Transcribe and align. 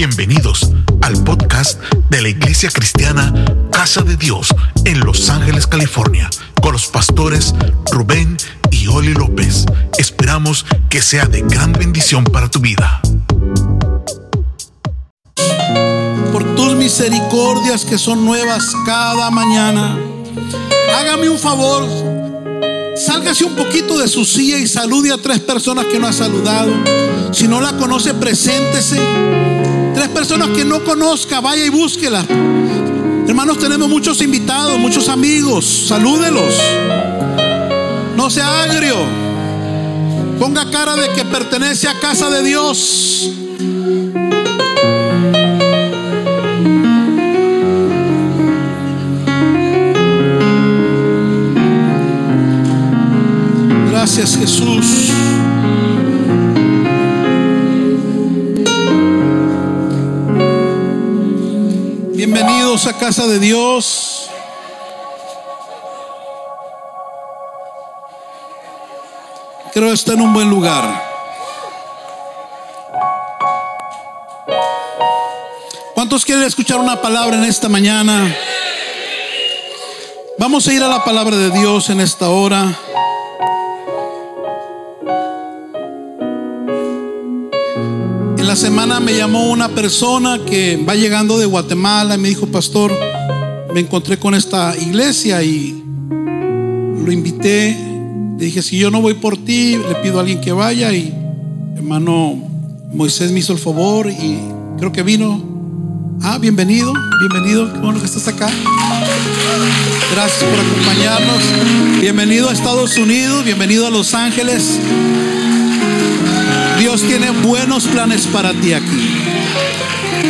Bienvenidos 0.00 0.70
al 1.02 1.22
podcast 1.24 1.78
de 2.08 2.22
la 2.22 2.30
Iglesia 2.30 2.70
Cristiana 2.70 3.34
Casa 3.70 4.00
de 4.00 4.16
Dios 4.16 4.48
en 4.86 4.98
Los 5.00 5.28
Ángeles, 5.28 5.66
California, 5.66 6.30
con 6.62 6.72
los 6.72 6.86
pastores 6.86 7.54
Rubén 7.92 8.38
y 8.70 8.86
Oli 8.86 9.12
López. 9.12 9.66
Esperamos 9.98 10.64
que 10.88 11.02
sea 11.02 11.26
de 11.26 11.42
gran 11.42 11.74
bendición 11.74 12.24
para 12.24 12.48
tu 12.48 12.60
vida. 12.60 13.02
Por 16.32 16.56
tus 16.56 16.76
misericordias 16.76 17.84
que 17.84 17.98
son 17.98 18.24
nuevas 18.24 18.72
cada 18.86 19.30
mañana. 19.30 19.98
Hágame 20.96 21.28
un 21.28 21.38
favor. 21.38 21.86
Sálgase 22.96 23.44
un 23.44 23.54
poquito 23.54 23.98
de 23.98 24.08
su 24.08 24.24
silla 24.24 24.56
y 24.56 24.66
salude 24.66 25.12
a 25.12 25.18
tres 25.18 25.40
personas 25.40 25.84
que 25.84 25.98
no 25.98 26.06
ha 26.06 26.12
saludado. 26.14 26.72
Si 27.32 27.46
no 27.46 27.60
la 27.60 27.76
conoce, 27.76 28.14
preséntese. 28.14 29.59
Tres 30.00 30.12
personas 30.12 30.48
que 30.56 30.64
no 30.64 30.82
conozca, 30.82 31.42
vaya 31.42 31.62
y 31.66 31.68
búsquela. 31.68 32.24
Hermanos, 33.28 33.58
tenemos 33.58 33.86
muchos 33.86 34.22
invitados, 34.22 34.78
muchos 34.78 35.10
amigos. 35.10 35.66
Salúdelos. 35.88 36.54
No 38.16 38.30
sea 38.30 38.62
agrio. 38.62 38.96
Ponga 40.38 40.70
cara 40.70 40.96
de 40.96 41.10
que 41.10 41.22
pertenece 41.26 41.86
a 41.86 42.00
casa 42.00 42.30
de 42.30 42.42
Dios. 42.42 43.30
Gracias 53.90 54.34
Jesús. 54.38 54.99
Bienvenidos 62.82 63.02
a 63.02 63.06
casa 63.06 63.26
de 63.26 63.38
Dios. 63.38 64.30
Creo 69.74 69.88
que 69.88 69.94
está 69.94 70.14
en 70.14 70.22
un 70.22 70.32
buen 70.32 70.48
lugar. 70.48 71.02
¿Cuántos 75.94 76.24
quieren 76.24 76.44
escuchar 76.44 76.78
una 76.78 77.02
palabra 77.02 77.36
en 77.36 77.44
esta 77.44 77.68
mañana? 77.68 78.34
Vamos 80.38 80.66
a 80.66 80.72
ir 80.72 80.82
a 80.82 80.88
la 80.88 81.04
palabra 81.04 81.36
de 81.36 81.50
Dios 81.50 81.90
en 81.90 82.00
esta 82.00 82.30
hora. 82.30 82.78
Semana 88.70 89.00
me 89.00 89.16
llamó 89.16 89.50
una 89.50 89.68
persona 89.68 90.38
que 90.48 90.76
va 90.88 90.94
llegando 90.94 91.36
de 91.38 91.44
Guatemala 91.44 92.14
y 92.14 92.18
me 92.18 92.28
dijo, 92.28 92.46
pastor, 92.46 92.92
me 93.74 93.80
encontré 93.80 94.16
con 94.16 94.32
esta 94.32 94.76
iglesia 94.78 95.42
y 95.42 95.82
lo 96.08 97.10
invité. 97.10 97.76
Le 98.38 98.44
dije, 98.44 98.62
si 98.62 98.78
yo 98.78 98.92
no 98.92 99.00
voy 99.00 99.14
por 99.14 99.36
ti, 99.36 99.76
le 99.76 99.96
pido 99.96 100.18
a 100.18 100.20
alguien 100.20 100.40
que 100.40 100.52
vaya 100.52 100.92
y 100.92 101.12
hermano 101.74 102.36
Moisés 102.94 103.32
me 103.32 103.40
hizo 103.40 103.52
el 103.52 103.58
favor 103.58 104.08
y 104.08 104.38
creo 104.78 104.92
que 104.92 105.02
vino. 105.02 105.42
Ah, 106.22 106.38
bienvenido, 106.38 106.92
bienvenido, 107.18 107.72
qué 107.72 107.78
bueno 107.80 107.98
que 107.98 108.06
estás 108.06 108.28
acá. 108.28 108.48
Gracias 110.12 110.44
por 110.44 110.60
acompañarnos. 110.60 112.00
Bienvenido 112.00 112.48
a 112.48 112.52
Estados 112.52 112.96
Unidos, 112.98 113.44
bienvenido 113.44 113.88
a 113.88 113.90
Los 113.90 114.14
Ángeles. 114.14 114.78
Dios 116.80 117.02
tiene 117.02 117.28
buenos 117.30 117.84
planes 117.84 118.26
para 118.26 118.54
ti 118.54 118.72
aquí. 118.72 119.14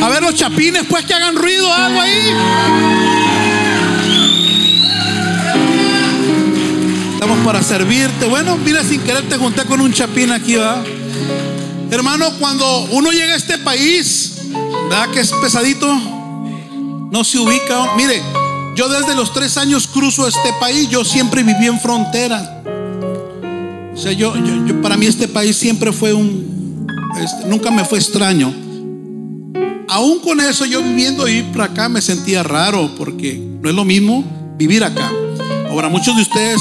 A 0.02 0.08
ver 0.08 0.20
los 0.20 0.34
chapines, 0.34 0.82
pues 0.90 1.04
que 1.04 1.14
hagan 1.14 1.36
ruido, 1.36 1.72
algo 1.72 2.00
ahí. 2.00 2.34
Estamos 7.14 7.38
para 7.44 7.62
servirte. 7.62 8.26
Bueno, 8.26 8.56
mira, 8.56 8.82
sin 8.82 9.00
querer 9.02 9.28
te 9.28 9.36
junté 9.36 9.64
con 9.64 9.80
un 9.80 9.92
chapín 9.92 10.32
aquí, 10.32 10.56
va. 10.56 10.82
Hermano, 11.88 12.32
cuando 12.40 12.80
uno 12.90 13.12
llega 13.12 13.34
a 13.34 13.36
este 13.36 13.58
país, 13.58 14.40
¿verdad 14.90 15.08
que 15.10 15.20
es 15.20 15.32
pesadito? 15.34 15.86
No 17.12 17.22
se 17.22 17.38
ubica. 17.38 17.94
Mire, 17.96 18.20
yo 18.74 18.88
desde 18.88 19.14
los 19.14 19.32
tres 19.32 19.56
años 19.56 19.86
cruzo 19.86 20.26
este 20.26 20.52
país. 20.54 20.88
Yo 20.88 21.04
siempre 21.04 21.44
viví 21.44 21.68
en 21.68 21.78
frontera. 21.78 22.59
O 23.92 23.96
sea, 23.96 24.12
yo, 24.12 24.34
yo, 24.36 24.66
yo, 24.66 24.82
para 24.82 24.96
mí 24.96 25.06
este 25.06 25.28
país 25.28 25.56
siempre 25.56 25.92
fue 25.92 26.12
un, 26.12 26.86
este, 27.20 27.46
nunca 27.48 27.70
me 27.70 27.84
fue 27.84 27.98
extraño. 27.98 28.52
Aún 29.88 30.20
con 30.20 30.40
eso, 30.40 30.64
yo 30.64 30.82
viviendo 30.82 31.24
ahí 31.24 31.48
para 31.52 31.64
acá 31.64 31.88
me 31.88 32.00
sentía 32.00 32.42
raro 32.42 32.90
porque 32.96 33.36
no 33.60 33.68
es 33.68 33.74
lo 33.74 33.84
mismo 33.84 34.24
vivir 34.56 34.84
acá. 34.84 35.10
Ahora, 35.68 35.88
muchos 35.88 36.14
de 36.16 36.22
ustedes, 36.22 36.60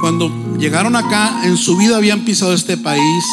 cuando 0.00 0.30
llegaron 0.58 0.94
acá, 0.96 1.42
en 1.44 1.56
su 1.56 1.76
vida 1.76 1.96
habían 1.96 2.24
pisado 2.24 2.52
este 2.52 2.76
país 2.76 3.24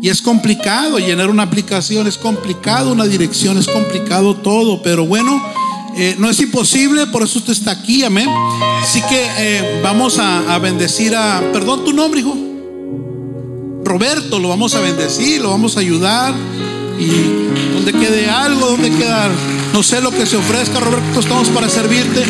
y 0.00 0.10
es 0.10 0.22
complicado 0.22 0.98
llenar 0.98 1.30
una 1.30 1.42
aplicación, 1.42 2.06
es 2.06 2.18
complicado 2.18 2.92
una 2.92 3.04
dirección, 3.04 3.58
es 3.58 3.66
complicado 3.66 4.36
todo, 4.36 4.82
pero 4.82 5.06
bueno. 5.06 5.42
Eh, 6.00 6.14
no 6.16 6.30
es 6.30 6.38
imposible, 6.40 7.08
por 7.08 7.24
eso 7.24 7.40
usted 7.40 7.52
está 7.52 7.72
aquí, 7.72 8.04
amén. 8.04 8.28
Así 8.80 9.02
que 9.02 9.20
eh, 9.38 9.80
vamos 9.82 10.20
a, 10.20 10.54
a, 10.54 10.58
bendecir 10.60 11.16
a, 11.16 11.42
perdón 11.52 11.84
tu 11.84 11.92
nombre, 11.92 12.20
hijo. 12.20 12.36
Roberto, 13.84 14.38
lo 14.38 14.48
vamos 14.48 14.76
a 14.76 14.80
bendecir, 14.80 15.40
lo 15.40 15.50
vamos 15.50 15.76
a 15.76 15.80
ayudar. 15.80 16.34
Y 17.00 17.08
donde 17.74 17.92
quede 17.92 18.30
algo, 18.30 18.66
donde 18.66 18.90
queda, 18.90 19.28
no 19.72 19.82
sé 19.82 20.00
lo 20.00 20.12
que 20.12 20.24
se 20.24 20.36
ofrezca, 20.36 20.78
Roberto, 20.78 21.18
estamos 21.18 21.48
para 21.48 21.68
servirte. 21.68 22.22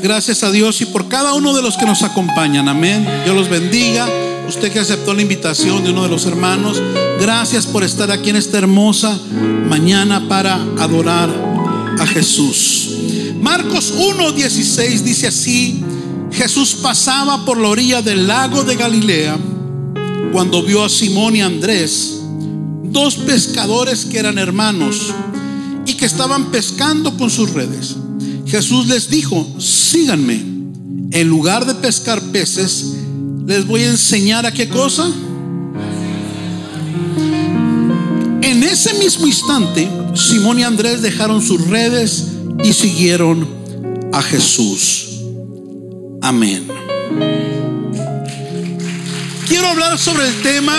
Gracias 0.00 0.44
a 0.44 0.52
Dios 0.52 0.80
y 0.82 0.86
por 0.86 1.08
cada 1.08 1.32
uno 1.32 1.54
de 1.54 1.62
los 1.62 1.76
que 1.76 1.86
nos 1.86 2.02
acompañan, 2.02 2.68
amén. 2.68 3.08
Dios 3.24 3.34
los 3.34 3.48
bendiga. 3.48 4.06
Usted 4.46 4.70
que 4.70 4.78
aceptó 4.78 5.14
la 5.14 5.22
invitación 5.22 5.82
de 5.82 5.90
uno 5.90 6.02
de 6.02 6.10
los 6.10 6.26
hermanos, 6.26 6.80
gracias 7.20 7.66
por 7.66 7.82
estar 7.82 8.10
aquí 8.10 8.30
en 8.30 8.36
esta 8.36 8.58
hermosa 8.58 9.18
mañana 9.68 10.28
para 10.28 10.54
adorar 10.78 11.30
a 11.98 12.06
Jesús. 12.06 12.90
Marcos 13.40 13.94
1:16 13.96 15.02
dice 15.02 15.26
así, 15.26 15.82
Jesús 16.32 16.74
pasaba 16.82 17.44
por 17.44 17.58
la 17.58 17.68
orilla 17.68 18.02
del 18.02 18.26
lago 18.26 18.64
de 18.64 18.76
Galilea 18.76 19.38
cuando 20.32 20.62
vio 20.62 20.84
a 20.84 20.88
Simón 20.88 21.36
y 21.36 21.42
Andrés, 21.42 22.20
dos 22.84 23.16
pescadores 23.16 24.04
que 24.04 24.18
eran 24.18 24.38
hermanos 24.38 25.12
y 25.86 25.94
que 25.94 26.06
estaban 26.06 26.50
pescando 26.50 27.16
con 27.16 27.30
sus 27.30 27.50
redes. 27.50 27.96
Jesús 28.46 28.88
les 28.88 29.08
dijo, 29.08 29.46
síganme. 29.58 30.54
En 31.12 31.28
lugar 31.28 31.66
de 31.66 31.74
pescar 31.74 32.20
peces, 32.32 32.94
les 33.46 33.66
voy 33.66 33.82
a 33.82 33.90
enseñar 33.90 34.46
a 34.46 34.52
qué 34.52 34.68
cosa. 34.68 35.08
Ese 38.64 38.94
mismo 38.94 39.26
instante, 39.26 39.88
Simón 40.14 40.58
y 40.58 40.62
Andrés 40.62 41.02
dejaron 41.02 41.42
sus 41.42 41.66
redes 41.68 42.28
y 42.62 42.72
siguieron 42.72 43.48
a 44.12 44.22
Jesús. 44.22 45.20
Amén. 46.22 46.68
Quiero 49.48 49.66
hablar 49.68 49.98
sobre 49.98 50.26
el 50.26 50.42
tema 50.42 50.74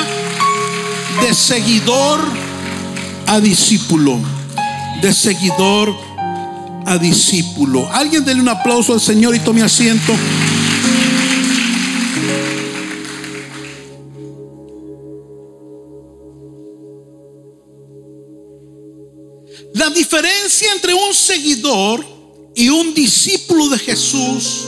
de 1.22 1.34
seguidor 1.34 2.22
a 3.28 3.40
discípulo. 3.40 4.20
De 5.02 5.14
seguidor 5.14 5.96
a 6.86 6.98
discípulo. 6.98 7.88
Alguien 7.92 8.26
denle 8.26 8.42
un 8.42 8.50
aplauso 8.50 8.94
al 8.94 9.02
Señor 9.02 9.36
y 9.36 9.40
tome 9.40 9.62
asiento. 9.62 10.14
La 19.76 19.90
diferencia 19.90 20.72
entre 20.72 20.94
un 20.94 21.14
seguidor 21.14 22.06
y 22.56 22.70
un 22.70 22.94
discípulo 22.94 23.68
de 23.68 23.78
Jesús 23.78 24.68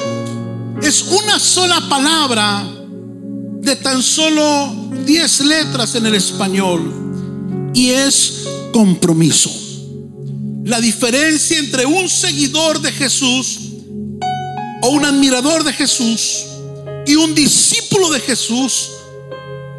es 0.81 1.01
una 1.01 1.39
sola 1.39 1.87
palabra 1.87 2.67
de 3.61 3.75
tan 3.77 4.03
solo 4.03 4.75
10 5.05 5.39
letras 5.45 5.95
en 5.95 6.07
el 6.07 6.15
español 6.15 7.71
y 7.73 7.91
es 7.91 8.49
compromiso. 8.73 9.49
La 10.65 10.81
diferencia 10.81 11.57
entre 11.57 11.85
un 11.85 12.09
seguidor 12.09 12.81
de 12.81 12.91
Jesús 12.91 13.59
o 14.81 14.89
un 14.89 15.05
admirador 15.05 15.63
de 15.63 15.71
Jesús 15.71 16.43
y 17.05 17.15
un 17.15 17.33
discípulo 17.33 18.09
de 18.09 18.19
Jesús 18.19 18.89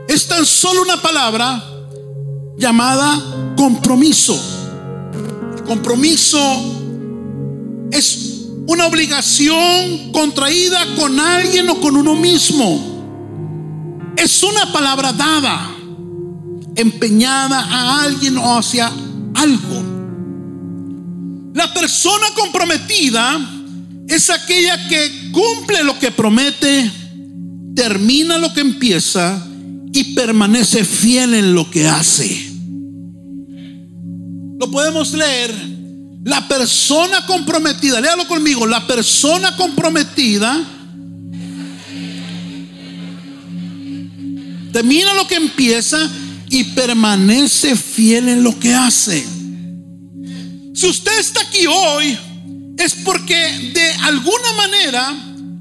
es 0.08 0.26
tan 0.26 0.46
solo 0.46 0.80
una 0.80 1.02
palabra 1.02 1.62
llamada 2.56 3.54
compromiso. 3.58 4.57
Compromiso 5.68 6.40
es 7.92 8.46
una 8.66 8.86
obligación 8.86 10.12
contraída 10.12 10.82
con 10.96 11.20
alguien 11.20 11.68
o 11.68 11.78
con 11.78 11.94
uno 11.94 12.14
mismo. 12.14 14.14
Es 14.16 14.42
una 14.42 14.72
palabra 14.72 15.12
dada. 15.12 15.74
empeñada 16.74 17.60
a 17.60 18.04
alguien 18.04 18.38
o 18.38 18.56
hacia 18.56 18.90
algo. 19.34 19.82
La 21.54 21.74
persona 21.74 22.28
comprometida 22.36 23.40
es 24.06 24.30
aquella 24.30 24.88
que 24.88 25.32
cumple 25.32 25.82
lo 25.82 25.98
que 25.98 26.12
promete, 26.12 26.88
termina 27.74 28.38
lo 28.38 28.54
que 28.54 28.60
empieza 28.60 29.44
y 29.92 30.14
permanece 30.14 30.84
fiel 30.84 31.34
en 31.34 31.52
lo 31.52 31.68
que 31.68 31.88
hace. 31.88 32.47
Lo 34.58 34.70
podemos 34.70 35.12
leer. 35.12 35.54
La 36.24 36.46
persona 36.46 37.24
comprometida, 37.26 38.00
léalo 38.00 38.26
conmigo, 38.26 38.66
la 38.66 38.86
persona 38.86 39.56
comprometida 39.56 40.62
termina 44.72 45.14
lo 45.14 45.26
que 45.26 45.36
empieza 45.36 45.98
y 46.50 46.64
permanece 46.64 47.76
fiel 47.76 48.28
en 48.28 48.42
lo 48.42 48.58
que 48.58 48.74
hace. 48.74 49.26
Si 50.74 50.86
usted 50.86 51.18
está 51.18 51.40
aquí 51.40 51.66
hoy, 51.66 52.18
es 52.76 52.94
porque 53.04 53.72
de 53.74 53.90
alguna 54.02 54.52
manera 54.56 55.16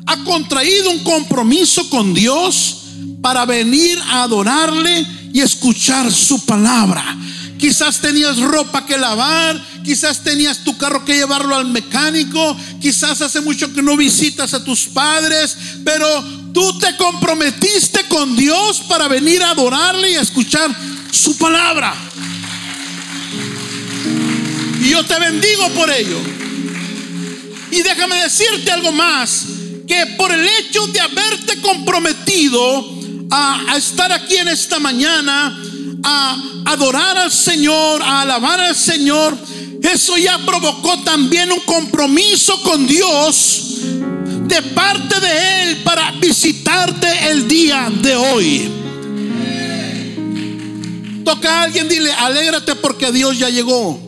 ha 0.05 0.23
contraído 0.23 0.91
un 0.91 0.99
compromiso 0.99 1.89
con 1.89 2.13
Dios 2.13 2.77
para 3.21 3.45
venir 3.45 3.99
a 4.09 4.23
adorarle 4.23 5.05
y 5.33 5.41
escuchar 5.41 6.11
su 6.11 6.45
palabra. 6.45 7.17
Quizás 7.59 7.99
tenías 7.99 8.37
ropa 8.37 8.85
que 8.85 8.97
lavar, 8.97 9.59
quizás 9.83 10.23
tenías 10.23 10.63
tu 10.63 10.77
carro 10.77 11.03
que 11.03 11.15
llevarlo 11.15 11.55
al 11.55 11.65
mecánico, 11.65 12.55
quizás 12.79 13.21
hace 13.21 13.41
mucho 13.41 13.73
que 13.73 13.81
no 13.81 13.97
visitas 13.97 14.53
a 14.53 14.63
tus 14.63 14.85
padres, 14.85 15.57
pero 15.83 16.07
tú 16.53 16.77
te 16.77 16.95
comprometiste 16.97 18.03
con 18.09 18.35
Dios 18.35 18.81
para 18.87 19.07
venir 19.07 19.41
a 19.43 19.51
adorarle 19.51 20.11
y 20.11 20.15
a 20.15 20.21
escuchar 20.21 20.69
su 21.11 21.37
palabra. 21.37 21.93
Y 24.81 24.89
yo 24.89 25.03
te 25.03 25.19
bendigo 25.19 25.69
por 25.71 25.89
ello. 25.91 26.19
Y 27.71 27.81
déjame 27.81 28.23
decirte 28.23 28.71
algo 28.71 28.91
más, 28.91 29.45
que 29.87 30.05
por 30.17 30.31
el 30.31 30.47
hecho 30.47 30.85
de 30.87 30.99
haberte 30.99 31.61
comprometido 31.61 32.97
a, 33.31 33.71
a 33.71 33.77
estar 33.77 34.11
aquí 34.11 34.35
en 34.35 34.47
esta 34.49 34.79
mañana, 34.79 35.61
a 36.03 36.37
adorar 36.65 37.17
al 37.17 37.31
Señor, 37.31 38.01
a 38.01 38.21
alabar 38.21 38.59
al 38.59 38.75
Señor, 38.75 39.37
eso 39.81 40.17
ya 40.17 40.37
provocó 40.45 40.99
también 41.03 41.51
un 41.51 41.61
compromiso 41.61 42.61
con 42.63 42.87
Dios 42.87 43.81
de 44.47 44.61
parte 44.73 45.19
de 45.19 45.63
Él 45.63 45.77
para 45.83 46.11
visitarte 46.11 47.07
el 47.29 47.47
día 47.47 47.89
de 48.01 48.15
hoy. 48.15 48.71
Toca 51.23 51.59
a 51.59 51.63
alguien, 51.63 51.89
dile, 51.89 52.11
alégrate 52.13 52.75
porque 52.75 53.11
Dios 53.11 53.37
ya 53.37 53.49
llegó. 53.49 53.99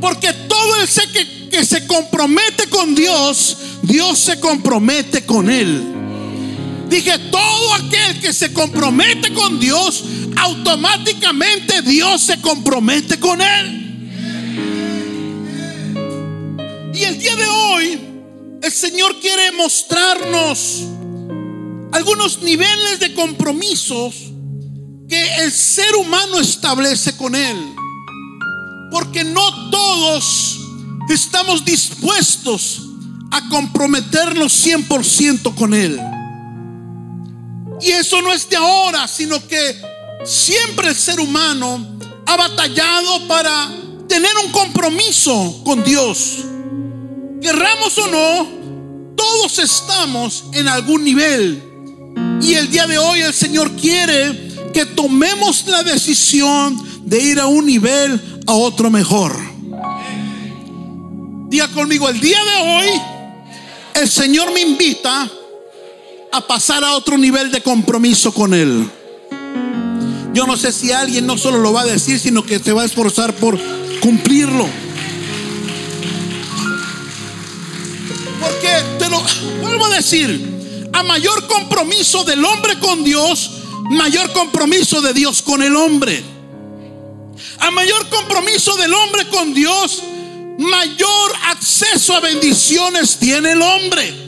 Porque 0.00 0.32
todo 0.48 0.80
el 0.80 0.88
que, 1.12 1.48
que 1.50 1.64
se 1.64 1.86
compromete 1.86 2.68
con 2.68 2.94
Dios, 2.94 3.56
Dios 3.82 4.18
se 4.18 4.38
compromete 4.38 5.26
con 5.26 5.50
Él. 5.50 5.97
Dije, 6.88 7.18
todo 7.30 7.74
aquel 7.74 8.20
que 8.20 8.32
se 8.32 8.52
compromete 8.52 9.32
con 9.34 9.60
Dios, 9.60 10.04
automáticamente 10.36 11.82
Dios 11.82 12.22
se 12.22 12.40
compromete 12.40 13.18
con 13.20 13.40
él. 13.40 13.78
Y 16.94 17.04
el 17.04 17.18
día 17.18 17.36
de 17.36 17.46
hoy, 17.46 18.00
el 18.62 18.72
Señor 18.72 19.20
quiere 19.20 19.52
mostrarnos 19.52 20.84
algunos 21.92 22.42
niveles 22.42 23.00
de 23.00 23.14
compromisos 23.14 24.14
que 25.08 25.44
el 25.44 25.52
ser 25.52 25.94
humano 25.96 26.38
establece 26.38 27.16
con 27.16 27.34
Él. 27.34 27.56
Porque 28.90 29.24
no 29.24 29.70
todos 29.70 30.58
estamos 31.08 31.64
dispuestos 31.64 32.82
a 33.30 33.48
comprometernos 33.48 34.66
100% 34.66 35.54
con 35.54 35.74
Él. 35.74 36.00
Y 37.80 37.90
eso 37.90 38.20
no 38.22 38.32
es 38.32 38.48
de 38.48 38.56
ahora, 38.56 39.06
sino 39.06 39.46
que 39.46 39.80
siempre 40.24 40.88
el 40.88 40.96
ser 40.96 41.20
humano 41.20 41.98
ha 42.26 42.36
batallado 42.36 43.26
para 43.28 43.70
tener 44.08 44.32
un 44.44 44.50
compromiso 44.50 45.60
con 45.64 45.84
Dios. 45.84 46.38
Querramos 47.40 47.96
o 47.98 48.06
no, 48.08 49.14
todos 49.16 49.58
estamos 49.58 50.44
en 50.52 50.68
algún 50.68 51.04
nivel. 51.04 51.62
Y 52.42 52.54
el 52.54 52.70
día 52.70 52.86
de 52.86 52.98
hoy 52.98 53.20
el 53.20 53.34
Señor 53.34 53.72
quiere 53.76 54.48
que 54.72 54.86
tomemos 54.86 55.66
la 55.66 55.82
decisión 55.82 56.76
de 57.04 57.18
ir 57.18 57.40
a 57.40 57.46
un 57.46 57.66
nivel 57.66 58.42
a 58.46 58.52
otro 58.54 58.90
mejor. 58.90 59.38
Diga 61.48 61.68
conmigo, 61.68 62.08
el 62.08 62.20
día 62.20 62.38
de 62.44 62.56
hoy 62.70 62.88
el 63.94 64.08
Señor 64.08 64.52
me 64.52 64.60
invita 64.60 65.30
a 66.32 66.46
pasar 66.46 66.84
a 66.84 66.94
otro 66.94 67.18
nivel 67.18 67.50
de 67.50 67.62
compromiso 67.62 68.32
con 68.32 68.54
Él. 68.54 68.88
Yo 70.34 70.46
no 70.46 70.56
sé 70.56 70.72
si 70.72 70.92
alguien 70.92 71.26
no 71.26 71.36
solo 71.36 71.58
lo 71.58 71.72
va 71.72 71.82
a 71.82 71.86
decir, 71.86 72.18
sino 72.20 72.44
que 72.44 72.58
se 72.58 72.72
va 72.72 72.82
a 72.82 72.84
esforzar 72.84 73.34
por 73.34 73.58
cumplirlo. 74.00 74.68
Porque 78.40 78.68
te 78.98 79.08
lo 79.08 79.22
vuelvo 79.60 79.86
a 79.86 79.96
decir, 79.96 80.88
a 80.92 81.02
mayor 81.02 81.46
compromiso 81.46 82.24
del 82.24 82.44
hombre 82.44 82.78
con 82.78 83.02
Dios, 83.02 83.50
mayor 83.90 84.32
compromiso 84.32 85.00
de 85.00 85.12
Dios 85.12 85.42
con 85.42 85.62
el 85.62 85.74
hombre. 85.74 86.22
A 87.58 87.70
mayor 87.70 88.08
compromiso 88.08 88.76
del 88.76 88.94
hombre 88.94 89.28
con 89.28 89.54
Dios, 89.54 90.02
mayor 90.58 91.32
acceso 91.46 92.14
a 92.14 92.20
bendiciones 92.20 93.18
tiene 93.18 93.52
el 93.52 93.62
hombre. 93.62 94.27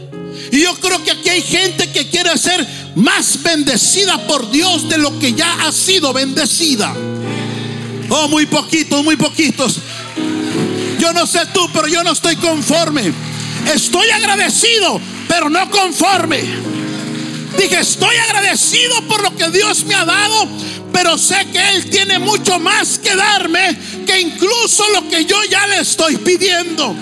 Y 0.52 0.62
yo 0.62 0.74
creo 0.80 1.02
que 1.04 1.12
aquí 1.12 1.28
hay 1.28 1.42
gente 1.42 1.90
que 1.90 2.08
quiere 2.08 2.36
ser 2.36 2.66
más 2.96 3.42
bendecida 3.42 4.26
por 4.26 4.50
Dios 4.50 4.88
de 4.88 4.98
lo 4.98 5.18
que 5.18 5.32
ya 5.32 5.52
ha 5.66 5.72
sido 5.72 6.12
bendecida. 6.12 6.94
Oh, 8.08 8.28
muy 8.28 8.46
poquitos, 8.46 9.04
muy 9.04 9.16
poquitos. 9.16 9.78
Yo 10.98 11.12
no 11.12 11.26
sé 11.26 11.40
tú, 11.54 11.68
pero 11.72 11.86
yo 11.86 12.02
no 12.02 12.12
estoy 12.12 12.36
conforme. 12.36 13.12
Estoy 13.72 14.10
agradecido, 14.10 15.00
pero 15.28 15.48
no 15.48 15.70
conforme. 15.70 16.42
Dije, 17.56 17.80
estoy 17.80 18.16
agradecido 18.16 19.02
por 19.08 19.22
lo 19.22 19.36
que 19.36 19.50
Dios 19.50 19.84
me 19.84 19.94
ha 19.94 20.04
dado, 20.04 20.48
pero 20.92 21.16
sé 21.16 21.46
que 21.52 21.70
Él 21.70 21.88
tiene 21.88 22.18
mucho 22.18 22.58
más 22.58 22.98
que 22.98 23.14
darme 23.14 23.78
que 24.06 24.20
incluso 24.20 24.84
lo 24.94 25.08
que 25.08 25.24
yo 25.24 25.36
ya 25.48 25.66
le 25.68 25.80
estoy 25.80 26.16
pidiendo. 26.16 26.94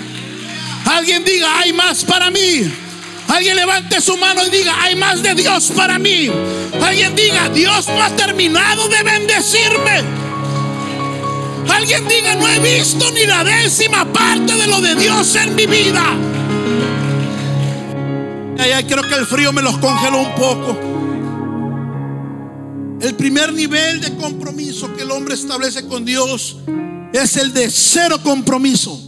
Alguien 0.84 1.24
diga, 1.24 1.60
hay 1.60 1.72
más 1.72 2.04
para 2.04 2.30
mí. 2.30 2.70
Alguien 3.28 3.56
levante 3.56 4.00
su 4.00 4.16
mano 4.16 4.44
y 4.46 4.50
diga, 4.50 4.74
hay 4.82 4.96
más 4.96 5.22
de 5.22 5.34
Dios 5.34 5.70
para 5.76 5.98
mí. 5.98 6.30
Alguien 6.82 7.14
diga, 7.14 7.48
Dios 7.50 7.86
no 7.86 8.02
ha 8.02 8.10
terminado 8.16 8.88
de 8.88 9.02
bendecirme. 9.02 10.02
Alguien 11.70 12.08
diga, 12.08 12.34
no 12.36 12.48
he 12.48 12.58
visto 12.58 13.10
ni 13.12 13.26
la 13.26 13.44
décima 13.44 14.10
parte 14.12 14.54
de 14.54 14.66
lo 14.66 14.80
de 14.80 14.94
Dios 14.94 15.36
en 15.36 15.54
mi 15.54 15.66
vida. 15.66 16.02
Ay, 18.58 18.84
creo 18.84 19.02
que 19.02 19.14
el 19.14 19.26
frío 19.26 19.52
me 19.52 19.62
los 19.62 19.76
congeló 19.78 20.18
un 20.20 20.34
poco. 20.34 20.78
El 23.00 23.14
primer 23.14 23.52
nivel 23.52 24.00
de 24.00 24.16
compromiso 24.16 24.92
que 24.96 25.02
el 25.02 25.10
hombre 25.10 25.34
establece 25.34 25.86
con 25.86 26.04
Dios 26.04 26.56
es 27.12 27.36
el 27.36 27.52
de 27.52 27.70
cero 27.70 28.18
compromiso. 28.22 29.00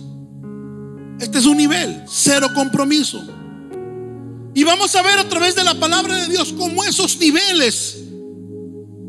Este 1.19 1.39
es 1.39 1.47
un 1.47 1.57
nivel, 1.57 2.05
cero 2.09 2.49
compromiso. 2.55 3.40
Y 4.55 4.65
vamos 4.65 4.95
a 4.95 5.03
ver 5.03 5.19
a 5.19 5.29
través 5.29 5.55
de 5.55 5.65
la 5.65 5.79
palabra 5.79 6.17
de 6.17 6.29
Dios 6.29 6.53
cómo 6.57 6.83
esos 6.85 7.19
niveles 7.19 7.97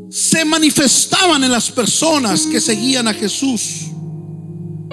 se 0.10 0.46
manifestaban 0.46 1.44
en 1.44 1.52
las 1.52 1.72
personas 1.72 2.46
que 2.46 2.62
seguían 2.62 3.08
a 3.08 3.14
Jesús. 3.14 3.88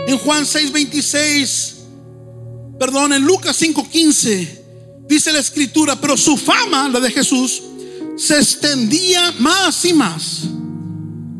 En 0.06 0.16
Juan 0.18 0.46
6:26, 0.46 1.74
perdón, 2.78 3.12
en 3.12 3.24
Lucas 3.24 3.56
5:15, 3.60 4.48
dice 5.08 5.32
la 5.32 5.40
escritura, 5.40 6.00
pero 6.00 6.16
su 6.16 6.36
fama, 6.36 6.88
la 6.88 7.00
de 7.00 7.10
Jesús, 7.10 7.62
se 8.16 8.38
extendía 8.38 9.32
más 9.38 9.84
y 9.84 9.92
más. 9.92 10.42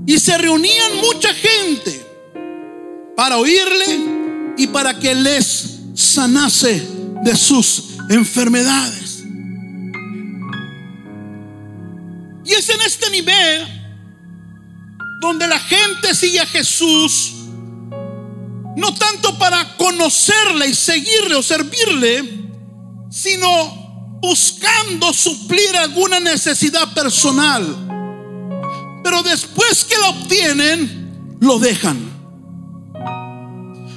Y 0.07 0.19
se 0.19 0.37
reunían 0.37 0.97
mucha 0.97 1.33
gente 1.35 2.05
para 3.17 3.39
oírle 3.39 4.55
y 4.57 4.67
para 4.67 4.99
que 4.99 5.15
les 5.15 5.79
sanase 5.95 6.83
de 7.23 7.37
sus 7.37 7.88
enfermedades. 8.09 9.25
Y 12.45 12.53
es 12.53 12.69
en 12.71 12.81
este 12.81 13.11
nivel 13.11 13.67
donde 15.21 15.47
la 15.47 15.59
gente 15.59 16.15
sigue 16.15 16.41
a 16.41 16.47
Jesús, 16.47 17.35
no 18.77 18.95
tanto 18.95 19.37
para 19.39 19.77
conocerle 19.77 20.69
y 20.69 20.75
seguirle 20.75 21.35
o 21.35 21.43
servirle, 21.43 22.47
sino 23.11 24.19
buscando 24.21 25.13
suplir 25.13 25.77
alguna 25.77 26.21
necesidad 26.21 26.93
personal. 26.95 27.87
Pero 29.03 29.23
después 29.23 29.85
que 29.85 29.97
lo 29.97 30.09
obtienen, 30.09 31.37
lo 31.41 31.59
dejan. 31.59 32.09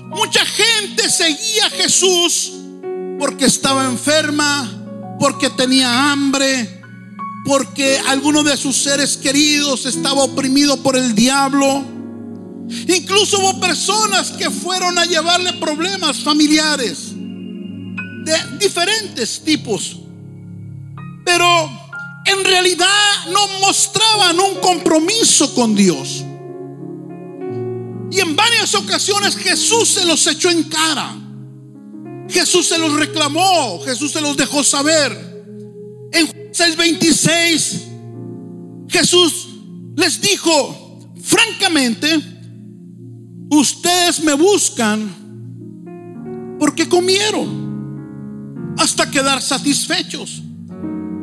Mucha 0.10 0.46
gente 0.46 1.10
seguía 1.10 1.68
a 1.68 1.70
Jesús 1.70 2.52
porque 3.22 3.46
estaba 3.46 3.86
enferma, 3.86 5.16
porque 5.20 5.52
tenía 5.52 6.12
hambre, 6.12 6.82
porque 7.46 8.00
alguno 8.08 8.42
de 8.42 8.58
sus 8.58 8.76
seres 8.76 9.16
queridos 9.16 9.86
estaba 9.86 10.24
oprimido 10.24 10.82
por 10.82 10.98
el 10.98 11.14
diablo. 11.14 11.86
Incluso 12.88 13.38
hubo 13.38 13.60
personas 13.60 14.32
que 14.32 14.50
fueron 14.50 14.98
a 14.98 15.06
llevarle 15.06 15.54
problemas 15.54 16.18
familiares 16.22 17.12
de 17.12 18.58
diferentes 18.58 19.44
tipos. 19.44 19.98
Pero 21.24 21.46
en 22.26 22.44
realidad 22.44 22.88
no 23.32 23.60
mostraban 23.60 24.40
un 24.40 24.56
compromiso 24.62 25.54
con 25.54 25.76
Dios. 25.76 26.24
Y 28.12 28.20
en 28.20 28.36
varias 28.36 28.74
ocasiones 28.74 29.38
Jesús 29.38 29.90
se 29.90 30.06
los 30.06 30.26
echó 30.26 30.50
en 30.50 30.64
cara. 30.64 31.22
Jesús 32.32 32.68
se 32.68 32.78
los 32.78 32.94
reclamó, 32.94 33.82
Jesús 33.84 34.12
se 34.12 34.22
los 34.22 34.38
dejó 34.38 34.64
saber. 34.64 35.12
En 36.12 36.52
6:26 36.52 37.92
Jesús 38.92 39.48
les 39.96 40.20
dijo, 40.20 41.00
francamente, 41.22 42.20
ustedes 43.50 44.22
me 44.24 44.34
buscan 44.34 46.58
porque 46.60 46.90
comieron 46.90 48.76
hasta 48.78 49.10
quedar 49.10 49.42
satisfechos 49.42 50.42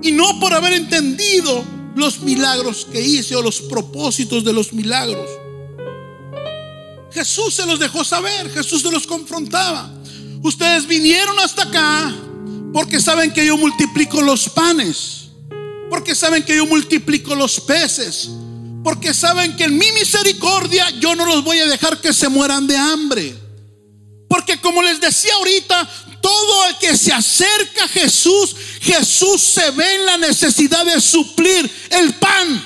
y 0.03 0.13
no 0.13 0.41
por 0.41 0.55
haber 0.55 0.73
entendido 0.73 1.63
los 1.95 2.21
milagros 2.21 2.87
que 2.91 3.01
hice 3.01 3.37
o 3.37 3.43
los 3.43 3.61
propósitos 3.61 4.45
de 4.45 4.53
los 4.53 4.73
milagros. 4.73 5.29
Jesús 7.11 7.55
se 7.55 7.67
los 7.67 7.79
dejó 7.79 8.05
saber, 8.05 8.51
Jesús 8.51 8.83
se 8.83 8.91
los 8.91 9.07
confrontaba. 9.07 9.93
Ustedes 10.43 10.87
vinieron 10.87 11.39
hasta 11.41 11.65
acá 11.65 12.15
porque 12.73 13.01
saben 13.01 13.33
que 13.33 13.45
yo 13.45 13.57
multiplico 13.57 14.21
los 14.23 14.49
panes, 14.49 15.29
porque 15.91 16.15
saben 16.15 16.43
que 16.43 16.57
yo 16.57 16.67
multiplico 16.67 17.35
los 17.35 17.61
peces, 17.61 18.31
porque 18.85 19.13
saben 19.13 19.57
que 19.57 19.65
en 19.65 19.77
mi 19.77 19.91
misericordia 19.93 20.89
yo 21.01 21.15
no 21.15 21.27
los 21.27 21.43
voy 21.43 21.59
a 21.59 21.67
dejar 21.67 22.01
que 22.01 22.13
se 22.13 22.29
mueran 22.29 22.67
de 22.67 22.77
hambre. 22.77 23.35
Porque 24.29 24.61
como 24.61 24.83
les 24.83 25.01
decía 25.01 25.33
ahorita, 25.35 25.89
todo 26.21 26.69
el 26.69 26.77
que 26.77 26.97
se 26.97 27.13
acerca 27.13 27.85
a 27.85 27.89
Jesús, 27.89 28.55
Jesús 28.81 29.41
se 29.41 29.71
ve 29.71 29.95
en 29.97 30.07
la 30.07 30.19
necesidad 30.19 30.85
de 30.85 31.01
suplir 31.01 31.71
el 31.91 32.15
pan. 32.15 32.65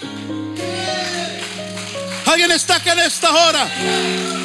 ¿Alguien 2.27 2.51
está 2.51 2.77
acá 2.77 2.93
en 2.93 3.01
esta 3.01 3.33
hora? 3.33 4.42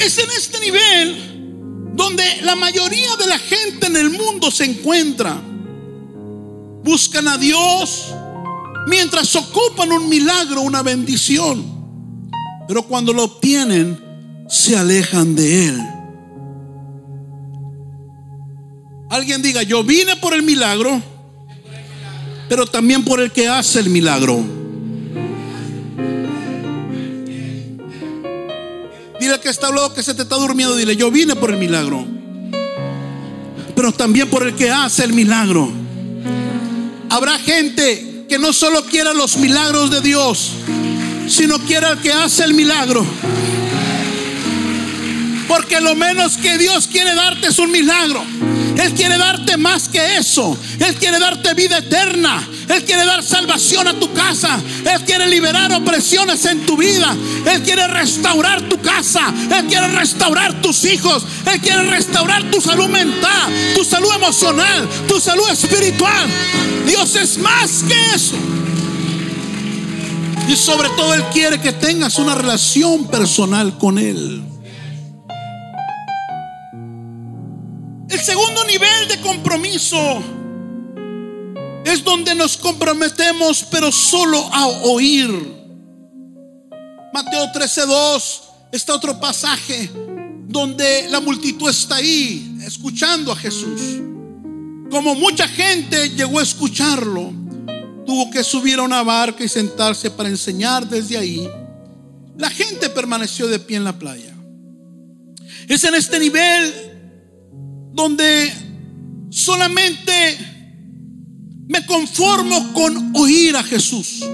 Es 0.00 0.18
en 0.18 0.30
este 0.30 0.58
nivel 0.60 1.92
donde 1.94 2.24
la 2.42 2.56
mayoría 2.56 3.16
de 3.16 3.26
la 3.26 3.38
gente 3.38 3.86
en 3.86 3.96
el 3.96 4.10
mundo 4.10 4.50
se 4.50 4.64
encuentra. 4.64 5.38
Buscan 6.82 7.28
a 7.28 7.36
Dios 7.36 8.06
mientras 8.86 9.36
ocupan 9.36 9.92
un 9.92 10.08
milagro, 10.08 10.62
una 10.62 10.82
bendición. 10.82 11.62
Pero 12.66 12.84
cuando 12.84 13.12
lo 13.12 13.24
obtienen, 13.24 14.00
se 14.48 14.76
alejan 14.76 15.34
de 15.34 15.68
Él. 15.68 15.80
Alguien 19.10 19.42
diga, 19.42 19.62
yo 19.62 19.84
vine 19.84 20.16
por 20.16 20.32
el 20.32 20.42
milagro, 20.42 21.02
pero 22.48 22.64
también 22.64 23.04
por 23.04 23.20
el 23.20 23.32
que 23.32 23.48
hace 23.48 23.80
el 23.80 23.90
milagro. 23.90 24.59
Dile 29.30 29.42
que 29.42 29.48
está 29.48 29.68
hablando 29.68 29.94
que 29.94 30.02
se 30.02 30.12
te 30.12 30.22
está 30.22 30.34
durmiendo, 30.34 30.74
dile, 30.74 30.96
yo 30.96 31.08
vine 31.08 31.36
por 31.36 31.52
el 31.52 31.56
milagro, 31.56 32.04
pero 33.76 33.92
también 33.92 34.28
por 34.28 34.44
el 34.44 34.56
que 34.56 34.68
hace 34.72 35.04
el 35.04 35.12
milagro. 35.12 35.70
Habrá 37.08 37.38
gente 37.38 38.24
que 38.28 38.40
no 38.40 38.52
solo 38.52 38.84
quiera 38.86 39.14
los 39.14 39.36
milagros 39.36 39.88
de 39.92 40.00
Dios, 40.00 40.50
sino 41.28 41.60
quiere 41.60 41.86
al 41.86 42.00
que 42.00 42.12
hace 42.12 42.42
el 42.42 42.54
milagro. 42.54 43.06
Porque 45.50 45.80
lo 45.80 45.96
menos 45.96 46.36
que 46.36 46.58
Dios 46.58 46.86
quiere 46.86 47.12
darte 47.12 47.48
es 47.48 47.58
un 47.58 47.72
milagro. 47.72 48.24
Él 48.78 48.94
quiere 48.94 49.18
darte 49.18 49.56
más 49.56 49.88
que 49.88 50.16
eso. 50.16 50.56
Él 50.78 50.94
quiere 50.94 51.18
darte 51.18 51.54
vida 51.54 51.78
eterna. 51.78 52.48
Él 52.68 52.84
quiere 52.84 53.04
dar 53.04 53.20
salvación 53.24 53.88
a 53.88 53.94
tu 53.94 54.12
casa. 54.12 54.60
Él 54.84 55.04
quiere 55.04 55.26
liberar 55.26 55.72
opresiones 55.72 56.44
en 56.44 56.64
tu 56.66 56.76
vida. 56.76 57.16
Él 57.46 57.62
quiere 57.64 57.88
restaurar 57.88 58.62
tu 58.68 58.80
casa. 58.80 59.34
Él 59.50 59.66
quiere 59.66 59.88
restaurar 59.88 60.62
tus 60.62 60.84
hijos. 60.84 61.24
Él 61.52 61.60
quiere 61.60 61.82
restaurar 61.82 62.48
tu 62.48 62.60
salud 62.60 62.88
mental, 62.88 63.52
tu 63.74 63.82
salud 63.84 64.14
emocional, 64.14 64.88
tu 65.08 65.18
salud 65.18 65.50
espiritual. 65.50 66.28
Dios 66.86 67.16
es 67.16 67.38
más 67.38 67.82
que 67.88 68.14
eso. 68.14 68.36
Y 70.46 70.54
sobre 70.54 70.90
todo 70.90 71.12
Él 71.12 71.24
quiere 71.32 71.60
que 71.60 71.72
tengas 71.72 72.20
una 72.20 72.36
relación 72.36 73.08
personal 73.08 73.76
con 73.78 73.98
Él. 73.98 74.49
Nivel 78.70 79.08
de 79.08 79.20
compromiso 79.20 80.22
es 81.84 82.04
donde 82.04 82.34
nos 82.36 82.56
comprometemos, 82.56 83.64
pero 83.68 83.90
solo 83.90 84.38
a 84.52 84.66
oír. 84.68 85.28
Mateo 87.12 87.50
13:2 87.52 88.42
está 88.70 88.94
otro 88.94 89.18
pasaje 89.18 89.90
donde 90.46 91.08
la 91.08 91.20
multitud 91.20 91.68
está 91.68 91.96
ahí 91.96 92.58
escuchando 92.64 93.32
a 93.32 93.36
Jesús. 93.36 93.80
Como 94.88 95.14
mucha 95.16 95.48
gente 95.48 96.10
llegó 96.10 96.38
a 96.38 96.42
escucharlo, 96.42 97.32
tuvo 98.06 98.30
que 98.30 98.44
subir 98.44 98.78
a 98.78 98.82
una 98.82 99.02
barca 99.02 99.42
y 99.42 99.48
sentarse 99.48 100.10
para 100.10 100.28
enseñar 100.28 100.88
desde 100.88 101.16
ahí. 101.16 101.48
La 102.36 102.50
gente 102.50 102.88
permaneció 102.90 103.48
de 103.48 103.58
pie 103.58 103.78
en 103.78 103.84
la 103.84 103.98
playa. 103.98 104.34
Es 105.68 105.82
en 105.84 105.94
este 105.94 106.18
nivel 106.18 106.89
donde 107.92 108.52
solamente 109.30 110.38
me 111.68 111.86
conformo 111.86 112.72
con 112.72 113.12
oír 113.16 113.56
a 113.56 113.62
Jesús. 113.62 114.24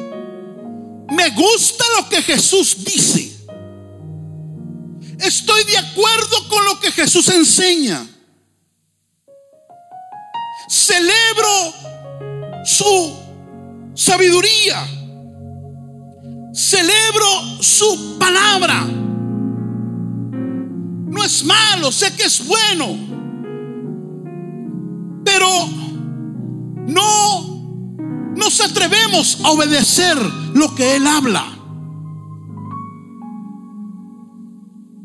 Me 1.11 1.31
gusta 1.31 1.85
lo 1.99 2.09
que 2.09 2.23
Jesús 2.23 2.85
dice. 2.85 3.37
Estoy 5.21 5.65
de 5.65 5.79
acuerdo 5.79 6.49
con 6.49 6.65
lo 6.65 6.81
que 6.81 6.91
Jesús 6.93 7.29
enseña. 7.29 8.07
Celebro 10.69 11.75
su 12.65 13.17
sabiduría. 13.95 14.87
Celebro 16.53 17.63
su 17.63 18.17
palabra. 18.19 18.85
No 21.09 21.25
es 21.25 21.45
malo, 21.45 21.93
sé 21.93 22.15
que 22.15 22.25
es 22.25 22.47
bueno. 22.47 23.16
No 26.87 27.57
nos 28.37 28.61
atrevemos 28.61 29.39
a 29.43 29.51
obedecer 29.51 30.17
lo 30.55 30.75
que 30.75 30.97
Él 30.97 31.07
habla. 31.07 31.45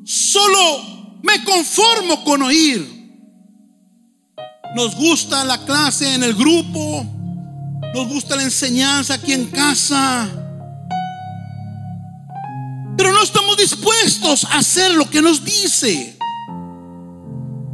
Solo 0.04 1.20
me 1.24 1.44
conformo 1.44 2.24
con 2.24 2.42
oír. 2.42 3.02
Nos 4.76 4.96
gusta 4.96 5.44
la 5.44 5.66
clase 5.66 6.14
en 6.14 6.24
el 6.24 6.34
grupo, 6.34 7.06
nos 7.94 8.08
gusta 8.08 8.36
la 8.36 8.44
enseñanza 8.44 9.16
aquí 9.16 9.34
en 9.34 9.48
casa. 9.48 10.30
Pero 12.98 13.12
no 13.12 13.24
estamos 13.24 13.58
dispuestos 13.58 14.46
a 14.46 14.60
hacer 14.60 14.94
lo 14.94 15.10
que 15.10 15.22
nos 15.22 15.44
dice. 15.44 16.18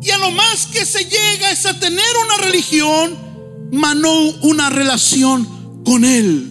Y 0.08 0.12
a 0.12 0.18
lo 0.20 0.32
más 0.32 0.68
que 0.68 0.86
se 0.86 1.04
llega 1.04 1.52
es 1.52 1.66
a 1.66 1.78
tener 1.78 2.06
una 2.24 2.38
religión, 2.38 3.18
mas 3.74 3.94
no 3.98 4.18
una 4.42 4.70
relación 4.70 5.84
con 5.84 6.06
Él. 6.06 6.50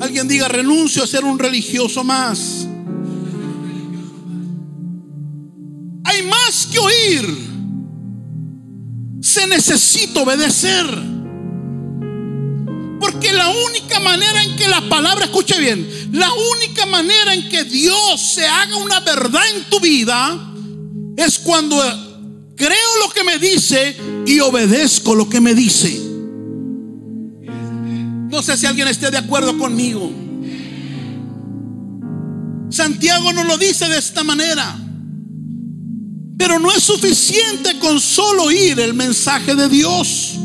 Alguien 0.00 0.26
diga, 0.26 0.48
renuncio 0.48 1.04
a 1.04 1.06
ser 1.06 1.24
un 1.24 1.38
religioso 1.38 2.02
más. 2.02 2.66
Hay 6.04 6.22
más 6.22 6.66
que 6.72 6.78
oír. 6.78 7.48
Se 9.20 9.46
necesita 9.48 10.22
obedecer. 10.22 10.86
Porque 13.00 13.34
la 13.34 13.50
única 13.50 14.00
manera 14.00 14.44
en 14.44 14.56
que 14.56 14.66
la 14.66 14.80
palabra, 14.88 15.26
escuche 15.26 15.60
bien, 15.60 16.08
la 16.10 16.30
única 16.32 16.86
manera 16.86 17.34
en 17.34 17.50
que 17.50 17.64
Dios 17.64 18.18
se 18.18 18.46
haga 18.46 18.76
una 18.76 19.00
verdad 19.00 19.42
en 19.54 19.64
tu 19.68 19.78
vida 19.78 20.47
es 21.18 21.40
cuando 21.40 21.76
creo 22.54 22.96
lo 23.04 23.12
que 23.12 23.24
me 23.24 23.38
dice 23.38 23.96
y 24.24 24.38
obedezco 24.38 25.16
lo 25.16 25.28
que 25.28 25.40
me 25.40 25.52
dice. 25.52 26.00
No 28.30 28.40
sé 28.40 28.56
si 28.56 28.66
alguien 28.66 28.86
esté 28.86 29.10
de 29.10 29.18
acuerdo 29.18 29.58
conmigo. 29.58 30.12
Santiago 32.70 33.32
nos 33.32 33.46
lo 33.46 33.58
dice 33.58 33.88
de 33.88 33.98
esta 33.98 34.22
manera. 34.22 34.78
Pero 36.38 36.60
no 36.60 36.70
es 36.70 36.84
suficiente 36.84 37.80
con 37.80 37.98
solo 37.98 38.44
oír 38.44 38.78
el 38.78 38.94
mensaje 38.94 39.56
de 39.56 39.68
Dios. 39.68 40.38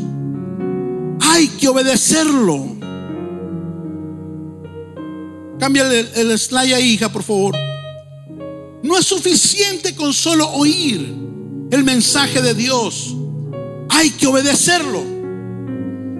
Hay 1.20 1.46
que 1.46 1.68
obedecerlo. 1.68 2.76
Cámbiale 5.60 6.00
el, 6.00 6.30
el 6.32 6.38
slide 6.38 6.74
ahí, 6.74 6.94
hija, 6.94 7.12
por 7.12 7.22
favor. 7.22 7.54
No 8.84 8.98
es 8.98 9.06
suficiente 9.06 9.94
con 9.94 10.12
solo 10.12 10.46
oír 10.50 11.00
el 11.70 11.84
mensaje 11.84 12.42
de 12.42 12.52
Dios. 12.52 13.14
Hay 13.88 14.10
que 14.10 14.26
obedecerlo. 14.26 15.02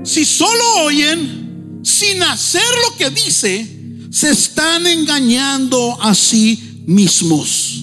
Si 0.02 0.24
solo 0.24 0.64
oyen 0.84 1.80
sin 1.82 2.22
hacer 2.22 2.62
lo 2.88 2.96
que 2.96 3.10
dice, 3.10 3.68
se 4.10 4.30
están 4.30 4.86
engañando 4.86 6.00
a 6.00 6.14
sí 6.14 6.82
mismos. 6.86 7.82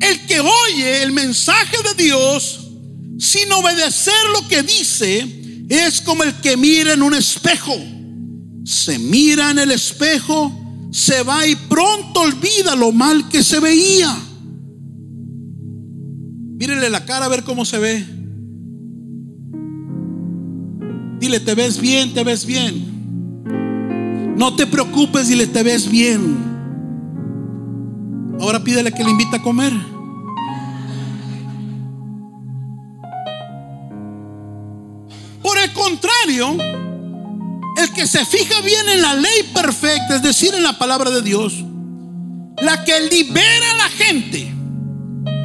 El 0.00 0.26
que 0.26 0.40
oye 0.40 1.02
el 1.02 1.12
mensaje 1.12 1.76
de 1.82 2.04
Dios 2.04 2.70
sin 3.18 3.52
obedecer 3.52 4.14
lo 4.32 4.48
que 4.48 4.62
dice 4.62 5.66
es 5.68 6.00
como 6.00 6.22
el 6.22 6.32
que 6.40 6.56
mira 6.56 6.94
en 6.94 7.02
un 7.02 7.14
espejo. 7.14 7.76
Se 8.64 8.98
mira 8.98 9.50
en 9.50 9.58
el 9.58 9.72
espejo, 9.72 10.65
se 10.96 11.22
va 11.22 11.46
y 11.46 11.54
pronto 11.54 12.20
olvida 12.20 12.74
lo 12.74 12.90
mal 12.90 13.28
que 13.28 13.44
se 13.44 13.60
veía. 13.60 14.16
Mírenle 16.58 16.88
la 16.88 17.04
cara 17.04 17.26
a 17.26 17.28
ver 17.28 17.44
cómo 17.44 17.66
se 17.66 17.78
ve. 17.78 18.02
Dile, 21.20 21.38
te 21.40 21.54
ves 21.54 21.78
bien, 21.78 22.14
te 22.14 22.24
ves 22.24 22.46
bien. 22.46 24.34
No 24.38 24.56
te 24.56 24.66
preocupes, 24.66 25.28
dile, 25.28 25.46
te 25.46 25.62
ves 25.62 25.86
bien. 25.86 26.34
Ahora 28.40 28.64
pídele 28.64 28.90
que 28.90 29.04
le 29.04 29.10
invite 29.10 29.36
a 29.36 29.42
comer. 29.42 29.74
Por 35.42 35.58
el 35.58 35.72
contrario, 35.74 36.56
que 37.96 38.06
se 38.06 38.24
fija 38.26 38.60
bien 38.60 38.86
en 38.90 39.00
la 39.00 39.14
ley 39.14 39.50
perfecta, 39.54 40.16
es 40.16 40.22
decir, 40.22 40.54
en 40.54 40.62
la 40.62 40.78
palabra 40.78 41.10
de 41.10 41.22
Dios, 41.22 41.54
la 42.62 42.84
que 42.84 43.00
libera 43.00 43.70
a 43.72 43.76
la 43.76 43.88
gente 43.88 44.52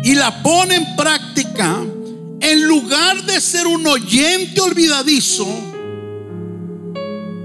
y 0.04 0.14
la 0.16 0.44
pone 0.44 0.76
en 0.76 0.96
práctica, 0.98 1.80
en 2.42 2.68
lugar 2.68 3.24
de 3.24 3.40
ser 3.40 3.68
un 3.68 3.88
oyente 3.88 4.60
olvidadizo, 4.60 5.48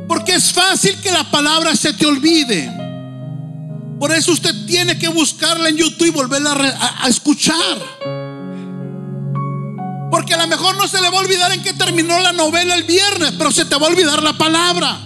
porque 0.08 0.34
es 0.34 0.52
fácil 0.52 1.00
que 1.00 1.12
la 1.12 1.30
palabra 1.30 1.76
se 1.76 1.92
te 1.92 2.04
olvide. 2.04 2.72
Por 4.00 4.12
eso 4.12 4.32
usted 4.32 4.54
tiene 4.66 4.98
que 4.98 5.08
buscarla 5.08 5.68
en 5.68 5.76
YouTube 5.76 6.08
y 6.08 6.10
volverla 6.10 6.52
a, 7.00 7.08
escuchar. 7.08 7.78
Porque 10.16 10.32
a 10.32 10.38
lo 10.38 10.46
mejor 10.46 10.75
no 10.78 10.88
se 10.88 10.99
le 11.02 11.11
va 11.11 11.18
a 11.18 11.20
olvidar 11.20 11.52
en 11.52 11.62
que 11.62 11.75
terminó 11.75 12.18
la 12.20 12.32
novela 12.32 12.75
el 12.75 12.85
viernes, 12.85 13.35
pero 13.37 13.52
se 13.52 13.66
te 13.66 13.76
va 13.76 13.87
a 13.87 13.90
olvidar 13.90 14.23
la 14.23 14.32
palabra. 14.32 14.99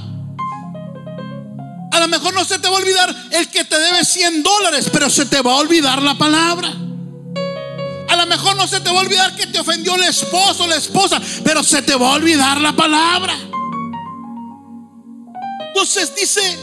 A 1.90 1.98
lo 1.98 2.06
mejor 2.06 2.32
no 2.32 2.44
se 2.44 2.60
te 2.60 2.68
va 2.68 2.76
a 2.76 2.78
olvidar 2.78 3.16
el 3.32 3.48
que 3.48 3.64
te 3.64 3.76
debe 3.76 4.04
100 4.04 4.44
dólares, 4.44 4.88
pero 4.92 5.10
se 5.10 5.26
te 5.26 5.42
va 5.42 5.54
a 5.54 5.56
olvidar 5.56 6.00
la 6.00 6.16
palabra. 6.16 6.68
A 6.68 8.16
lo 8.18 8.26
mejor 8.28 8.54
no 8.54 8.68
se 8.68 8.78
te 8.78 8.88
va 8.88 9.00
a 9.00 9.02
olvidar 9.02 9.34
que 9.34 9.48
te 9.48 9.58
ofendió 9.58 9.96
el 9.96 10.04
esposo 10.04 10.62
o 10.62 10.68
la 10.68 10.76
esposa, 10.76 11.20
pero 11.42 11.64
se 11.64 11.82
te 11.82 11.96
va 11.96 12.10
a 12.10 12.12
olvidar 12.12 12.60
la 12.60 12.76
palabra. 12.76 13.34
Entonces 15.66 16.14
dice, 16.14 16.56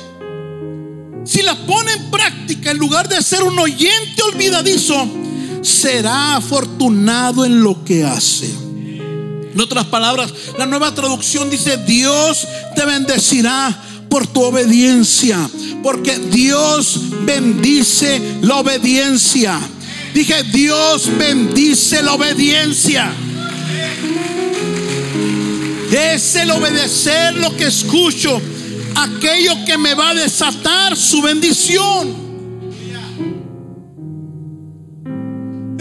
si 1.25 1.41
la 1.41 1.53
pone 1.53 1.91
en 1.91 2.09
práctica 2.09 2.71
en 2.71 2.77
lugar 2.77 3.09
de 3.09 3.21
ser 3.21 3.43
un 3.43 3.59
oyente 3.59 4.23
olvidadizo, 4.23 5.26
será 5.61 6.35
afortunado 6.35 7.45
en 7.45 7.61
lo 7.61 7.83
que 7.83 8.03
hace. 8.03 8.47
En 9.53 9.59
otras 9.59 9.85
palabras, 9.85 10.31
la 10.57 10.65
nueva 10.65 10.93
traducción 10.93 11.49
dice, 11.49 11.77
Dios 11.77 12.47
te 12.75 12.85
bendecirá 12.85 13.75
por 14.09 14.27
tu 14.27 14.43
obediencia, 14.43 15.49
porque 15.81 16.19
Dios 16.19 16.99
bendice 17.25 18.21
la 18.41 18.57
obediencia. 18.57 19.59
Dije, 20.13 20.43
Dios 20.43 21.09
bendice 21.17 22.03
la 22.03 22.13
obediencia. 22.13 23.11
Es 25.91 26.35
el 26.35 26.51
obedecer 26.51 27.35
lo 27.35 27.55
que 27.55 27.65
escucho, 27.65 28.39
aquello 28.95 29.53
que 29.65 29.77
me 29.77 29.95
va 29.95 30.09
a 30.09 30.15
desatar 30.15 30.95
su 30.95 31.21
bendición. 31.21 32.26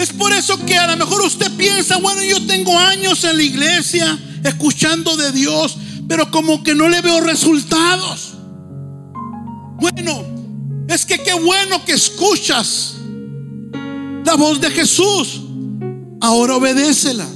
Es 0.07 0.13
por 0.13 0.33
eso 0.33 0.65
que 0.65 0.79
a 0.79 0.87
lo 0.87 0.97
mejor 0.97 1.23
usted 1.23 1.51
piensa, 1.57 1.97
bueno, 1.97 2.23
yo 2.23 2.47
tengo 2.47 2.79
años 2.79 3.25
en 3.25 3.39
la 3.39 3.43
iglesia 3.43 4.17
escuchando 4.45 5.17
de 5.17 5.33
Dios, 5.33 5.77
pero 6.07 6.31
como 6.31 6.63
que 6.63 6.77
no 6.77 6.89
le 6.89 7.01
veo 7.01 7.21
resultados. 7.23 8.35
Bueno, 9.81 10.25
es 10.87 11.05
que 11.05 11.21
qué 11.25 11.35
bueno 11.35 11.85
que 11.85 11.95
escuchas 11.95 12.95
la 14.25 14.35
voz 14.37 14.61
de 14.61 14.71
Jesús. 14.71 15.41
Ahora 16.21 16.55
obedécela. 16.55 17.27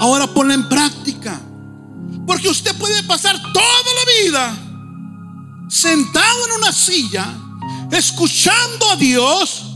Ahora 0.00 0.26
ponla 0.32 0.54
en 0.54 0.70
práctica. 0.70 1.38
Porque 2.26 2.48
usted 2.48 2.74
puede 2.76 3.02
pasar 3.02 3.36
toda 3.52 3.94
la 3.94 4.22
vida 4.22 4.58
sentado 5.68 6.46
en 6.46 6.52
una 6.62 6.72
silla, 6.72 7.34
escuchando 7.92 8.90
a 8.90 8.96
Dios, 8.96 9.73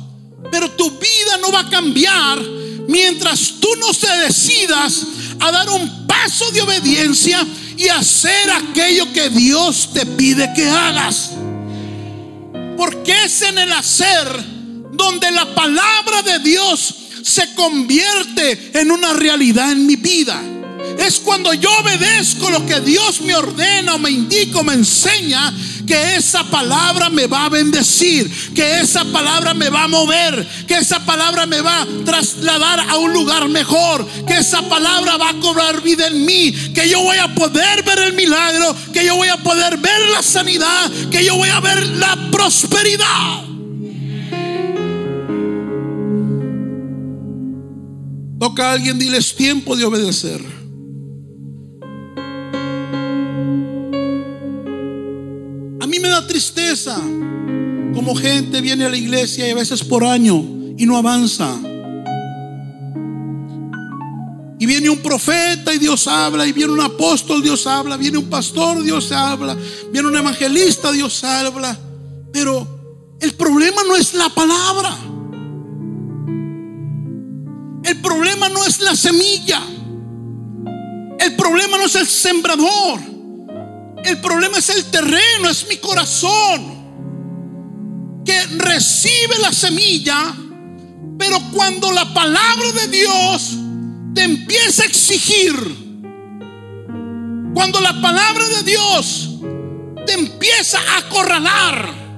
pero 0.50 0.70
tu 0.72 0.90
vida 0.90 1.36
no 1.40 1.52
va 1.52 1.60
a 1.60 1.70
cambiar 1.70 2.40
mientras 2.88 3.54
tú 3.60 3.68
no 3.76 3.92
te 3.92 4.10
decidas 4.18 5.06
a 5.40 5.50
dar 5.50 5.68
un 5.70 6.06
paso 6.06 6.50
de 6.50 6.62
obediencia 6.62 7.46
y 7.76 7.88
hacer 7.88 8.50
aquello 8.50 9.12
que 9.12 9.30
Dios 9.30 9.90
te 9.92 10.04
pide 10.04 10.52
que 10.54 10.68
hagas. 10.68 11.30
Porque 12.76 13.24
es 13.24 13.42
en 13.42 13.58
el 13.58 13.72
hacer 13.72 14.26
donde 14.92 15.30
la 15.30 15.54
palabra 15.54 16.22
de 16.22 16.38
Dios 16.40 16.94
se 17.22 17.54
convierte 17.54 18.72
en 18.74 18.90
una 18.90 19.12
realidad 19.12 19.70
en 19.70 19.86
mi 19.86 19.96
vida. 19.96 20.40
Es 20.98 21.20
cuando 21.20 21.52
yo 21.54 21.70
obedezco 21.78 22.50
lo 22.50 22.66
que 22.66 22.80
Dios 22.80 23.20
me 23.20 23.36
ordena 23.36 23.94
o 23.94 23.98
me 23.98 24.10
indica 24.10 24.58
o 24.58 24.64
me 24.64 24.74
enseña 24.74 25.52
que 25.88 26.16
esa 26.16 26.44
palabra 26.44 27.08
me 27.08 27.26
va 27.26 27.46
a 27.46 27.48
bendecir, 27.48 28.30
que 28.54 28.80
esa 28.80 29.06
palabra 29.06 29.54
me 29.54 29.70
va 29.70 29.84
a 29.84 29.88
mover, 29.88 30.46
que 30.66 30.76
esa 30.76 31.04
palabra 31.04 31.46
me 31.46 31.62
va 31.62 31.80
a 31.80 31.86
trasladar 32.04 32.80
a 32.80 32.98
un 32.98 33.12
lugar 33.14 33.48
mejor, 33.48 34.06
que 34.26 34.36
esa 34.36 34.68
palabra 34.68 35.16
va 35.16 35.30
a 35.30 35.40
cobrar 35.40 35.82
vida 35.82 36.06
en 36.08 36.26
mí, 36.26 36.52
que 36.74 36.88
yo 36.90 37.00
voy 37.00 37.16
a 37.16 37.34
poder 37.34 37.82
ver 37.84 38.00
el 38.00 38.12
milagro, 38.12 38.76
que 38.92 39.04
yo 39.04 39.16
voy 39.16 39.28
a 39.28 39.38
poder 39.38 39.78
ver 39.78 40.08
la 40.12 40.22
sanidad, 40.22 40.90
que 41.10 41.24
yo 41.24 41.36
voy 41.36 41.48
a 41.48 41.60
ver 41.60 41.86
la 41.86 42.30
prosperidad. 42.30 43.44
Toca 48.38 48.68
a 48.68 48.72
alguien, 48.72 48.98
diles 48.98 49.34
tiempo 49.34 49.74
de 49.74 49.86
obedecer. 49.86 50.57
Tristeza 56.28 56.96
como 57.94 58.14
gente 58.14 58.60
viene 58.60 58.84
a 58.84 58.88
la 58.88 58.96
iglesia 58.96 59.48
y 59.48 59.50
a 59.50 59.54
veces 59.56 59.82
por 59.82 60.04
año 60.04 60.44
y 60.76 60.86
no 60.86 60.96
avanza. 60.96 61.52
Y 64.60 64.66
viene 64.66 64.88
un 64.90 64.98
profeta 64.98 65.74
y 65.74 65.78
Dios 65.78 66.06
habla, 66.06 66.46
y 66.46 66.52
viene 66.52 66.72
un 66.72 66.80
apóstol, 66.80 67.42
Dios 67.42 67.66
habla, 67.66 67.96
viene 67.96 68.18
un 68.18 68.28
pastor, 68.28 68.82
Dios 68.82 69.10
habla, 69.12 69.56
viene 69.92 70.08
un 70.08 70.16
evangelista, 70.16 70.92
Dios 70.92 71.24
habla. 71.24 71.76
Pero 72.32 73.16
el 73.20 73.34
problema 73.34 73.82
no 73.84 73.96
es 73.96 74.14
la 74.14 74.28
palabra. 74.28 74.96
El 77.84 78.00
problema 78.00 78.48
no 78.48 78.64
es 78.64 78.80
la 78.80 78.94
semilla. 78.94 79.62
El 81.18 81.36
problema 81.36 81.78
no 81.78 81.86
es 81.86 81.94
el 81.96 82.06
sembrador. 82.06 83.17
El 84.08 84.22
problema 84.22 84.56
es 84.56 84.70
el 84.70 84.86
terreno, 84.86 85.50
es 85.50 85.68
mi 85.68 85.76
corazón. 85.76 86.78
Que 88.24 88.46
recibe 88.56 89.38
la 89.42 89.52
semilla, 89.52 90.34
pero 91.18 91.38
cuando 91.52 91.92
la 91.92 92.14
palabra 92.14 92.72
de 92.72 92.88
Dios 92.88 93.50
te 94.14 94.22
empieza 94.22 94.82
a 94.82 94.86
exigir, 94.86 95.54
cuando 97.52 97.82
la 97.82 98.00
palabra 98.00 98.48
de 98.48 98.62
Dios 98.62 99.28
te 100.06 100.14
empieza 100.14 100.78
a 100.78 100.98
acorralar, 100.98 102.08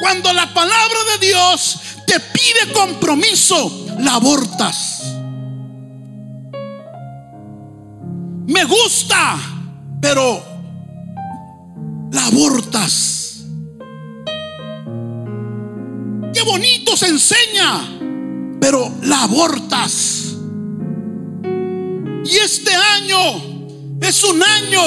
Cuando 0.00 0.32
la 0.32 0.52
palabra 0.52 0.98
de 1.12 1.26
Dios 1.28 1.78
te 2.04 2.18
pide 2.18 2.72
compromiso, 2.72 3.86
la 4.00 4.14
abortas. 4.14 5.04
Me 8.46 8.64
gusta, 8.64 9.38
pero 10.00 10.53
la 12.14 12.26
abortas. 12.26 13.42
Qué 16.32 16.42
bonito 16.42 16.96
se 16.96 17.08
enseña, 17.08 17.98
pero 18.60 18.90
la 19.02 19.24
abortas. 19.24 20.36
Y 22.24 22.36
este 22.36 22.72
año 22.72 23.98
es 24.00 24.22
un 24.24 24.42
año 24.42 24.80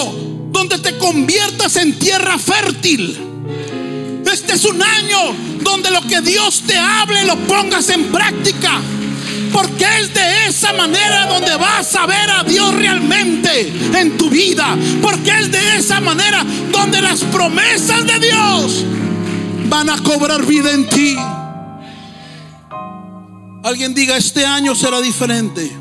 donde 0.51 0.79
te 0.79 0.97
conviertas 0.97 1.75
en 1.75 1.99
tierra 1.99 2.39
fértil. 2.39 3.17
Este 4.25 4.53
es 4.53 4.63
un 4.63 4.81
año 4.81 5.35
donde 5.61 5.91
lo 5.91 6.01
que 6.01 6.21
Dios 6.21 6.63
te 6.65 6.77
hable 6.77 7.25
lo 7.25 7.35
pongas 7.39 7.89
en 7.89 8.05
práctica. 8.05 8.81
Porque 9.57 9.85
es 10.01 10.13
de 10.13 10.45
esa 10.49 10.71
manera 10.71 11.25
donde 11.25 11.55
vas 11.57 11.95
a 11.95 12.05
ver 12.05 12.29
a 12.29 12.43
Dios 12.43 12.75
realmente 12.75 13.73
en 13.99 14.15
tu 14.15 14.29
vida. 14.29 14.77
Porque 15.01 15.31
es 15.31 15.51
de 15.51 15.77
esa 15.77 15.99
manera 15.99 16.45
donde 16.71 17.01
las 17.01 17.23
promesas 17.23 18.05
de 18.05 18.19
Dios 18.19 18.85
van 19.67 19.89
a 19.89 19.97
cobrar 20.03 20.45
vida 20.45 20.71
en 20.71 20.87
ti. 20.87 21.17
Alguien 23.63 23.95
diga, 23.95 24.15
este 24.15 24.45
año 24.45 24.75
será 24.75 25.01
diferente. 25.01 25.75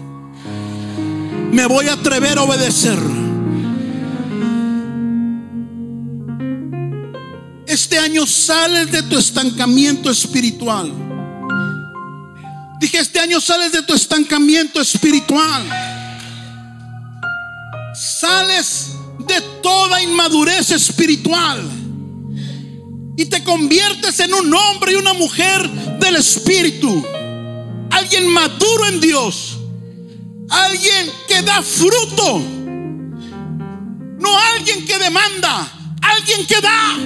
Me 1.53 1.67
voy 1.67 1.89
a 1.89 1.93
atrever 1.93 2.39
a 2.39 2.45
obedecer. 2.45 2.99
Este 7.67 7.99
año 7.99 8.27
sales 8.27 8.91
de 8.91 9.03
tu 9.03 9.19
estancamiento 9.19 10.11
espiritual. 10.11 11.16
Dije, 12.79 12.99
este 12.99 13.21
año 13.21 13.41
sales 13.41 13.73
de 13.73 13.83
tu 13.83 13.95
estancamiento 13.95 14.81
espiritual. 14.81 15.63
Sales 17.95 18.91
de 19.21 19.41
toda 19.63 20.03
inmadurez 20.03 20.71
espiritual. 20.71 21.63
Y 23.17 23.25
te 23.27 23.43
conviertes 23.43 24.21
en 24.21 24.35
un 24.35 24.53
hombre 24.53 24.93
y 24.93 24.97
una 24.97 25.15
mujer 25.15 25.69
del 25.71 26.17
espíritu. 26.17 27.03
Alguien 27.91 28.29
maduro 28.29 28.87
en 28.89 29.01
Dios. 29.01 29.57
Alguien 30.51 31.11
que 31.27 31.41
da 31.41 31.63
fruto. 31.63 32.43
No 34.19 34.39
alguien 34.55 34.85
que 34.85 34.99
demanda. 34.99 35.73
Alguien 36.03 36.47
que 36.47 36.61
da. 36.61 36.97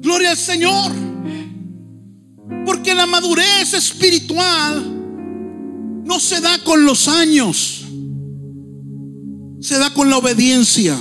Gloria 0.00 0.30
al 0.30 0.38
Señor. 0.38 1.09
Porque 2.66 2.94
la 2.94 3.06
madurez 3.06 3.74
espiritual 3.74 5.00
no 6.04 6.18
se 6.20 6.40
da 6.40 6.58
con 6.64 6.84
los 6.84 7.08
años, 7.08 7.82
se 9.60 9.78
da 9.78 9.92
con 9.94 10.10
la 10.10 10.18
obediencia. 10.18 10.96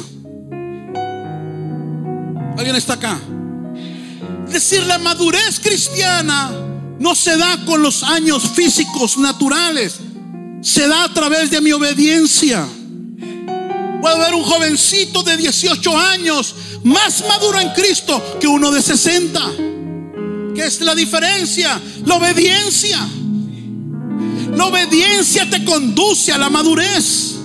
¿Alguien 2.57 2.75
está 2.75 2.93
acá? 2.93 3.19
Es 4.47 4.53
decir, 4.53 4.83
la 4.85 4.97
madurez 4.97 5.59
cristiana 5.59 6.51
no 6.99 7.15
se 7.15 7.37
da 7.37 7.65
con 7.65 7.81
los 7.81 8.03
años 8.03 8.43
físicos 8.53 9.17
naturales, 9.17 9.99
se 10.61 10.87
da 10.87 11.05
a 11.05 11.13
través 11.13 11.49
de 11.51 11.61
mi 11.61 11.71
obediencia. 11.71 12.67
Puede 14.01 14.15
haber 14.15 14.33
un 14.33 14.43
jovencito 14.43 15.23
de 15.23 15.37
18 15.37 15.97
años 15.97 16.55
más 16.83 17.23
maduro 17.27 17.59
en 17.59 17.69
Cristo 17.69 18.37
que 18.39 18.47
uno 18.47 18.71
de 18.71 18.81
60. 18.81 19.68
¿Qué 20.59 20.65
es 20.65 20.81
la 20.81 20.93
diferencia? 20.93 21.81
La 22.05 22.15
obediencia. 22.15 22.99
La 24.57 24.65
obediencia 24.65 25.49
te 25.49 25.63
conduce 25.63 26.33
a 26.33 26.37
la 26.37 26.49
madurez. 26.49 27.35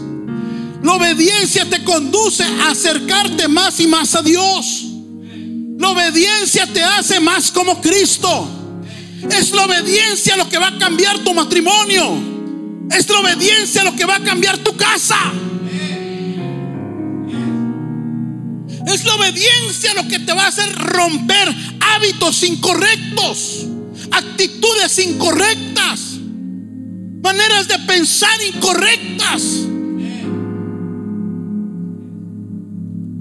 La 0.83 0.95
obediencia 0.95 1.65
te 1.71 1.85
conduce 1.85 2.43
a 2.43 2.73
acercarte 2.73 3.47
más 3.47 3.79
y 3.79 3.87
más 3.87 4.17
a 4.17 4.23
Dios. 4.23 4.87
La 5.79 5.91
obediencia 5.91 6.67
te 6.67 6.83
hace 6.83 7.21
más 7.21 7.53
como 7.53 7.81
Cristo. 7.81 8.49
Es 9.31 9.53
la 9.53 9.67
obediencia 9.67 10.37
lo 10.37 10.49
que 10.49 10.59
va 10.59 10.67
a 10.67 10.79
cambiar 10.81 11.21
tu 11.21 11.33
matrimonio. 11.35 12.19
Es 12.91 13.09
la 13.09 13.21
obediencia 13.21 13.85
lo 13.85 13.95
que 13.95 14.07
va 14.07 14.17
a 14.17 14.25
cambiar 14.25 14.59
tu 14.59 14.77
casa. 14.77 15.21
Es 18.87 19.05
la 19.05 19.15
obediencia 19.15 19.95
lo 19.95 20.07
que 20.09 20.19
te 20.19 20.33
va 20.33 20.45
a 20.45 20.49
hacer 20.49 20.75
romper 20.75 21.55
hábitos 21.81 22.43
incorrectos, 22.43 23.67
actitudes 24.11 24.99
incorrectas, 24.99 26.19
maneras 27.23 27.69
de 27.69 27.79
pensar 27.81 28.37
incorrectas. 28.55 29.43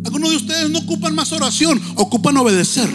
Algunos 0.06 0.32
de 0.32 0.36
ustedes 0.38 0.70
no 0.70 0.80
ocupan 0.80 1.16
más 1.16 1.32
oración, 1.32 1.82
ocupan 1.96 2.38
obedecer. 2.38 2.90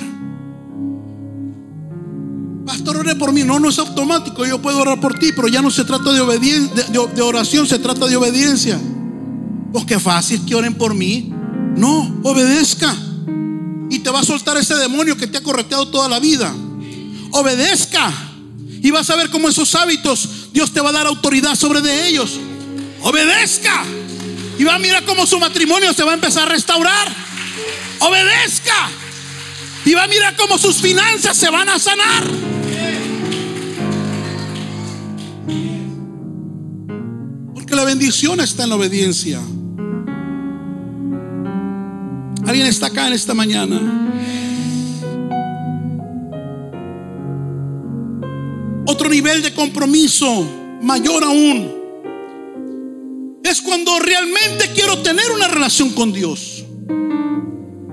Pastor, 2.68 2.98
ore 2.98 3.16
por 3.16 3.32
mí. 3.32 3.44
No, 3.44 3.58
no 3.58 3.70
es 3.70 3.78
automático. 3.78 4.44
Yo 4.44 4.60
puedo 4.60 4.80
orar 4.80 5.00
por 5.00 5.18
ti, 5.18 5.32
pero 5.34 5.48
ya 5.48 5.62
no 5.62 5.70
se 5.70 5.84
trata 5.84 6.12
de, 6.12 6.20
obediencia, 6.20 6.84
de, 6.84 7.22
oración, 7.22 7.66
se 7.66 7.78
trata 7.78 8.06
de 8.06 8.16
obediencia. 8.16 8.78
Pues 9.72 9.86
qué 9.86 9.98
fácil 9.98 10.44
que 10.44 10.54
oren 10.54 10.74
por 10.74 10.94
mí. 10.94 11.32
No, 11.78 12.20
obedezca. 12.24 12.94
Y 13.88 14.00
te 14.00 14.10
va 14.10 14.20
a 14.20 14.24
soltar 14.24 14.56
ese 14.56 14.74
demonio 14.74 15.16
que 15.16 15.28
te 15.28 15.38
ha 15.38 15.42
correteado 15.42 15.88
toda 15.88 16.08
la 16.08 16.18
vida. 16.18 16.52
Obedezca. 17.30 18.12
Y 18.82 18.90
vas 18.90 19.08
a 19.10 19.16
ver 19.16 19.30
cómo 19.30 19.48
esos 19.48 19.74
hábitos 19.76 20.48
Dios 20.52 20.72
te 20.72 20.80
va 20.80 20.90
a 20.90 20.92
dar 20.92 21.06
autoridad 21.06 21.54
sobre 21.54 21.80
de 21.80 22.08
ellos. 22.08 22.40
Obedezca. 23.02 23.84
Y 24.58 24.64
va 24.64 24.74
a 24.74 24.78
mirar 24.80 25.04
cómo 25.04 25.24
su 25.24 25.38
matrimonio 25.38 25.92
se 25.92 26.02
va 26.02 26.10
a 26.10 26.14
empezar 26.14 26.48
a 26.48 26.52
restaurar. 26.52 27.14
Obedezca. 28.00 28.90
Y 29.84 29.94
va 29.94 30.02
a 30.02 30.08
mirar 30.08 30.36
cómo 30.36 30.58
sus 30.58 30.78
finanzas 30.78 31.36
se 31.36 31.48
van 31.48 31.68
a 31.68 31.78
sanar. 31.78 32.24
Porque 37.54 37.76
la 37.76 37.84
bendición 37.84 38.40
está 38.40 38.64
en 38.64 38.70
la 38.70 38.74
obediencia. 38.74 39.40
Alguien 42.48 42.66
está 42.66 42.86
acá 42.86 43.08
en 43.08 43.12
esta 43.12 43.34
mañana. 43.34 43.78
Otro 48.86 49.10
nivel 49.10 49.42
de 49.42 49.52
compromiso 49.52 50.48
mayor 50.80 51.24
aún 51.24 51.70
es 53.44 53.60
cuando 53.60 53.98
realmente 53.98 54.70
quiero 54.74 54.96
tener 55.02 55.30
una 55.30 55.48
relación 55.48 55.90
con 55.90 56.10
Dios. 56.10 56.64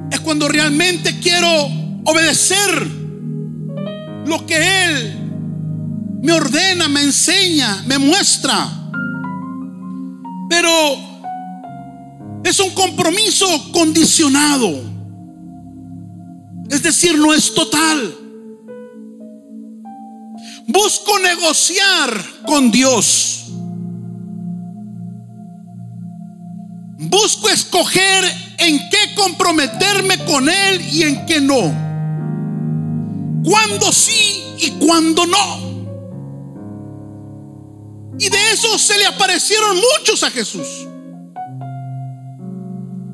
Es 0.10 0.22
cuando 0.22 0.48
realmente 0.48 1.20
quiero 1.20 1.50
obedecer 2.06 2.88
lo 4.26 4.46
que 4.46 4.86
Él 4.86 5.18
me 6.22 6.32
ordena, 6.32 6.88
me 6.88 7.02
enseña, 7.02 7.84
me 7.88 7.98
muestra. 7.98 8.70
Pero 10.50 11.15
es 12.46 12.60
un 12.60 12.70
compromiso 12.72 13.48
condicionado. 13.72 14.70
Es 16.70 16.84
decir, 16.84 17.18
no 17.18 17.34
es 17.34 17.54
total. 17.54 18.16
Busco 20.68 21.18
negociar 21.20 22.24
con 22.46 22.70
Dios. 22.70 23.46
Busco 27.00 27.50
escoger 27.50 28.26
en 28.60 28.78
qué 28.90 29.16
comprometerme 29.16 30.24
con 30.26 30.48
Él 30.48 30.82
y 30.92 31.02
en 31.02 31.26
qué 31.26 31.42
no. 31.42 31.84
Cuándo 33.44 33.92
sí 33.92 34.44
y 34.60 34.70
cuándo 34.86 35.26
no. 35.26 35.66
Y 38.20 38.30
de 38.30 38.52
eso 38.54 38.78
se 38.78 39.00
le 39.00 39.08
aparecieron 39.08 39.78
muchos 39.78 40.22
a 40.22 40.30
Jesús. 40.30 40.68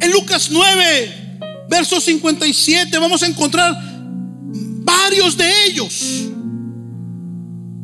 En 0.02 0.12
Lucas 0.12 0.50
9, 0.52 1.38
verso 1.70 2.02
57, 2.02 2.98
vamos 2.98 3.22
a 3.22 3.28
encontrar 3.28 3.78
varios 4.84 5.38
de 5.38 5.66
ellos. 5.68 6.28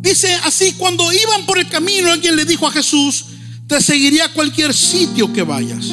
Dice 0.02 0.34
así, 0.44 0.74
cuando 0.74 1.12
iban 1.14 1.46
por 1.46 1.60
el 1.60 1.68
camino, 1.70 2.12
alguien 2.12 2.36
le 2.36 2.46
dijo 2.46 2.66
a 2.66 2.72
Jesús, 2.72 3.26
te 3.68 3.80
seguiría 3.82 4.26
a 4.26 4.34
cualquier 4.34 4.74
sitio 4.74 5.32
que 5.32 5.44
vayas. 5.44 5.86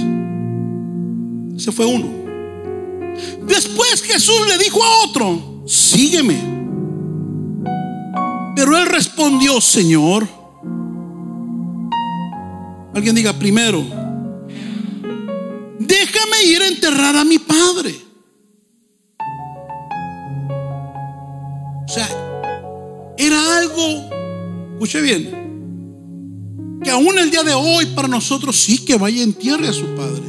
Se 1.59 1.73
fue 1.73 1.85
uno. 1.85 2.11
Después 3.47 4.03
Jesús 4.03 4.49
le 4.49 4.57
dijo 4.57 4.83
a 4.83 5.05
otro, 5.05 5.63
sígueme. 5.67 6.55
Pero 8.57 8.79
él 8.79 8.87
respondió, 8.87 9.61
Señor, 9.61 10.27
alguien 12.95 13.15
diga 13.15 13.33
primero, 13.35 14.04
déjame 15.87 16.43
ir 16.45 16.63
a 16.63 16.69
enterrar 16.69 17.17
a 17.17 17.25
mi 17.25 17.39
padre. 17.39 18.05
sea, 21.95 22.09
era 23.17 23.59
algo, 23.59 24.11
escuche 24.73 25.01
bien, 25.01 26.81
que 26.83 26.91
aún 26.91 27.19
el 27.19 27.31
día 27.31 27.43
de 27.43 27.55
hoy 27.55 27.87
para 27.87 28.09
nosotros 28.09 28.57
sí 28.57 28.85
que 28.85 28.97
vaya 28.97 29.23
en 29.23 29.33
tierra 29.33 29.69
a 29.69 29.73
su 29.73 29.87
padre. 29.95 30.23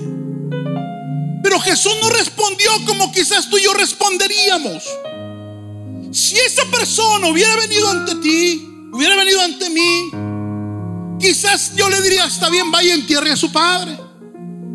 Pero 1.41 1.59
Jesús 1.59 1.93
no 2.01 2.09
respondió 2.09 2.71
como 2.85 3.11
quizás 3.11 3.49
tú 3.49 3.57
y 3.57 3.63
yo 3.63 3.73
responderíamos. 3.73 4.83
Si 6.11 6.37
esa 6.37 6.65
persona 6.65 7.27
hubiera 7.27 7.55
venido 7.57 7.89
ante 7.89 8.15
ti, 8.15 8.67
hubiera 8.91 9.15
venido 9.15 9.41
ante 9.41 9.69
mí, 9.69 10.11
quizás 11.19 11.75
yo 11.75 11.89
le 11.89 12.01
diría, 12.01 12.25
está 12.25 12.49
bien, 12.49 12.71
vaya 12.71 12.93
en 12.93 13.05
tierra 13.05 13.33
a 13.33 13.35
su 13.35 13.51
padre, 13.51 13.97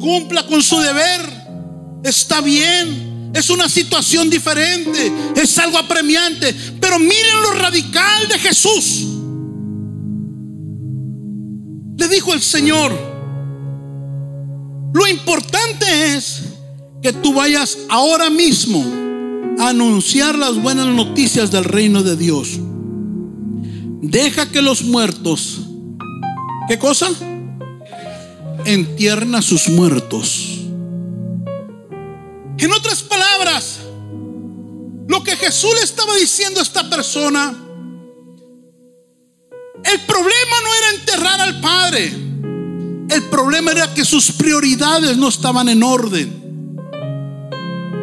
cumpla 0.00 0.46
con 0.46 0.62
su 0.62 0.80
deber, 0.80 2.00
está 2.02 2.40
bien, 2.40 3.30
es 3.32 3.50
una 3.50 3.68
situación 3.68 4.28
diferente, 4.28 5.12
es 5.36 5.56
algo 5.58 5.78
apremiante, 5.78 6.52
pero 6.80 6.98
miren 6.98 7.42
lo 7.42 7.52
radical 7.52 8.26
de 8.28 8.38
Jesús. 8.38 9.06
Le 11.96 12.08
dijo 12.08 12.32
el 12.32 12.40
Señor, 12.40 12.90
lo 14.92 15.06
importante 15.06 16.16
es 16.16 16.42
que 17.02 17.12
tú 17.12 17.32
vayas 17.34 17.78
ahora 17.88 18.30
mismo 18.30 18.84
a 19.58 19.68
anunciar 19.68 20.36
las 20.36 20.60
buenas 20.60 20.86
noticias 20.88 21.50
del 21.50 21.64
reino 21.64 22.02
de 22.02 22.16
Dios. 22.16 22.58
Deja 24.02 24.50
que 24.50 24.62
los 24.62 24.82
muertos, 24.82 25.60
¿qué 26.68 26.78
cosa? 26.78 27.10
Entierren 28.64 29.34
a 29.34 29.42
sus 29.42 29.68
muertos. 29.68 30.60
En 32.58 32.72
otras 32.72 33.02
palabras, 33.02 33.80
lo 35.08 35.24
que 35.24 35.34
Jesús 35.36 35.74
le 35.74 35.82
estaba 35.82 36.14
diciendo 36.16 36.60
a 36.60 36.62
esta 36.62 36.88
persona, 36.90 37.54
el 39.82 40.00
problema 40.00 40.56
no 40.62 40.74
era 40.74 40.90
enterrar 40.98 41.40
al 41.40 41.60
Padre, 41.60 42.12
el 43.10 43.22
problema 43.30 43.72
era 43.72 43.92
que 43.94 44.04
sus 44.04 44.30
prioridades 44.32 45.16
no 45.16 45.28
estaban 45.28 45.68
en 45.68 45.82
orden. 45.82 46.40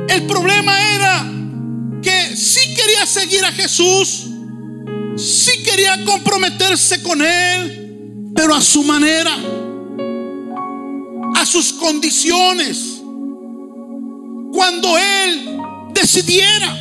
El 0.09 0.25
problema 0.25 0.95
era 0.95 1.31
que 2.01 2.35
sí 2.35 2.73
quería 2.73 3.05
seguir 3.05 3.45
a 3.45 3.51
Jesús, 3.51 4.25
sí 5.15 5.63
quería 5.63 6.03
comprometerse 6.03 7.03
con 7.03 7.21
Él, 7.21 8.31
pero 8.35 8.55
a 8.55 8.61
su 8.61 8.83
manera, 8.83 9.37
a 11.38 11.45
sus 11.45 11.71
condiciones, 11.73 13.00
cuando 14.52 14.97
Él 14.97 15.60
decidiera. 15.93 16.76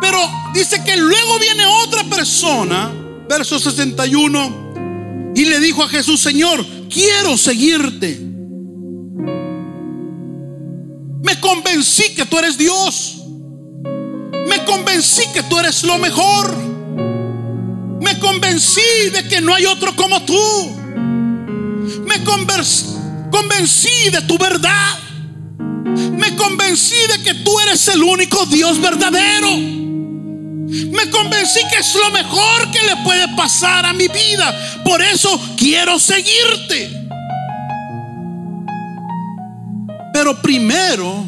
Pero 0.00 0.18
dice 0.54 0.82
que 0.82 0.96
luego 0.96 1.38
viene 1.38 1.66
otra 1.66 2.04
persona, 2.04 2.90
verso 3.28 3.58
61, 3.58 5.32
y 5.34 5.44
le 5.44 5.60
dijo 5.60 5.82
a 5.82 5.88
Jesús, 5.88 6.20
Señor, 6.20 6.64
quiero 6.88 7.36
seguirte. 7.36 8.18
Me 11.22 11.38
convencí 11.38 12.14
que 12.14 12.24
tú 12.24 12.38
eres 12.38 12.56
Dios. 12.56 13.18
Me 14.48 14.64
convencí 14.64 15.24
que 15.34 15.42
tú 15.42 15.58
eres 15.58 15.82
lo 15.84 15.98
mejor. 15.98 16.56
Me 18.00 18.18
convencí 18.18 18.80
de 19.12 19.28
que 19.28 19.42
no 19.42 19.54
hay 19.54 19.66
otro 19.66 19.94
como 19.94 20.22
tú. 20.22 20.79
Me 22.10 22.24
convencí 23.30 24.10
de 24.10 24.22
tu 24.22 24.36
verdad. 24.36 24.98
Me 25.94 26.34
convencí 26.34 26.96
de 27.06 27.22
que 27.22 27.34
tú 27.44 27.60
eres 27.60 27.86
el 27.86 28.02
único 28.02 28.46
Dios 28.46 28.80
verdadero. 28.80 29.56
Me 29.56 31.08
convencí 31.10 31.60
que 31.70 31.78
es 31.78 31.94
lo 31.94 32.10
mejor 32.10 32.70
que 32.72 32.82
le 32.82 32.96
puede 33.04 33.28
pasar 33.36 33.86
a 33.86 33.92
mi 33.92 34.08
vida. 34.08 34.82
Por 34.84 35.00
eso 35.02 35.40
quiero 35.56 36.00
seguirte. 36.00 36.90
Pero 40.12 40.42
primero, 40.42 41.24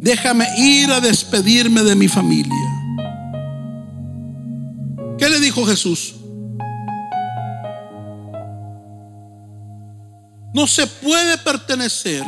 déjame 0.00 0.46
ir 0.56 0.90
a 0.90 1.00
despedirme 1.00 1.82
de 1.82 1.94
mi 1.94 2.08
familia. 2.08 2.54
¿Qué 5.18 5.28
le 5.28 5.38
dijo 5.38 5.66
Jesús? 5.66 6.17
No 10.58 10.66
se 10.66 10.88
puede 10.88 11.38
pertenecer. 11.38 12.24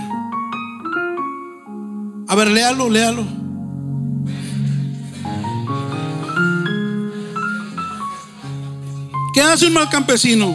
A 2.29 2.35
ver, 2.37 2.47
léalo, 2.47 2.89
léalo. 2.89 3.25
¿Qué 9.35 9.43
hace 9.43 9.67
un 9.67 9.73
mal 9.73 9.89
campesino? 9.89 10.55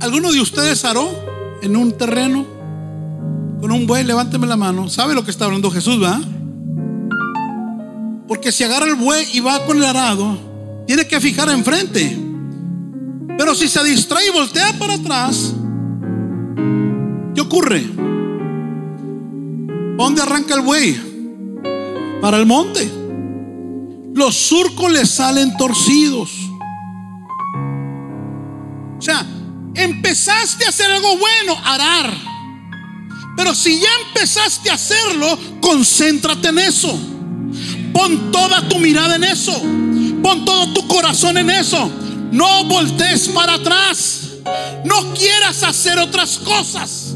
¿Alguno 0.00 0.32
de 0.32 0.40
ustedes 0.40 0.84
aró 0.84 1.08
en 1.62 1.76
un 1.76 1.96
terreno 1.96 2.44
con 3.60 3.70
un 3.70 3.86
buey? 3.86 4.02
Levánteme 4.02 4.48
la 4.48 4.56
mano. 4.56 4.88
¿Sabe 4.88 5.14
lo 5.14 5.24
que 5.24 5.30
está 5.30 5.44
hablando 5.44 5.70
Jesús, 5.70 6.02
va? 6.02 6.20
Porque 8.30 8.52
si 8.52 8.62
agarra 8.62 8.86
el 8.86 8.94
buey 8.94 9.26
y 9.32 9.40
va 9.40 9.66
con 9.66 9.76
el 9.76 9.84
arado, 9.84 10.38
tiene 10.86 11.04
que 11.04 11.20
fijar 11.20 11.48
enfrente. 11.50 12.16
Pero 13.36 13.56
si 13.56 13.68
se 13.68 13.82
distrae 13.82 14.28
y 14.28 14.30
voltea 14.30 14.72
para 14.78 14.94
atrás, 14.94 15.52
¿qué 17.34 17.40
ocurre? 17.40 17.80
¿Dónde 19.98 20.22
arranca 20.22 20.54
el 20.54 20.60
buey? 20.60 21.00
Para 22.20 22.36
el 22.36 22.46
monte. 22.46 22.88
Los 24.14 24.36
surcos 24.36 24.92
le 24.92 25.04
salen 25.06 25.56
torcidos. 25.56 26.30
O 28.96 29.02
sea, 29.02 29.26
empezaste 29.74 30.66
a 30.66 30.68
hacer 30.68 30.88
algo 30.88 31.16
bueno, 31.18 31.56
arar. 31.64 32.16
Pero 33.36 33.56
si 33.56 33.80
ya 33.80 33.88
empezaste 34.06 34.70
a 34.70 34.74
hacerlo, 34.74 35.36
concéntrate 35.60 36.50
en 36.50 36.60
eso. 36.60 36.96
Pon 37.92 38.30
toda 38.30 38.68
tu 38.68 38.78
mirada 38.78 39.16
en 39.16 39.24
eso. 39.24 39.52
Pon 40.22 40.44
todo 40.44 40.72
tu 40.72 40.86
corazón 40.88 41.38
en 41.38 41.50
eso. 41.50 41.90
No 42.30 42.64
voltees 42.64 43.28
para 43.28 43.54
atrás. 43.54 44.20
No 44.84 45.14
quieras 45.14 45.62
hacer 45.62 45.98
otras 45.98 46.38
cosas. 46.38 47.14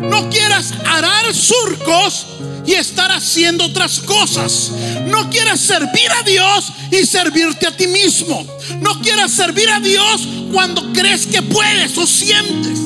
No 0.00 0.28
quieras 0.30 0.72
arar 0.84 1.32
surcos 1.34 2.26
y 2.66 2.72
estar 2.72 3.10
haciendo 3.10 3.64
otras 3.64 4.00
cosas. 4.00 4.72
No 5.06 5.30
quieras 5.30 5.60
servir 5.60 6.10
a 6.18 6.22
Dios 6.22 6.72
y 6.90 7.06
servirte 7.06 7.66
a 7.66 7.76
ti 7.76 7.86
mismo. 7.86 8.46
No 8.80 9.00
quieras 9.00 9.32
servir 9.32 9.68
a 9.70 9.80
Dios 9.80 10.28
cuando 10.52 10.92
crees 10.92 11.26
que 11.26 11.42
puedes 11.42 11.96
o 11.98 12.06
sientes. 12.06 12.78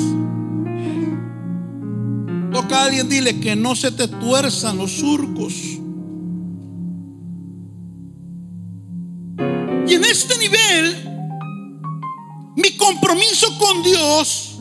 Toca 2.53 2.81
a 2.81 2.85
alguien, 2.87 3.09
dile 3.09 3.39
que 3.41 3.55
no 3.57 3.75
se 3.75 3.91
te 3.91 4.09
tuerzan 4.09 4.79
los 4.79 4.93
surcos. 4.93 5.53
Y 9.87 9.95
en 9.95 10.05
este 10.05 10.37
nivel, 10.39 10.97
mi 12.57 12.77
compromiso 12.77 13.57
con 13.59 13.83
Dios 13.83 14.59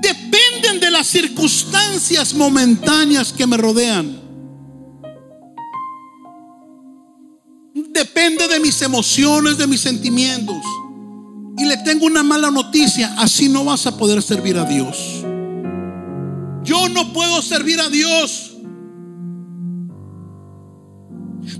dependen 0.00 0.80
de 0.80 0.90
las 0.90 1.06
circunstancias 1.08 2.34
momentáneas 2.34 3.32
que 3.32 3.46
me 3.46 3.56
rodean. 3.56 4.20
Depende 7.74 8.46
de 8.46 8.60
mis 8.60 8.80
emociones, 8.82 9.58
de 9.58 9.66
mis 9.66 9.80
sentimientos. 9.80 10.62
Y 11.56 11.64
le 11.64 11.76
tengo 11.78 12.06
una 12.06 12.22
mala 12.22 12.50
noticia, 12.52 13.14
así 13.18 13.48
no 13.48 13.64
vas 13.64 13.86
a 13.86 13.96
poder 13.96 14.22
servir 14.22 14.56
a 14.56 14.64
Dios. 14.64 15.24
Yo 16.62 16.88
no 16.90 17.12
puedo 17.12 17.42
servir 17.42 17.80
a 17.80 17.88
Dios 17.88 18.52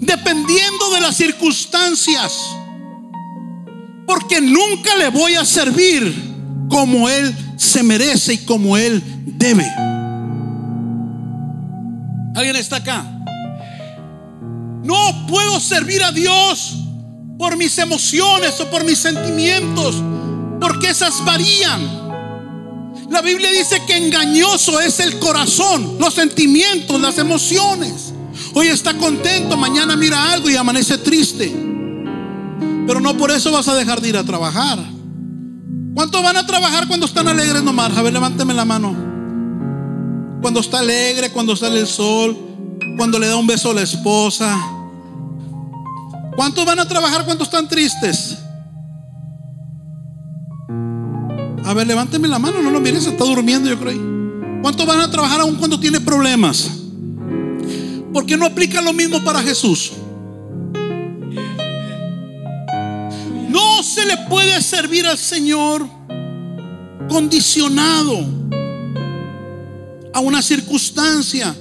dependiendo 0.00 0.90
de 0.92 1.00
las 1.00 1.16
circunstancias, 1.16 2.56
porque 4.08 4.40
nunca 4.40 4.96
le 4.96 5.10
voy 5.10 5.34
a 5.34 5.44
servir 5.44 6.14
como 6.70 7.10
Él 7.10 7.36
se 7.58 7.82
merece 7.82 8.32
y 8.32 8.38
como 8.38 8.78
Él 8.78 9.02
debe. 9.26 9.70
¿Alguien 12.34 12.56
está 12.56 12.76
acá? 12.76 13.04
No 14.82 15.26
puedo 15.28 15.60
servir 15.60 16.02
a 16.02 16.10
Dios 16.10 16.78
por 17.38 17.58
mis 17.58 17.76
emociones 17.76 18.58
o 18.60 18.70
por 18.70 18.82
mis 18.82 18.98
sentimientos, 18.98 20.02
porque 20.58 20.88
esas 20.88 21.22
varían. 21.26 22.08
La 23.10 23.20
Biblia 23.20 23.50
dice 23.50 23.82
que 23.86 23.94
engañoso 23.94 24.80
es 24.80 25.00
el 25.00 25.18
corazón, 25.18 25.98
los 26.00 26.14
sentimientos, 26.14 26.98
las 26.98 27.18
emociones. 27.18 28.14
Hoy 28.54 28.68
está 28.68 28.94
contento, 28.94 29.58
mañana 29.58 29.96
mira 29.96 30.32
algo 30.32 30.48
y 30.48 30.56
amanece 30.56 30.96
triste. 30.96 31.68
Pero 32.88 33.00
no 33.00 33.18
por 33.18 33.30
eso 33.30 33.52
vas 33.52 33.68
a 33.68 33.74
dejar 33.74 34.00
de 34.00 34.08
ir 34.08 34.16
a 34.16 34.24
trabajar. 34.24 34.78
¿Cuántos 35.94 36.22
van 36.22 36.38
a 36.38 36.46
trabajar 36.46 36.88
cuando 36.88 37.04
están 37.04 37.28
alegres 37.28 37.62
nomás? 37.62 37.94
A 37.94 38.00
ver, 38.00 38.14
levánteme 38.14 38.54
la 38.54 38.64
mano. 38.64 38.96
Cuando 40.40 40.60
está 40.60 40.78
alegre, 40.78 41.30
cuando 41.30 41.54
sale 41.54 41.80
el 41.80 41.86
sol, 41.86 42.34
cuando 42.96 43.18
le 43.18 43.26
da 43.26 43.36
un 43.36 43.46
beso 43.46 43.72
a 43.72 43.74
la 43.74 43.82
esposa. 43.82 44.58
¿Cuántos 46.34 46.64
van 46.64 46.80
a 46.80 46.88
trabajar 46.88 47.26
cuando 47.26 47.44
están 47.44 47.68
tristes? 47.68 48.38
A 51.66 51.74
ver, 51.74 51.86
levánteme 51.86 52.26
la 52.26 52.38
mano, 52.38 52.62
no 52.62 52.70
lo 52.70 52.80
mires, 52.80 53.04
está 53.04 53.24
durmiendo, 53.24 53.68
yo 53.68 53.78
creo. 53.78 54.62
¿Cuántos 54.62 54.86
van 54.86 55.00
a 55.00 55.10
trabajar 55.10 55.42
aún 55.42 55.56
cuando 55.56 55.78
tiene 55.78 56.00
problemas? 56.00 56.70
¿Por 58.14 58.24
qué 58.24 58.38
no 58.38 58.46
aplica 58.46 58.80
lo 58.80 58.94
mismo 58.94 59.22
para 59.22 59.42
Jesús? 59.42 59.92
Se 63.98 64.06
le 64.06 64.16
puede 64.28 64.62
servir 64.62 65.06
al 65.06 65.18
Señor 65.18 65.84
condicionado 67.08 68.24
a 70.12 70.20
una 70.20 70.40
circunstancia, 70.40 71.52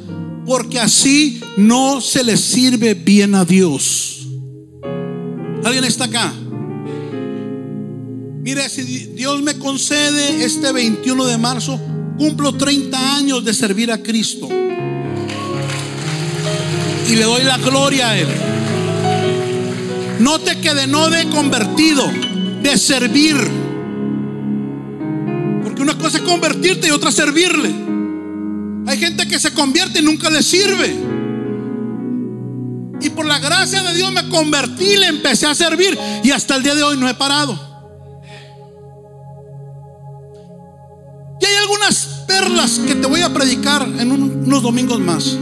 porque 0.45 0.80
así 0.80 1.41
no 1.58 2.00
se 2.00 2.23
le 2.23 2.38
sirve 2.38 2.93
bien 2.93 3.34
a 3.34 3.43
Dios. 3.43 4.28
¿Alguien 5.63 5.84
está 5.86 6.06
acá? 6.06 6.32
Mire, 8.43 8.69
si 8.69 8.84
Dios 8.84 9.41
me 9.41 9.58
concede 9.58 10.43
este 10.45 10.71
21 10.71 11.26
de 11.26 11.38
marzo, 11.39 11.80
cumplo 12.19 12.54
30 12.54 13.15
años 13.15 13.43
de 13.43 13.54
servir 13.56 13.91
a 13.91 14.04
Cristo. 14.04 14.47
Y 17.10 17.15
le 17.15 17.23
doy 17.23 17.43
la 17.45 17.58
gloria 17.58 18.10
a 18.12 18.17
Él. 18.19 18.57
Note 20.20 20.60
que 20.62 20.74
de 20.74 20.88
no 20.88 21.10
de 21.10 21.30
convertido, 21.30 22.06
de 22.62 22.78
servir. 22.78 23.36
Porque 25.64 25.82
una 25.82 25.98
cosa 25.98 26.18
es 26.18 26.24
convertirte 26.24 26.88
y 26.88 26.92
otra 26.92 27.12
servirle. 27.12 27.74
Hay 28.88 28.98
gente 28.98 29.28
que 29.28 29.40
se 29.40 29.54
convierte 29.54 30.00
y 30.00 30.02
nunca 30.02 30.30
le 30.30 30.42
sirve. 30.42 30.96
Y 33.00 33.10
por 33.12 33.26
la 33.26 33.38
gracia 33.40 33.84
de 33.84 33.94
Dios 33.94 34.12
me 34.12 34.28
convertí, 34.30 34.98
le 34.98 35.08
empecé 35.08 35.46
a 35.46 35.54
servir 35.54 35.98
y 36.24 36.32
hasta 36.32 36.56
el 36.56 36.64
día 36.64 36.74
de 36.74 36.84
hoy 36.84 36.98
no 36.98 37.08
he 37.08 37.14
parado. 37.14 37.68
Y 41.40 41.46
hay 41.46 41.56
algunas 41.62 42.24
perlas 42.28 42.80
que 42.80 42.96
te 42.96 43.08
voy 43.08 43.22
a 43.22 43.32
predicar 43.32 43.84
en 43.84 44.12
unos 44.12 44.64
domingos 44.64 45.00
más. 45.00 45.38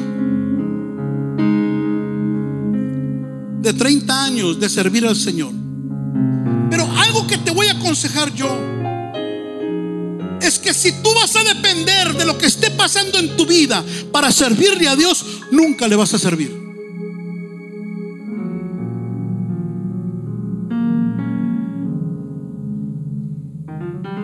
De 3.65 3.73
30 3.73 4.23
años 4.23 4.59
de 4.59 4.69
servir 4.69 5.07
al 5.07 5.15
Señor. 5.15 5.51
Pero 6.69 6.87
algo 6.99 7.25
que 7.25 7.39
te 7.39 7.49
voy 7.49 7.65
a 7.65 7.71
aconsejar 7.71 8.31
yo 8.35 8.47
es 10.39 10.59
que 10.59 10.71
si 10.71 10.91
tú 11.01 11.09
vas 11.15 11.35
a 11.35 11.43
depender 11.43 12.13
de 12.15 12.25
lo 12.25 12.37
que 12.37 12.45
esté 12.45 12.69
pasando 12.69 13.17
en 13.17 13.35
tu 13.35 13.47
vida 13.47 13.83
para 14.11 14.31
servirle 14.31 14.87
a 14.87 14.95
Dios, 14.95 15.25
nunca 15.49 15.87
le 15.87 15.95
vas 15.95 16.13
a 16.13 16.19
servir. 16.19 16.55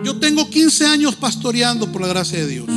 Yo 0.04 0.20
tengo 0.20 0.48
15 0.48 0.86
años 0.86 1.16
pastoreando 1.16 1.90
por 1.90 2.00
la 2.00 2.06
gracia 2.06 2.38
de 2.38 2.46
Dios. 2.46 2.68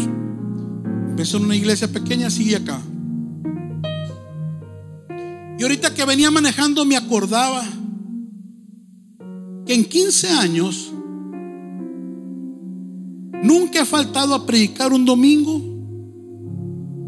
Empecé 1.10 1.38
en 1.38 1.46
una 1.46 1.56
iglesia 1.56 1.88
pequeña, 1.88 2.32
sigue 2.32 2.56
acá. 2.56 2.82
Ahorita 5.66 5.94
que 5.94 6.06
venía 6.06 6.30
manejando 6.30 6.86
me 6.86 6.96
acordaba 6.96 7.64
que 9.66 9.74
en 9.74 9.84
15 9.84 10.30
años 10.30 10.92
nunca 13.42 13.82
he 13.82 13.86
faltado 13.86 14.36
a 14.36 14.46
predicar 14.46 14.94
un 14.94 15.06
domingo 15.06 15.60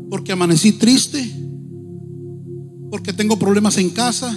porque 0.09 0.31
amanecí 0.31 0.71
triste, 0.73 1.31
porque 2.89 3.13
tengo 3.13 3.37
problemas 3.37 3.77
en 3.77 3.91
casa, 3.91 4.35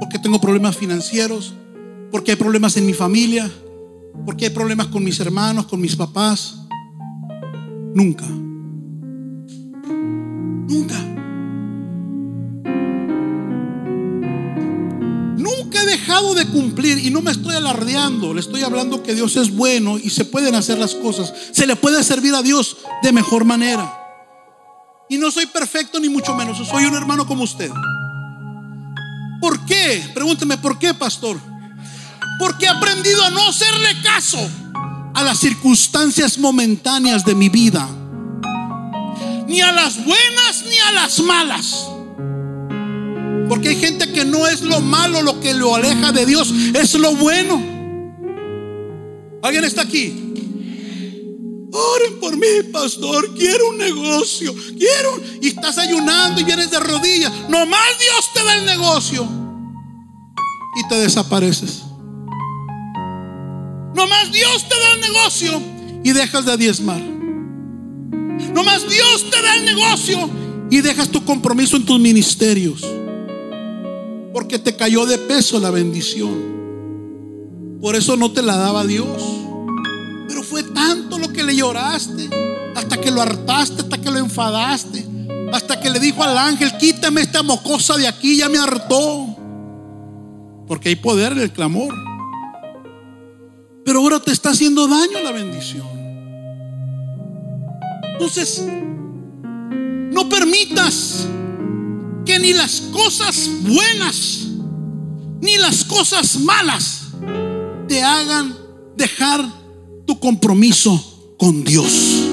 porque 0.00 0.18
tengo 0.18 0.40
problemas 0.40 0.76
financieros, 0.76 1.52
porque 2.10 2.30
hay 2.30 2.36
problemas 2.36 2.76
en 2.76 2.86
mi 2.86 2.94
familia 2.94 3.50
porque 4.24 4.46
hay 4.46 4.50
problemas 4.50 4.88
con 4.88 5.04
mis 5.04 5.18
hermanos, 5.20 5.66
con 5.66 5.80
mis 5.80 5.96
papás. 5.96 6.66
Nunca. 7.94 8.26
Nunca. 10.68 11.07
De 16.18 16.46
cumplir 16.46 16.98
y 16.98 17.10
no 17.10 17.22
me 17.22 17.30
estoy 17.30 17.54
alardeando. 17.54 18.34
Le 18.34 18.40
estoy 18.40 18.62
hablando 18.62 19.02
que 19.02 19.14
Dios 19.14 19.36
es 19.36 19.54
bueno 19.54 19.98
y 19.98 20.10
se 20.10 20.24
pueden 20.24 20.56
hacer 20.56 20.76
las 20.76 20.94
cosas. 20.94 21.32
Se 21.52 21.66
le 21.66 21.74
puede 21.74 22.02
servir 22.02 22.34
a 22.34 22.42
Dios 22.42 22.76
de 23.02 23.12
mejor 23.12 23.44
manera. 23.44 23.98
Y 25.08 25.16
no 25.16 25.30
soy 25.30 25.46
perfecto 25.46 25.98
ni 25.98 26.08
mucho 26.08 26.34
menos. 26.34 26.58
Soy 26.68 26.84
un 26.84 26.94
hermano 26.94 27.26
como 27.26 27.44
usted. 27.44 27.70
¿Por 29.40 29.64
qué? 29.64 30.10
Pregúnteme, 30.12 30.58
¿por 30.58 30.78
qué, 30.78 30.92
pastor? 30.92 31.40
Porque 32.38 32.66
he 32.66 32.68
aprendido 32.68 33.24
a 33.24 33.30
no 33.30 33.48
hacerle 33.48 34.02
caso 34.02 34.38
a 35.14 35.22
las 35.22 35.38
circunstancias 35.38 36.36
momentáneas 36.36 37.24
de 37.24 37.34
mi 37.34 37.48
vida. 37.48 37.88
Ni 39.46 39.60
a 39.60 39.72
las 39.72 40.04
buenas 40.04 40.64
ni 40.68 40.78
a 40.78 40.92
las 40.92 41.20
malas. 41.20 41.86
Porque 43.48 43.70
hay 43.70 43.76
gente 43.76 44.12
que 44.12 44.24
no 44.24 44.46
es 44.46 44.62
lo 44.62 44.80
malo 44.80 45.22
lo 45.22 45.40
que 45.40 45.54
lo 45.54 45.74
aleja 45.74 46.12
de 46.12 46.26
Dios, 46.26 46.52
es 46.74 46.94
lo 46.94 47.14
bueno. 47.16 47.62
¿Alguien 49.42 49.64
está 49.64 49.82
aquí? 49.82 50.28
Oren 51.70 52.18
por 52.20 52.36
mí, 52.36 52.70
pastor. 52.72 53.34
Quiero 53.34 53.70
un 53.70 53.78
negocio. 53.78 54.54
Quiero. 54.54 55.20
Y 55.40 55.48
estás 55.48 55.78
ayunando 55.78 56.40
y 56.40 56.44
vienes 56.44 56.70
de 56.70 56.80
rodillas. 56.80 57.32
Nomás 57.48 57.98
Dios 57.98 58.32
te 58.32 58.42
da 58.42 58.56
el 58.56 58.66
negocio. 58.66 59.28
Y 60.76 60.88
te 60.88 60.96
desapareces. 60.96 61.82
Nomás 63.94 64.32
Dios 64.32 64.68
te 64.68 64.78
da 64.78 64.92
el 64.94 65.00
negocio 65.00 65.62
y 66.04 66.12
dejas 66.12 66.44
de 66.44 66.56
diezmar. 66.56 67.00
Nomás 68.54 68.88
Dios 68.88 69.28
te 69.30 69.42
da 69.42 69.56
el 69.56 69.64
negocio 69.64 70.30
y 70.70 70.80
dejas 70.80 71.08
tu 71.08 71.24
compromiso 71.24 71.76
en 71.76 71.84
tus 71.84 71.98
ministerios. 71.98 72.86
Porque 74.38 74.60
te 74.60 74.76
cayó 74.76 75.04
de 75.04 75.18
peso 75.18 75.58
la 75.58 75.72
bendición. 75.72 77.78
Por 77.80 77.96
eso 77.96 78.16
no 78.16 78.30
te 78.30 78.40
la 78.40 78.56
daba 78.56 78.86
Dios. 78.86 79.20
Pero 80.28 80.44
fue 80.44 80.62
tanto 80.62 81.18
lo 81.18 81.32
que 81.32 81.42
le 81.42 81.56
lloraste, 81.56 82.30
hasta 82.76 83.00
que 83.00 83.10
lo 83.10 83.20
hartaste, 83.20 83.82
hasta 83.82 84.00
que 84.00 84.12
lo 84.12 84.18
enfadaste, 84.18 85.04
hasta 85.52 85.80
que 85.80 85.90
le 85.90 85.98
dijo 85.98 86.22
al 86.22 86.38
ángel, 86.38 86.70
quítame 86.78 87.22
esta 87.22 87.42
mocosa 87.42 87.96
de 87.96 88.06
aquí, 88.06 88.36
ya 88.36 88.48
me 88.48 88.58
hartó. 88.58 89.36
Porque 90.68 90.90
hay 90.90 90.96
poder 90.96 91.32
en 91.32 91.40
el 91.40 91.50
clamor. 91.50 91.92
Pero 93.84 93.98
ahora 93.98 94.20
te 94.20 94.30
está 94.30 94.50
haciendo 94.50 94.86
daño 94.86 95.20
la 95.20 95.32
bendición. 95.32 95.88
Entonces, 98.12 98.64
no 100.12 100.28
permitas 100.28 101.26
que 102.28 102.38
ni 102.38 102.52
las 102.52 102.82
cosas 102.92 103.48
buenas 103.62 104.48
ni 105.40 105.56
las 105.56 105.82
cosas 105.82 106.38
malas 106.38 107.08
te 107.88 108.02
hagan 108.02 108.54
dejar 108.96 109.40
tu 110.06 110.20
compromiso 110.20 111.34
con 111.38 111.64
Dios. 111.64 112.26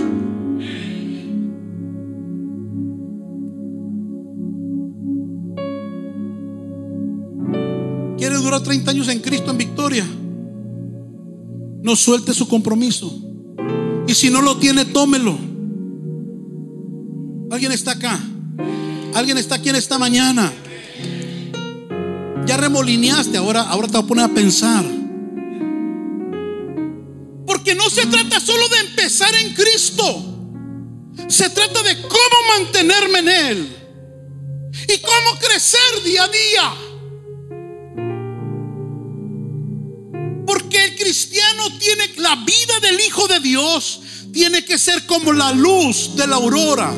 ¿Quiere 8.18 8.36
durar 8.36 8.62
30 8.62 8.92
años 8.92 9.08
en 9.08 9.20
Cristo 9.22 9.52
en 9.52 9.58
victoria? 9.58 10.06
no 11.86 11.96
suelte 11.96 12.34
su 12.34 12.48
compromiso. 12.48 13.16
Y 14.08 14.16
si 14.16 14.32
no 14.32 14.42
lo 14.42 14.58
tiene, 14.58 14.86
tómelo. 14.86 15.38
¿Alguien 17.52 17.72
está 17.72 17.92
acá? 17.92 18.20
¿Alguien 19.16 19.38
está 19.40 19.56
aquí 19.56 19.70
en 19.70 19.76
esta 19.76 19.98
mañana? 19.98 20.54
Ya 22.46 22.58
remolineaste, 22.58 23.38
ahora, 23.38 23.64
ahora 23.64 23.88
te 23.88 23.94
voy 23.94 24.04
a 24.04 24.08
poner 24.08 24.26
a 24.26 24.30
pensar. 24.30 24.86
Porque 27.48 27.74
no 27.74 27.90
se 27.90 28.06
trata 28.06 28.40
solo 28.40 28.68
de 28.70 28.80
empezar 28.82 29.34
en 29.34 29.54
Cristo. 29.56 30.04
Se 31.28 31.50
trata 31.50 31.82
de 31.82 32.02
cómo 32.04 32.58
mantenerme 32.58 33.20
en 33.20 33.30
Él. 33.30 33.78
Y 34.88 34.98
cómo 35.00 35.40
crecer 35.40 36.04
día 36.04 36.24
a 36.24 36.28
día. 36.28 36.86
el 40.84 40.96
cristiano 40.96 41.64
tiene 41.80 42.10
la 42.18 42.36
vida 42.36 42.80
del 42.82 43.00
Hijo 43.00 43.28
de 43.28 43.40
Dios, 43.40 44.02
tiene 44.34 44.66
que 44.66 44.78
ser 44.78 45.06
como 45.06 45.34
la 45.34 45.52
luz 45.52 46.16
de 46.16 46.28
la 46.28 46.36
aurora, 46.36 46.94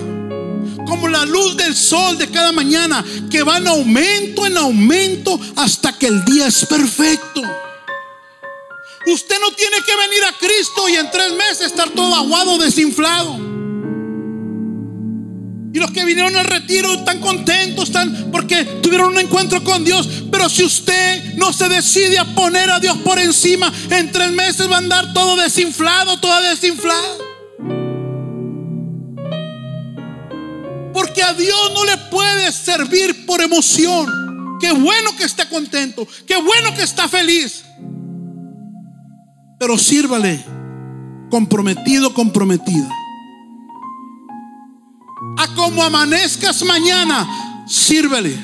como 0.87 1.07
la 1.07 1.25
luz 1.25 1.55
del 1.57 1.75
sol 1.75 2.17
de 2.17 2.29
cada 2.29 2.51
mañana, 2.51 3.03
que 3.29 3.43
va 3.43 3.57
en 3.57 3.67
aumento, 3.67 4.45
en 4.45 4.57
aumento, 4.57 5.39
hasta 5.55 5.97
que 5.97 6.07
el 6.07 6.23
día 6.25 6.47
es 6.47 6.65
perfecto. 6.65 7.41
Usted 9.05 9.35
no 9.39 9.51
tiene 9.51 9.77
que 9.85 9.95
venir 9.95 10.23
a 10.25 10.33
Cristo 10.37 10.89
y 10.89 10.95
en 10.95 11.09
tres 11.11 11.31
meses 11.33 11.67
estar 11.67 11.89
todo 11.91 12.13
aguado, 12.15 12.57
desinflado. 12.57 13.35
Y 15.73 15.79
los 15.79 15.91
que 15.91 16.03
vinieron 16.05 16.35
al 16.35 16.45
retiro 16.45 16.91
están 16.93 17.19
contentos, 17.19 17.85
están 17.85 18.29
porque 18.31 18.65
tuvieron 18.81 19.09
un 19.13 19.19
encuentro 19.19 19.63
con 19.63 19.85
Dios. 19.85 20.09
Pero 20.31 20.49
si 20.49 20.63
usted 20.63 21.35
no 21.35 21.53
se 21.53 21.69
decide 21.69 22.17
a 22.17 22.25
poner 22.35 22.69
a 22.69 22.79
Dios 22.79 22.97
por 22.97 23.19
encima, 23.19 23.71
en 23.91 24.11
tres 24.11 24.31
meses 24.31 24.69
va 24.69 24.75
a 24.75 24.79
andar 24.79 25.13
todo 25.13 25.35
desinflado, 25.35 26.19
toda 26.19 26.41
desinflada. 26.41 27.26
Porque 31.17 31.31
a 31.31 31.33
Dios 31.33 31.71
no 31.73 31.83
le 31.83 31.97
puede 32.11 32.51
servir 32.51 33.25
por 33.25 33.41
emoción. 33.41 34.59
Qué 34.59 34.71
bueno 34.71 35.15
que 35.17 35.23
esté 35.23 35.49
contento, 35.49 36.07
qué 36.27 36.35
bueno 36.35 36.75
que 36.75 36.83
está 36.83 37.07
feliz. 37.07 37.63
Pero 39.57 39.79
sírvale 39.79 40.45
comprometido, 41.31 42.13
comprometida. 42.13 42.87
A 45.39 45.55
como 45.55 45.83
amanezcas 45.83 46.63
mañana, 46.63 47.65
sírvele. 47.67 48.37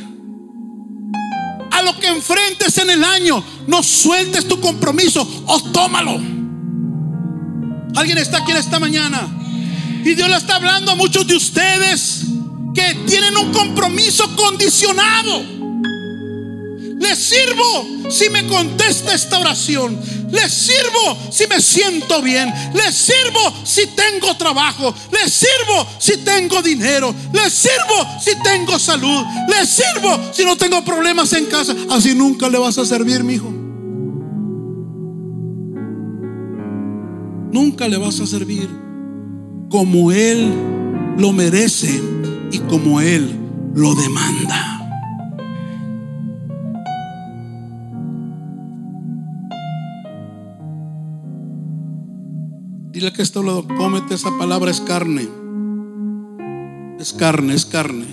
A 1.69 1.83
lo 1.83 1.99
que 1.99 2.07
enfrentes 2.07 2.75
en 2.79 2.89
el 2.89 3.03
año, 3.03 3.43
no 3.67 3.83
sueltes 3.83 4.47
tu 4.47 4.59
compromiso 4.59 5.21
o 5.45 5.61
tómalo. 5.71 6.19
Alguien 7.95 8.17
está 8.17 8.39
aquí 8.39 8.49
en 8.49 8.57
esta 8.57 8.79
mañana. 8.79 9.27
Y 10.03 10.15
Dios 10.15 10.27
le 10.27 10.37
está 10.37 10.55
hablando 10.55 10.91
a 10.91 10.95
muchos 10.95 11.27
de 11.27 11.35
ustedes 11.35 12.32
que 12.73 12.95
tienen 13.05 13.37
un 13.37 13.51
compromiso 13.51 14.35
condicionado. 14.35 15.63
Le 16.99 17.15
sirvo 17.17 18.09
si 18.09 18.29
me 18.29 18.47
contesta 18.47 19.13
esta 19.13 19.39
oración. 19.39 19.99
Le 20.31 20.49
sirvo 20.49 21.17
si 21.29 21.45
me 21.47 21.61
siento 21.61 22.21
bien. 22.21 22.51
Le 22.73 22.91
sirvo 22.91 23.53
si 23.65 23.87
tengo 23.87 24.35
trabajo. 24.37 24.93
Le 25.11 25.29
sirvo 25.29 25.85
si 25.99 26.17
tengo 26.17 26.61
dinero. 26.61 27.13
Le 27.33 27.49
sirvo 27.49 28.07
si 28.23 28.31
tengo 28.41 28.79
salud. 28.79 29.21
Le 29.49 29.65
sirvo 29.65 30.31
si 30.31 30.45
no 30.45 30.55
tengo 30.55 30.83
problemas 30.83 31.33
en 31.33 31.45
casa. 31.47 31.75
Así 31.89 32.15
nunca 32.15 32.47
le 32.47 32.57
vas 32.57 32.77
a 32.77 32.85
servir, 32.85 33.23
mi 33.23 33.33
hijo. 33.33 33.51
Nunca 37.51 37.87
le 37.87 37.97
vas 37.97 38.19
a 38.19 38.25
servir 38.25 38.69
como 39.69 40.11
Él 40.11 40.51
lo 41.17 41.31
merece 41.31 42.01
y 42.53 42.59
como 42.59 43.01
Él 43.01 43.35
lo 43.73 43.95
demanda. 43.95 44.79
Dile 52.91 53.11
que 53.11 53.23
está 53.23 53.39
hablando, 53.39 53.67
cómete 53.75 54.13
esa 54.13 54.29
palabra, 54.37 54.69
es 54.69 54.79
carne. 54.79 55.27
Es 56.99 57.11
carne, 57.11 57.55
es 57.55 57.65
carne. 57.65 58.05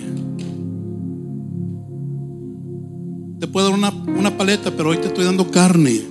Te 3.39 3.47
puedo 3.47 3.69
dar 3.69 3.77
una, 3.77 3.91
una 3.91 4.35
paleta, 4.35 4.71
pero 4.71 4.89
hoy 4.89 4.97
te 4.97 5.07
estoy 5.07 5.25
dando 5.25 5.51
carne. 5.51 6.01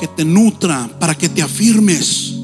Que 0.00 0.08
te 0.08 0.24
nutra, 0.24 0.88
para 0.98 1.14
que 1.14 1.28
te 1.28 1.42
afirmes. 1.42 2.38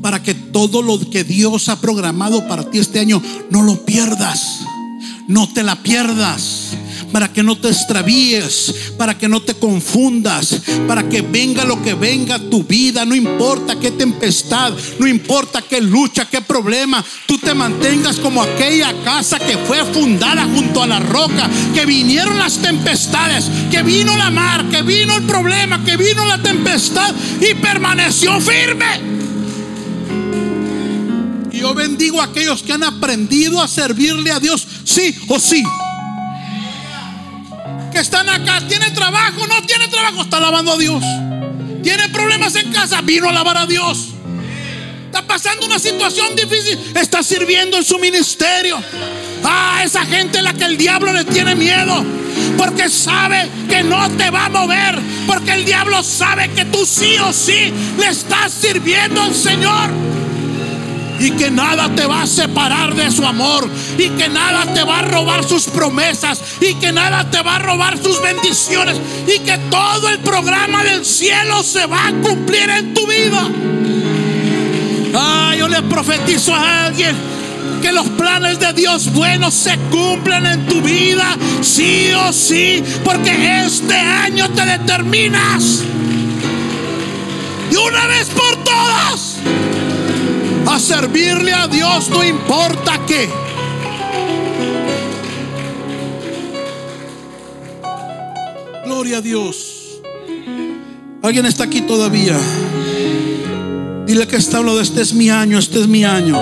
Para 0.00 0.22
que 0.22 0.39
todo 0.52 0.82
lo 0.82 0.98
que 1.10 1.24
Dios 1.24 1.68
ha 1.68 1.80
programado 1.80 2.46
para 2.46 2.70
ti 2.70 2.78
este 2.78 3.00
año 3.00 3.22
no 3.50 3.62
lo 3.62 3.84
pierdas. 3.84 4.60
No 5.26 5.48
te 5.52 5.62
la 5.62 5.76
pierdas 5.76 6.70
para 7.12 7.32
que 7.32 7.42
no 7.42 7.56
te 7.56 7.68
extravíes, 7.68 8.92
para 8.96 9.16
que 9.16 9.28
no 9.28 9.40
te 9.40 9.54
confundas, 9.54 10.62
para 10.86 11.08
que 11.08 11.22
venga 11.22 11.64
lo 11.64 11.82
que 11.82 11.94
venga 11.94 12.38
tu 12.38 12.64
vida, 12.64 13.04
no 13.04 13.14
importa 13.14 13.78
qué 13.78 13.90
tempestad, 13.90 14.72
no 14.98 15.06
importa 15.06 15.62
qué 15.62 15.80
lucha, 15.80 16.28
qué 16.28 16.40
problema, 16.40 17.04
tú 17.26 17.38
te 17.38 17.54
mantengas 17.54 18.16
como 18.16 18.42
aquella 18.42 18.92
casa 19.02 19.38
que 19.38 19.58
fue 19.58 19.84
fundada 19.92 20.44
junto 20.44 20.82
a 20.82 20.86
la 20.86 21.00
roca, 21.00 21.48
que 21.74 21.86
vinieron 21.86 22.38
las 22.38 22.58
tempestades, 22.58 23.50
que 23.70 23.82
vino 23.82 24.16
la 24.16 24.30
mar, 24.30 24.68
que 24.68 24.82
vino 24.82 25.16
el 25.16 25.24
problema, 25.24 25.84
que 25.84 25.96
vino 25.96 26.24
la 26.26 26.38
tempestad 26.38 27.14
y 27.40 27.54
permaneció 27.54 28.40
firme. 28.40 29.19
Yo 31.60 31.74
bendigo 31.74 32.20
a 32.20 32.24
aquellos 32.24 32.62
que 32.62 32.72
han 32.72 32.82
aprendido 32.82 33.62
a 33.62 33.68
servirle 33.68 34.32
a 34.32 34.40
Dios, 34.40 34.66
sí 34.84 35.14
o 35.28 35.38
sí 35.38 35.62
que 37.90 37.98
están 37.98 38.28
acá. 38.28 38.60
¿Tiene 38.68 38.90
trabajo? 38.90 39.46
No 39.46 39.62
tiene 39.66 39.88
trabajo. 39.88 40.22
Está 40.22 40.38
alabando 40.38 40.72
a 40.72 40.78
Dios. 40.78 41.02
¿Tiene 41.82 42.08
problemas 42.10 42.54
en 42.56 42.72
casa? 42.72 43.00
Vino 43.02 43.26
a 43.26 43.30
alabar 43.30 43.58
a 43.58 43.66
Dios. 43.66 44.08
Está 45.06 45.26
pasando 45.26 45.66
una 45.66 45.78
situación 45.78 46.36
difícil. 46.36 46.78
Está 46.94 47.22
sirviendo 47.22 47.76
en 47.76 47.84
su 47.84 47.98
ministerio. 47.98 48.78
Ah, 49.44 49.82
esa 49.84 50.04
gente 50.04 50.38
a 50.38 50.42
la 50.42 50.52
que 50.52 50.64
el 50.64 50.76
diablo 50.76 51.12
le 51.12 51.24
tiene 51.24 51.54
miedo. 51.54 52.04
Porque 52.56 52.88
sabe 52.88 53.48
que 53.68 53.82
no 53.82 54.08
te 54.10 54.30
va 54.30 54.46
a 54.46 54.48
mover. 54.48 54.98
Porque 55.26 55.52
el 55.52 55.64
diablo 55.64 56.02
sabe 56.02 56.50
que 56.50 56.64
tú 56.66 56.86
sí 56.86 57.16
o 57.18 57.32
sí 57.32 57.72
le 57.98 58.08
estás 58.08 58.52
sirviendo 58.52 59.22
al 59.22 59.34
Señor 59.34 59.90
y 61.20 61.30
que 61.32 61.50
nada 61.50 61.94
te 61.94 62.06
va 62.06 62.22
a 62.22 62.26
separar 62.26 62.94
de 62.94 63.10
su 63.10 63.24
amor 63.24 63.68
y 63.98 64.08
que 64.10 64.28
nada 64.28 64.72
te 64.72 64.82
va 64.82 65.00
a 65.00 65.02
robar 65.02 65.44
sus 65.44 65.64
promesas 65.64 66.40
y 66.60 66.74
que 66.74 66.92
nada 66.92 67.30
te 67.30 67.42
va 67.42 67.56
a 67.56 67.58
robar 67.58 68.02
sus 68.02 68.20
bendiciones 68.22 68.98
y 69.26 69.38
que 69.40 69.58
todo 69.70 70.08
el 70.08 70.18
programa 70.20 70.82
del 70.82 71.04
cielo 71.04 71.62
se 71.62 71.86
va 71.86 72.08
a 72.08 72.12
cumplir 72.12 72.70
en 72.70 72.94
tu 72.94 73.06
vida. 73.06 73.48
Ah, 75.14 75.54
yo 75.58 75.68
le 75.68 75.82
profetizo 75.82 76.54
a 76.54 76.86
alguien 76.86 77.14
que 77.82 77.92
los 77.92 78.08
planes 78.10 78.58
de 78.58 78.72
Dios 78.72 79.12
buenos 79.12 79.54
se 79.54 79.76
cumplen 79.90 80.46
en 80.46 80.66
tu 80.66 80.80
vida, 80.80 81.36
sí 81.62 82.10
o 82.12 82.32
sí, 82.32 82.82
porque 83.04 83.64
este 83.64 83.94
año 83.94 84.48
te 84.50 84.64
determinas 84.64 85.82
de 87.70 87.78
una 87.78 88.06
vez 88.06 88.28
por 88.28 88.64
todas 88.64 89.36
a 90.66 90.78
servirle 90.78 91.52
a 91.52 91.66
Dios 91.66 92.08
no 92.10 92.24
importa 92.24 93.00
qué. 93.06 93.28
Gloria 98.84 99.18
a 99.18 99.20
Dios. 99.20 100.00
¿Alguien 101.22 101.46
está 101.46 101.64
aquí 101.64 101.82
todavía? 101.82 102.38
Dile 104.06 104.26
que 104.26 104.36
está 104.36 104.58
hablando, 104.58 104.80
este 104.80 105.02
es 105.02 105.14
mi 105.14 105.30
año, 105.30 105.58
este 105.58 105.80
es 105.80 105.86
mi 105.86 106.04
año. 106.04 106.36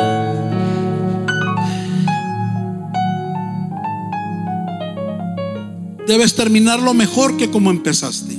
Debes 6.07 6.35
terminarlo 6.35 6.95
mejor 6.95 7.37
que 7.37 7.51
como 7.51 7.71
empezaste. 7.71 8.38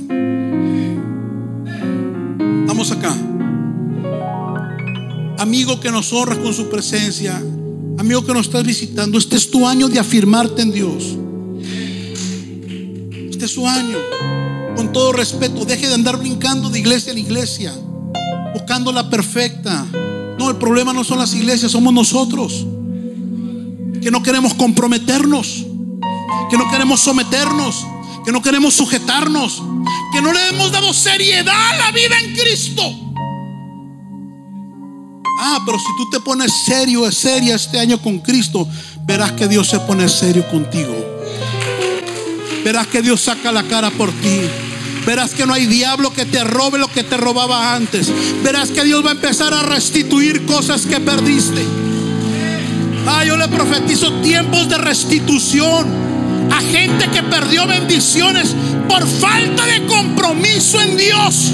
Amigo 5.40 5.80
que 5.80 5.90
nos 5.90 6.12
honra 6.12 6.38
con 6.38 6.52
su 6.52 6.68
presencia, 6.68 7.42
amigo 7.96 8.26
que 8.26 8.34
nos 8.34 8.44
estás 8.44 8.62
visitando, 8.62 9.16
este 9.16 9.36
es 9.36 9.50
tu 9.50 9.66
año 9.66 9.88
de 9.88 9.98
afirmarte 9.98 10.60
en 10.60 10.70
Dios. 10.70 11.16
Este 13.30 13.46
es 13.46 13.50
su 13.50 13.66
año. 13.66 13.96
Con 14.76 14.92
todo 14.92 15.14
respeto, 15.14 15.64
deje 15.64 15.88
de 15.88 15.94
andar 15.94 16.18
brincando 16.18 16.68
de 16.68 16.80
iglesia 16.80 17.12
en 17.12 17.18
iglesia, 17.20 17.72
buscando 18.52 18.92
la 18.92 19.08
perfecta. 19.08 19.86
No, 20.38 20.50
el 20.50 20.56
problema 20.56 20.92
no 20.92 21.04
son 21.04 21.18
las 21.18 21.32
iglesias, 21.32 21.72
somos 21.72 21.94
nosotros. 21.94 22.66
Que 24.02 24.10
no 24.10 24.22
queremos 24.22 24.52
comprometernos, 24.52 25.64
que 26.50 26.58
no 26.58 26.70
queremos 26.70 27.00
someternos, 27.00 27.86
que 28.26 28.32
no 28.32 28.42
queremos 28.42 28.74
sujetarnos, 28.74 29.62
que 30.12 30.20
no 30.20 30.34
le 30.34 30.48
hemos 30.48 30.70
dado 30.70 30.92
seriedad 30.92 31.70
a 31.70 31.76
la 31.78 31.92
vida 31.92 32.20
en 32.26 32.36
Cristo. 32.36 33.09
Ah, 35.42 35.58
pero 35.64 35.78
si 35.78 35.86
tú 35.96 36.10
te 36.10 36.20
pones 36.20 36.52
serio, 36.66 37.08
es 37.08 37.16
seria 37.16 37.54
este 37.54 37.80
año 37.80 37.98
con 37.98 38.18
Cristo, 38.18 38.68
verás 39.06 39.32
que 39.32 39.48
Dios 39.48 39.68
se 39.68 39.80
pone 39.80 40.06
serio 40.06 40.46
contigo. 40.50 40.94
Verás 42.62 42.86
que 42.88 43.00
Dios 43.00 43.22
saca 43.22 43.50
la 43.50 43.62
cara 43.62 43.90
por 43.90 44.12
ti. 44.12 44.42
Verás 45.06 45.30
que 45.30 45.46
no 45.46 45.54
hay 45.54 45.64
diablo 45.64 46.12
que 46.12 46.26
te 46.26 46.44
robe 46.44 46.78
lo 46.78 46.88
que 46.88 47.04
te 47.04 47.16
robaba 47.16 47.74
antes. 47.74 48.12
Verás 48.44 48.68
que 48.70 48.84
Dios 48.84 49.02
va 49.02 49.08
a 49.08 49.14
empezar 49.14 49.54
a 49.54 49.62
restituir 49.62 50.44
cosas 50.44 50.84
que 50.84 51.00
perdiste. 51.00 51.64
Ah, 53.06 53.24
yo 53.24 53.38
le 53.38 53.48
profetizo 53.48 54.12
tiempos 54.20 54.68
de 54.68 54.76
restitución 54.76 55.86
a 56.52 56.60
gente 56.60 57.10
que 57.10 57.22
perdió 57.22 57.66
bendiciones 57.66 58.54
por 58.90 59.06
falta 59.08 59.64
de 59.64 59.86
compromiso 59.86 60.78
en 60.82 60.98
Dios. 60.98 61.52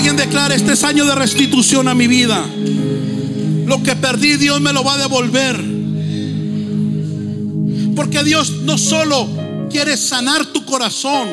Alguien 0.00 0.16
declara, 0.16 0.54
este 0.54 0.72
es 0.72 0.82
año 0.82 1.04
de 1.04 1.14
restitución 1.14 1.86
a 1.86 1.94
mi 1.94 2.06
vida. 2.06 2.42
Lo 3.66 3.82
que 3.82 3.94
perdí, 3.96 4.38
Dios 4.38 4.58
me 4.58 4.72
lo 4.72 4.82
va 4.82 4.94
a 4.94 4.96
devolver. 4.96 5.62
Porque 7.94 8.24
Dios 8.24 8.62
no 8.62 8.78
solo 8.78 9.28
quiere 9.68 9.98
sanar 9.98 10.46
tu 10.54 10.64
corazón, 10.64 11.28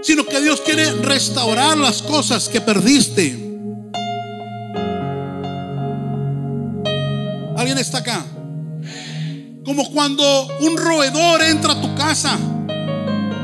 sino 0.00 0.24
que 0.26 0.40
Dios 0.40 0.60
quiere 0.60 0.92
restaurar 1.02 1.76
las 1.76 2.02
cosas 2.02 2.48
que 2.48 2.60
perdiste. 2.60 3.36
¿Alguien 7.56 7.78
está 7.78 7.98
acá? 7.98 8.24
Como 9.64 9.90
cuando 9.90 10.46
un 10.60 10.76
roedor 10.76 11.42
entra 11.42 11.72
a 11.72 11.80
tu 11.80 11.92
casa 11.96 12.38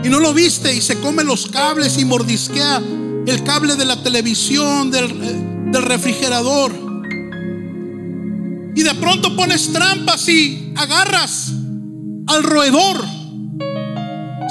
y 0.04 0.10
no 0.10 0.20
lo 0.20 0.34
viste 0.34 0.74
y 0.74 0.82
se 0.82 1.00
come 1.00 1.24
los 1.24 1.46
cables 1.46 1.96
y 1.98 2.04
mordisquea 2.04 2.82
el 3.26 3.42
cable 3.42 3.74
de 3.74 3.86
la 3.86 4.02
televisión, 4.02 4.90
del, 4.90 5.04
eh, 5.10 5.42
del 5.72 5.82
refrigerador. 5.82 6.72
Y 8.76 8.82
de 8.82 8.94
pronto 8.96 9.34
pones 9.34 9.72
trampas 9.72 10.28
y 10.28 10.74
agarras 10.76 11.52
al 12.26 12.42
roedor. 12.42 13.02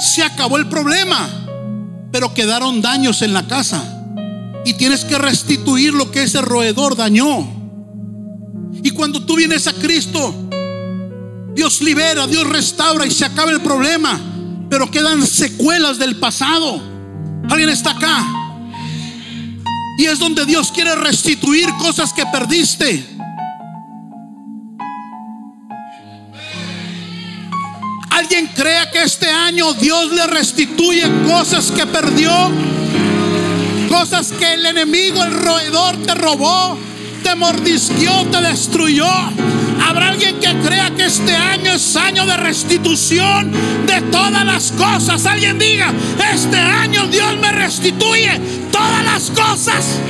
Se 0.00 0.24
acabó 0.24 0.56
el 0.56 0.68
problema, 0.68 1.28
pero 2.10 2.34
quedaron 2.34 2.82
daños 2.82 3.22
en 3.22 3.32
la 3.32 3.46
casa. 3.46 3.82
Y 4.64 4.74
tienes 4.74 5.04
que 5.04 5.18
restituir 5.18 5.94
lo 5.94 6.10
que 6.10 6.24
ese 6.24 6.40
roedor 6.40 6.96
dañó. 6.96 7.46
Y 8.82 8.90
cuando 8.90 9.24
tú 9.24 9.36
vienes 9.36 9.68
a 9.68 9.72
Cristo, 9.72 10.34
Dios 11.54 11.80
libera, 11.80 12.26
Dios 12.26 12.48
restaura 12.48 13.06
y 13.06 13.12
se 13.12 13.24
acaba 13.24 13.52
el 13.52 13.60
problema. 13.60 14.33
Pero 14.74 14.90
quedan 14.90 15.24
secuelas 15.24 16.00
del 16.00 16.16
pasado. 16.16 16.82
¿Alguien 17.48 17.68
está 17.68 17.92
acá? 17.92 18.26
Y 19.96 20.06
es 20.06 20.18
donde 20.18 20.44
Dios 20.46 20.72
quiere 20.72 20.96
restituir 20.96 21.72
cosas 21.74 22.12
que 22.12 22.26
perdiste. 22.26 23.06
¿Alguien 28.10 28.48
crea 28.48 28.90
que 28.90 29.04
este 29.04 29.30
año 29.30 29.74
Dios 29.74 30.10
le 30.10 30.26
restituye 30.26 31.08
cosas 31.24 31.70
que 31.70 31.86
perdió? 31.86 32.32
Cosas 33.88 34.32
que 34.32 34.54
el 34.54 34.66
enemigo, 34.66 35.22
el 35.22 35.34
roedor 35.34 35.98
te 35.98 36.16
robó 36.16 36.76
te 37.24 37.34
mordisqueó, 37.34 38.26
te 38.30 38.40
destruyó. 38.42 39.06
Habrá 39.84 40.08
alguien 40.08 40.40
que 40.40 40.52
crea 40.66 40.90
que 40.90 41.04
este 41.04 41.34
año 41.34 41.72
es 41.72 41.96
año 41.96 42.24
de 42.26 42.36
restitución 42.36 43.52
de 43.86 44.00
todas 44.10 44.44
las 44.44 44.72
cosas. 44.72 45.24
Alguien 45.26 45.58
diga, 45.58 45.92
este 46.32 46.56
año 46.56 47.06
Dios 47.08 47.36
me 47.38 47.52
restituye 47.52 48.40
todas 48.72 49.04
las 49.04 49.30
cosas. 49.30 50.00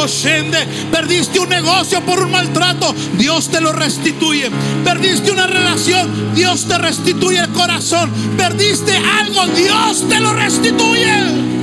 Oh, 0.00 0.06
perdiste 0.92 1.40
un 1.40 1.48
negocio 1.48 2.00
por 2.02 2.22
un 2.22 2.30
maltrato, 2.30 2.94
Dios 3.14 3.48
te 3.48 3.60
lo 3.60 3.72
restituye. 3.72 4.50
Perdiste 4.84 5.32
una 5.32 5.46
relación, 5.46 6.34
Dios 6.34 6.66
te 6.68 6.78
restituye 6.78 7.38
el 7.40 7.48
corazón. 7.48 8.10
Perdiste 8.36 8.96
algo, 8.96 9.46
Dios 9.48 10.08
te 10.08 10.20
lo 10.20 10.32
restituye. 10.34 11.57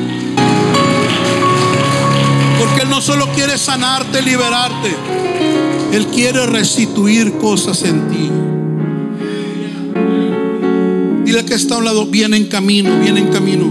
Porque 2.60 2.82
Él 2.84 2.90
no 2.90 3.02
solo 3.02 3.28
quiere 3.34 3.58
sanarte, 3.58 4.22
liberarte, 4.22 4.96
Él 5.92 6.08
quiere 6.08 6.46
restituir 6.46 7.34
cosas 7.34 7.84
en 7.84 8.10
ti. 8.10 8.32
Dile 11.26 11.44
que 11.46 11.56
está 11.56 11.76
a 11.76 11.78
un 11.80 11.86
lado, 11.86 12.06
viene 12.06 12.38
en 12.38 12.46
camino, 12.46 13.00
viene 13.00 13.20
en 13.20 13.28
camino. 13.32 13.66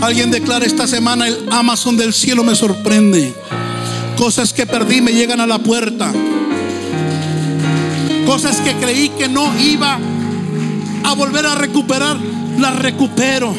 Alguien 0.00 0.30
declara 0.30 0.66
esta 0.66 0.86
semana, 0.86 1.26
el 1.26 1.36
Amazon 1.50 1.96
del 1.96 2.12
cielo 2.12 2.44
me 2.44 2.54
sorprende. 2.54 3.34
Cosas 4.16 4.52
que 4.52 4.66
perdí 4.66 5.00
me 5.00 5.12
llegan 5.12 5.40
a 5.40 5.46
la 5.46 5.58
puerta. 5.58 6.12
Cosas 8.26 8.56
que 8.58 8.74
creí 8.74 9.10
que 9.10 9.28
no 9.28 9.52
iba 9.58 9.98
a 11.04 11.14
volver 11.14 11.46
a 11.46 11.54
recuperar, 11.54 12.18
las 12.58 12.76
recupero. 12.76 13.54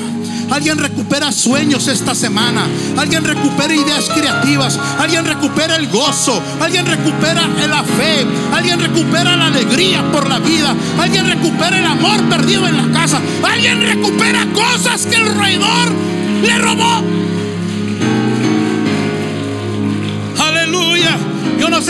Alguien 0.50 0.78
recupera 0.78 1.32
sueños 1.32 1.88
esta 1.88 2.16
semana. 2.16 2.68
Alguien 2.98 3.24
recupera 3.24 3.74
ideas 3.74 4.10
creativas. 4.14 4.80
Alguien 5.00 5.26
recupera 5.26 5.76
el 5.76 5.88
gozo. 5.88 6.42
Alguien 6.60 6.86
recupera 6.86 7.48
la 7.68 7.84
fe. 7.84 8.26
Alguien 8.54 8.80
recupera 8.80 9.36
la 9.36 9.48
alegría 9.48 10.12
por 10.12 10.28
la 10.28 10.40
vida. 10.40 10.76
Alguien 11.00 11.28
recupera 11.28 11.78
el 11.78 11.86
amor 11.86 12.24
perdido 12.30 12.68
en 12.68 12.78
la 12.78 13.00
casa. 13.00 13.22
Alguien 13.44 13.82
recupera 13.82 14.48
cosas 14.54 15.06
que 15.06 15.16
el 15.16 15.36
roedor 15.36 15.92
le 16.42 16.58
robó. 16.58 17.27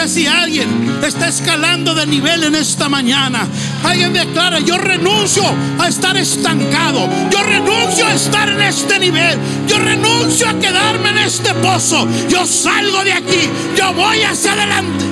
Si 0.07 0.25
alguien 0.25 0.99
está 1.05 1.27
escalando 1.27 1.93
de 1.93 2.05
nivel 2.05 2.43
en 2.43 2.55
esta 2.55 2.87
mañana. 2.89 3.47
Alguien 3.83 4.13
declara, 4.13 4.59
yo 4.59 4.77
renuncio 4.77 5.43
a 5.79 5.87
estar 5.87 6.15
estancado. 6.17 7.09
Yo 7.29 7.43
renuncio 7.43 8.05
a 8.05 8.13
estar 8.13 8.49
en 8.49 8.61
este 8.61 8.99
nivel. 8.99 9.37
Yo 9.67 9.77
renuncio 9.77 10.47
a 10.47 10.59
quedarme 10.59 11.09
en 11.09 11.17
este 11.19 11.53
pozo. 11.55 12.07
Yo 12.29 12.45
salgo 12.45 13.03
de 13.03 13.13
aquí. 13.13 13.49
Yo 13.77 13.93
voy 13.93 14.21
hacia 14.21 14.53
adelante. 14.53 15.05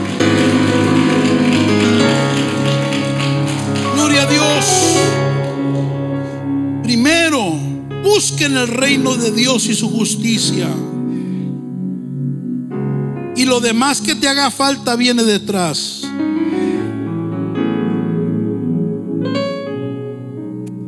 Gloria 3.96 4.22
a 4.22 4.26
Dios. 4.28 4.66
Primero, 6.84 7.60
busquen 8.04 8.58
el 8.58 8.68
reino 8.68 9.16
de 9.16 9.32
Dios 9.32 9.66
y 9.66 9.76
su 9.76 9.90
justicia 9.90 10.68
lo 13.56 13.62
demás 13.62 14.02
que 14.02 14.16
te 14.16 14.28
haga 14.28 14.52
falta 14.52 14.98
viene 14.98 15.24
detrás. 15.24 16.02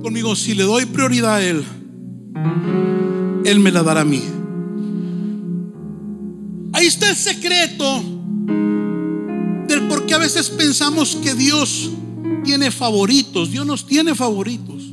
Conmigo, 0.03 0.35
si 0.35 0.53
le 0.53 0.63
doy 0.63 0.85
prioridad 0.85 1.35
a 1.35 1.45
Él, 1.45 1.63
Él 3.45 3.61
me 3.61 3.71
la 3.71 3.83
dará 3.83 4.01
a 4.01 4.03
mí. 4.03 4.21
Ahí 6.73 6.87
está 6.87 7.09
el 7.09 7.15
secreto 7.15 8.03
del 9.69 9.87
por 9.87 10.05
qué 10.05 10.15
a 10.15 10.17
veces 10.17 10.49
pensamos 10.49 11.15
que 11.23 11.35
Dios 11.35 11.89
tiene 12.43 12.69
favoritos. 12.69 13.49
Dios 13.49 13.65
nos 13.65 13.87
tiene 13.87 14.13
favoritos. 14.13 14.83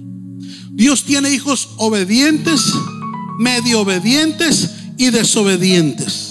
Dios 0.70 1.02
tiene 1.02 1.34
hijos 1.34 1.70
obedientes, 1.78 2.60
medio 3.40 3.80
obedientes 3.80 4.70
y 4.96 5.10
desobedientes. 5.10 6.23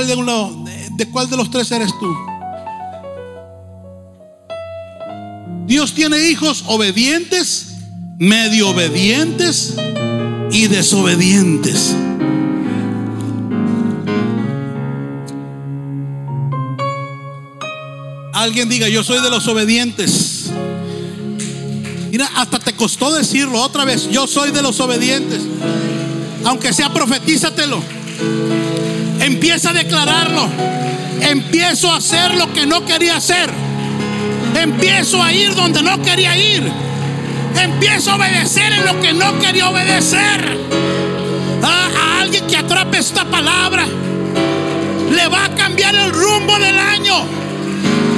¿De 0.00 1.08
cuál 1.10 1.28
de 1.28 1.36
los 1.36 1.50
tres 1.50 1.70
eres 1.70 1.90
tú? 2.00 2.16
Dios 5.66 5.92
tiene 5.94 6.18
hijos 6.28 6.64
obedientes, 6.66 7.76
medio 8.18 8.70
obedientes 8.70 9.74
y 10.50 10.66
desobedientes. 10.66 11.94
Alguien 18.32 18.68
diga, 18.68 18.88
yo 18.88 19.04
soy 19.04 19.22
de 19.22 19.30
los 19.30 19.46
obedientes. 19.46 20.50
Mira, 22.10 22.28
hasta 22.36 22.58
te 22.58 22.74
costó 22.74 23.14
decirlo 23.14 23.60
otra 23.62 23.84
vez, 23.84 24.10
yo 24.10 24.26
soy 24.26 24.50
de 24.50 24.62
los 24.62 24.80
obedientes. 24.80 25.42
Aunque 26.44 26.72
sea 26.72 26.92
profetízatelo. 26.92 27.80
Empieza 29.22 29.70
a 29.70 29.72
declararlo. 29.72 30.48
Empiezo 31.20 31.92
a 31.92 31.98
hacer 31.98 32.34
lo 32.34 32.52
que 32.52 32.66
no 32.66 32.84
quería 32.84 33.18
hacer. 33.18 33.50
Empiezo 34.60 35.22
a 35.22 35.32
ir 35.32 35.54
donde 35.54 35.80
no 35.80 36.02
quería 36.02 36.36
ir. 36.36 36.72
Empiezo 37.56 38.10
a 38.10 38.16
obedecer 38.16 38.72
en 38.72 38.84
lo 38.84 39.00
que 39.00 39.12
no 39.12 39.38
quería 39.38 39.68
obedecer. 39.68 40.58
A 41.62 42.20
alguien 42.20 42.48
que 42.48 42.56
atrape 42.56 42.98
esta 42.98 43.24
palabra 43.24 43.86
le 45.14 45.28
va 45.28 45.44
a 45.44 45.54
cambiar 45.54 45.94
el 45.94 46.10
rumbo 46.10 46.58
del 46.58 46.76
año. 46.76 47.24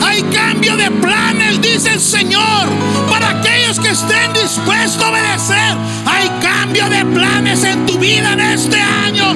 Hay 0.02 0.22
cambio 0.22 0.74
de 0.74 0.90
planes, 0.90 1.60
dice 1.60 1.92
el 1.92 2.00
Señor, 2.00 2.68
para 3.10 3.28
aquellos 3.40 3.78
que 3.78 3.90
estén 3.90 4.32
dispuestos 4.32 5.02
a 5.02 5.10
obedecer. 5.10 5.76
Hay 6.06 6.30
cambio 6.40 6.88
de 6.88 7.04
planes 7.04 7.62
en 7.64 7.84
tu 7.84 7.98
vida 7.98 8.32
en 8.32 8.40
este 8.40 8.80
año. 8.80 9.34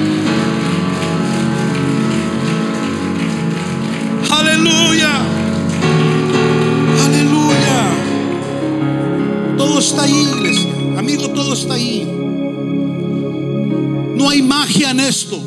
Esto. 14.97 15.39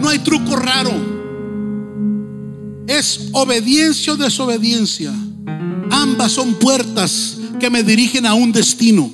No 0.00 0.08
hay 0.08 0.18
truco 0.20 0.56
raro. 0.56 0.92
Es 2.86 3.28
obediencia 3.32 4.12
o 4.12 4.16
desobediencia. 4.16 5.12
Ambas 5.90 6.32
son 6.32 6.54
puertas 6.54 7.36
que 7.58 7.70
me 7.70 7.82
dirigen 7.82 8.26
a 8.26 8.34
un 8.34 8.52
destino. 8.52 9.10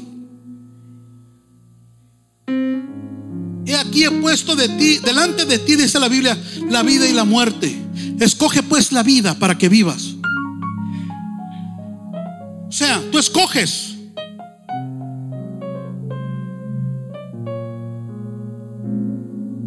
He 3.67 3.77
aquí 3.77 4.05
he 4.05 4.11
puesto 4.11 4.55
de 4.55 4.69
ti, 4.69 4.99
delante 4.99 5.47
de 5.47 5.59
ti, 5.59 5.77
dice 5.77 5.99
la 5.99 6.09
Biblia, 6.09 6.39
la 6.69 6.83
vida 6.83 7.09
y 7.09 7.13
la 7.13 7.25
muerte. 7.25 7.75
Escoge 8.21 8.63
pues 8.63 8.93
la 8.93 9.03
vida 9.03 9.39
para 9.39 9.57
que 9.57 9.69
vivas. 9.69 10.15
sea, 12.75 13.01
tú 13.13 13.19
escoges. 13.19 13.94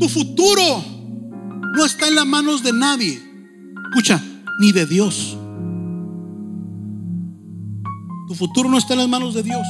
Tu 0.08 0.14
futuro 0.24 0.64
no 1.76 1.86
está 1.86 2.08
en 2.08 2.16
las 2.16 2.26
manos 2.26 2.64
de 2.64 2.72
nadie. 2.72 3.22
Escucha, 3.89 4.24
ni 4.58 4.72
de 4.72 4.86
Dios. 4.86 5.38
Tu 8.30 8.34
futuro 8.34 8.70
no 8.70 8.78
está 8.78 8.93
en 8.93 8.99
las 8.99 9.10
manos 9.10 9.34
de 9.34 9.43
Dios. 9.43 9.68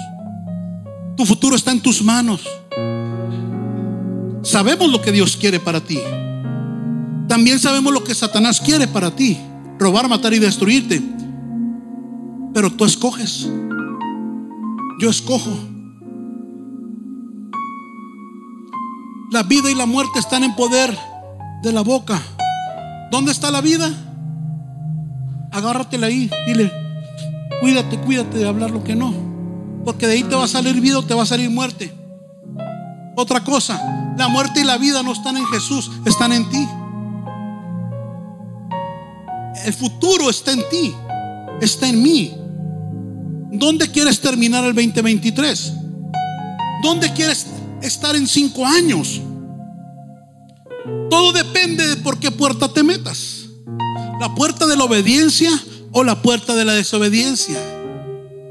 Tu 1.15 1.25
futuro 1.25 1.55
está 1.55 1.71
en 1.71 1.81
tus 1.81 2.03
manos. 2.03 2.47
Sabemos 4.43 4.91
lo 4.91 5.01
que 5.01 5.11
Dios 5.11 5.35
quiere 5.35 5.59
para 5.59 5.81
ti. 5.81 5.97
También 7.27 7.57
sabemos 7.57 7.91
lo 7.91 8.03
que 8.03 8.13
Satanás 8.13 8.61
quiere 8.61 8.87
para 8.87 9.15
ti. 9.15 9.39
Robar, 9.79 10.07
matar 10.07 10.35
y 10.35 10.39
destruirte. 10.39 11.01
Pero 12.53 12.71
tú 12.71 12.85
escoges. 12.85 13.49
Yo 14.99 15.09
escojo. 15.09 15.76
La 19.29 19.43
vida 19.43 19.69
y 19.69 19.75
la 19.75 19.85
muerte 19.85 20.19
están 20.19 20.43
en 20.43 20.55
poder 20.55 20.97
de 21.61 21.73
la 21.73 21.81
boca. 21.81 22.21
¿Dónde 23.11 23.33
está 23.33 23.51
la 23.51 23.59
vida? 23.59 23.91
Agárratela 25.51 26.07
ahí. 26.07 26.29
Dile, 26.47 26.71
cuídate, 27.59 27.97
cuídate 27.99 28.37
de 28.37 28.47
hablar 28.47 28.71
lo 28.71 28.85
que 28.85 28.95
no. 28.95 29.13
Porque 29.83 30.07
de 30.07 30.13
ahí 30.13 30.23
te 30.23 30.35
va 30.35 30.45
a 30.45 30.47
salir 30.47 30.79
vida 30.79 30.99
o 30.99 31.03
te 31.03 31.13
va 31.13 31.23
a 31.23 31.25
salir 31.25 31.49
muerte. 31.49 31.93
Otra 33.17 33.43
cosa, 33.43 34.13
la 34.17 34.29
muerte 34.29 34.61
y 34.61 34.63
la 34.63 34.77
vida 34.77 35.03
no 35.03 35.11
están 35.11 35.35
en 35.35 35.45
Jesús, 35.47 35.91
están 36.05 36.31
en 36.31 36.49
ti. 36.49 36.67
El 39.65 39.73
futuro 39.73 40.29
está 40.29 40.53
en 40.53 40.61
ti, 40.69 40.93
está 41.59 41.89
en 41.89 42.01
mí. 42.01 42.33
¿Dónde 43.51 43.91
quieres 43.91 44.21
terminar 44.21 44.63
el 44.63 44.73
2023? 44.73 45.73
¿Dónde 46.81 47.11
quieres 47.11 47.47
estar 47.87 48.15
en 48.15 48.27
cinco 48.27 48.65
años? 48.65 49.21
Todo 51.09 51.31
depende 51.31 51.87
de 51.87 51.97
por 51.97 52.19
qué 52.19 52.31
puerta 52.31 52.71
te 52.71 52.83
metas. 52.83 53.45
La 54.19 54.33
puerta 54.35 54.65
de 54.65 54.77
la 54.77 54.83
obediencia 54.83 55.51
o 55.91 56.03
la 56.03 56.21
puerta 56.21 56.55
de 56.55 56.65
la 56.65 56.73
desobediencia. 56.73 57.57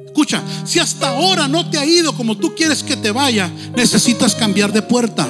Escucha, 0.06 0.42
si 0.64 0.78
hasta 0.78 1.08
ahora 1.08 1.46
no 1.48 1.68
te 1.68 1.78
ha 1.78 1.84
ido 1.84 2.16
como 2.16 2.36
tú 2.36 2.54
quieres 2.54 2.82
que 2.82 2.96
te 2.96 3.10
vaya, 3.10 3.50
necesitas 3.76 4.34
cambiar 4.34 4.72
de 4.72 4.82
puerta. 4.82 5.28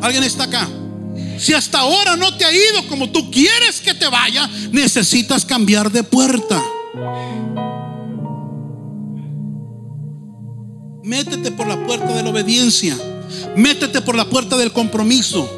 ¿Alguien 0.00 0.24
está 0.24 0.44
acá? 0.44 0.68
Si 1.38 1.54
hasta 1.54 1.80
ahora 1.80 2.16
no 2.16 2.36
te 2.36 2.44
ha 2.44 2.52
ido 2.52 2.86
como 2.88 3.10
tú 3.10 3.30
quieres 3.30 3.80
que 3.80 3.94
te 3.94 4.06
vaya, 4.08 4.48
necesitas 4.70 5.44
cambiar 5.44 5.90
de 5.90 6.04
puerta. 6.04 6.62
Métete 11.02 11.50
por 11.50 11.66
la 11.66 11.84
puerta 11.84 12.14
de 12.14 12.22
la 12.22 12.30
obediencia. 12.30 12.96
Métete 13.56 14.00
por 14.02 14.14
la 14.14 14.24
puerta 14.24 14.56
del 14.56 14.72
compromiso. 14.72 15.50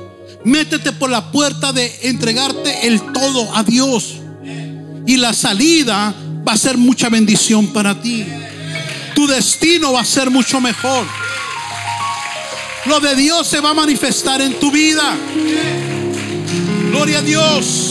Métete 0.43 0.93
por 0.93 1.11
la 1.11 1.31
puerta 1.31 1.73
de 1.73 1.93
entregarte 2.03 2.87
el 2.87 3.13
todo 3.13 3.55
a 3.55 3.63
Dios. 3.63 4.15
Y 5.07 5.19
la 5.19 5.35
salida 5.35 6.15
va 6.47 6.53
a 6.53 6.57
ser 6.57 6.79
mucha 6.79 7.11
bendición 7.11 7.67
para 7.69 8.01
ti. 8.01 8.25
Tu 9.15 9.27
destino 9.27 9.93
va 9.93 10.01
a 10.01 10.05
ser 10.05 10.31
mucho 10.31 10.63
mejor. 10.63 11.07
Lo 12.87 13.01
de 13.01 13.15
Dios 13.15 13.47
se 13.47 13.61
va 13.61 13.71
a 13.71 13.75
manifestar 13.75 14.41
en 14.41 14.59
tu 14.59 14.71
vida. 14.71 15.15
Gloria 16.91 17.19
a 17.19 17.23
Dios. 17.23 17.91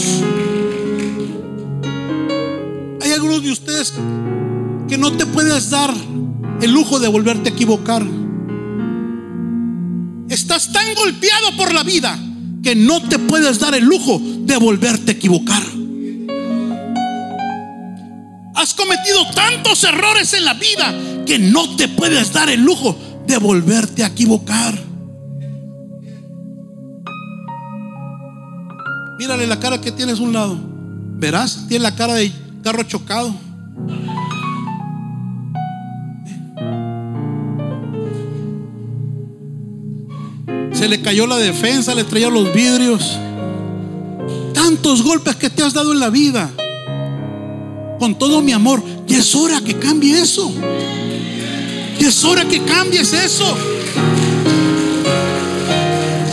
Hay 3.00 3.12
algunos 3.12 3.44
de 3.44 3.52
ustedes 3.52 3.92
que 4.88 4.98
no 4.98 5.12
te 5.12 5.24
puedes 5.26 5.70
dar 5.70 5.94
el 6.64 6.72
lujo 6.72 6.98
de 6.98 7.08
volverte 7.08 7.50
a 7.50 7.52
equivocar. 7.52 8.02
Estás 10.30 10.72
tan 10.72 10.94
golpeado 10.94 11.54
por 11.58 11.74
la 11.74 11.82
vida 11.82 12.18
que 12.62 12.74
no 12.74 13.02
te 13.02 13.18
puedes 13.18 13.60
dar 13.60 13.74
el 13.74 13.84
lujo 13.84 14.18
de 14.18 14.56
volverte 14.56 15.12
a 15.12 15.14
equivocar. 15.14 15.62
Has 18.54 18.72
cometido 18.72 19.30
tantos 19.34 19.84
errores 19.84 20.32
en 20.32 20.46
la 20.46 20.54
vida 20.54 20.94
que 21.26 21.38
no 21.38 21.76
te 21.76 21.88
puedes 21.88 22.32
dar 22.32 22.48
el 22.48 22.62
lujo 22.62 22.96
de 23.26 23.36
volverte 23.36 24.02
a 24.02 24.06
equivocar. 24.06 24.82
Mírale 29.18 29.46
la 29.46 29.60
cara 29.60 29.82
que 29.82 29.92
tienes 29.92 30.18
a 30.18 30.22
un 30.22 30.32
lado. 30.32 30.58
Verás, 31.16 31.66
tiene 31.68 31.82
la 31.82 31.94
cara 31.94 32.14
de 32.14 32.32
carro 32.62 32.84
chocado. 32.84 33.43
Se 40.84 40.88
le 40.90 41.00
cayó 41.00 41.26
la 41.26 41.38
defensa, 41.38 41.94
le 41.94 42.02
estrelló 42.02 42.28
los 42.28 42.52
vidrios. 42.52 43.16
Tantos 44.52 45.02
golpes 45.02 45.34
que 45.34 45.48
te 45.48 45.62
has 45.62 45.72
dado 45.72 45.94
en 45.94 45.98
la 45.98 46.10
vida. 46.10 46.50
Con 47.98 48.18
todo 48.18 48.42
mi 48.42 48.52
amor. 48.52 48.82
Y 49.08 49.14
es 49.14 49.34
hora 49.34 49.62
que 49.62 49.78
cambie 49.78 50.20
eso. 50.20 50.52
Y 51.98 52.04
es 52.04 52.22
hora 52.22 52.44
que 52.44 52.62
cambies 52.64 53.14
eso. 53.14 53.56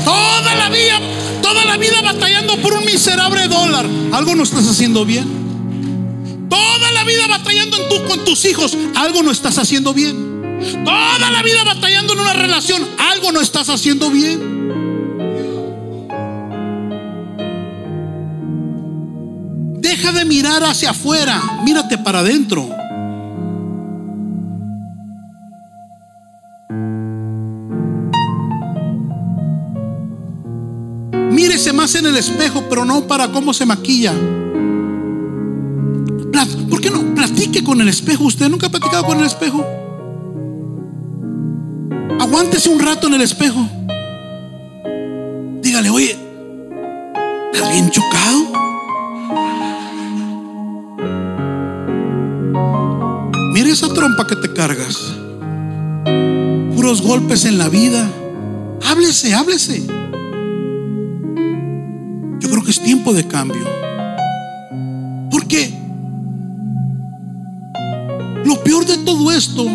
Toda 0.03 0.55
la 0.55 0.69
vida, 0.69 0.99
toda 1.41 1.63
la 1.63 1.77
vida 1.77 2.01
batallando 2.01 2.57
por 2.57 2.73
un 2.73 2.83
miserable 2.83 3.47
dólar. 3.47 3.85
Algo 4.11 4.35
no 4.35 4.43
estás 4.43 4.67
haciendo 4.67 5.05
bien. 5.05 6.49
Toda 6.49 6.91
la 6.91 7.05
vida 7.05 7.25
batallando 7.29 7.77
en 7.77 7.87
tú 7.87 8.03
con 8.05 8.25
tus 8.25 8.43
hijos. 8.43 8.77
Algo 8.95 9.23
no 9.23 9.31
estás 9.31 9.57
haciendo 9.57 9.93
bien. 9.93 10.30
Toda 10.83 11.31
la 11.31 11.41
vida 11.43 11.63
batallando 11.63 12.13
en 12.13 12.19
una 12.19 12.33
relación. 12.33 12.81
Algo 12.97 13.31
no 13.31 13.41
estás 13.41 13.69
haciendo 13.69 14.09
bien. 14.11 14.61
Deja 19.79 20.11
de 20.11 20.25
mirar 20.25 20.63
hacia 20.63 20.91
afuera. 20.91 21.41
Mírate 21.63 21.97
para 21.97 22.19
adentro. 22.19 22.69
Mírese 31.31 31.73
más 31.73 31.95
en 31.95 32.05
el 32.05 32.17
espejo, 32.17 32.65
pero 32.69 32.85
no 32.85 33.07
para 33.07 33.31
cómo 33.31 33.53
se 33.53 33.65
maquilla. 33.65 34.13
¿Por 36.69 36.81
qué 36.81 36.89
no 36.89 37.13
platique 37.13 37.63
con 37.63 37.81
el 37.81 37.87
espejo? 37.87 38.25
¿Usted 38.25 38.49
nunca 38.49 38.67
ha 38.67 38.69
platicado 38.69 39.05
con 39.05 39.19
el 39.19 39.25
espejo? 39.25 39.80
Aguántese 42.41 42.69
un 42.69 42.79
rato 42.79 43.05
en 43.05 43.13
el 43.13 43.21
espejo. 43.21 43.69
Dígale, 45.61 45.91
oye, 45.91 46.17
¿estás 47.53 47.71
bien 47.71 47.91
chocado? 47.91 48.51
Mira 53.53 53.69
esa 53.69 53.93
trompa 53.93 54.25
que 54.25 54.35
te 54.37 54.51
cargas. 54.53 54.97
Puros 56.75 57.03
golpes 57.03 57.45
en 57.45 57.59
la 57.59 57.69
vida. 57.69 58.09
Háblese, 58.89 59.35
háblese. 59.35 59.85
Yo 62.39 62.49
creo 62.49 62.63
que 62.63 62.71
es 62.71 62.81
tiempo 62.81 63.13
de 63.13 63.27
cambio. 63.27 63.69
¿Por 65.29 65.45
qué? 65.45 65.71
Lo 68.45 68.55
peor 68.63 68.87
de 68.87 68.97
todo 68.97 69.31
esto 69.31 69.67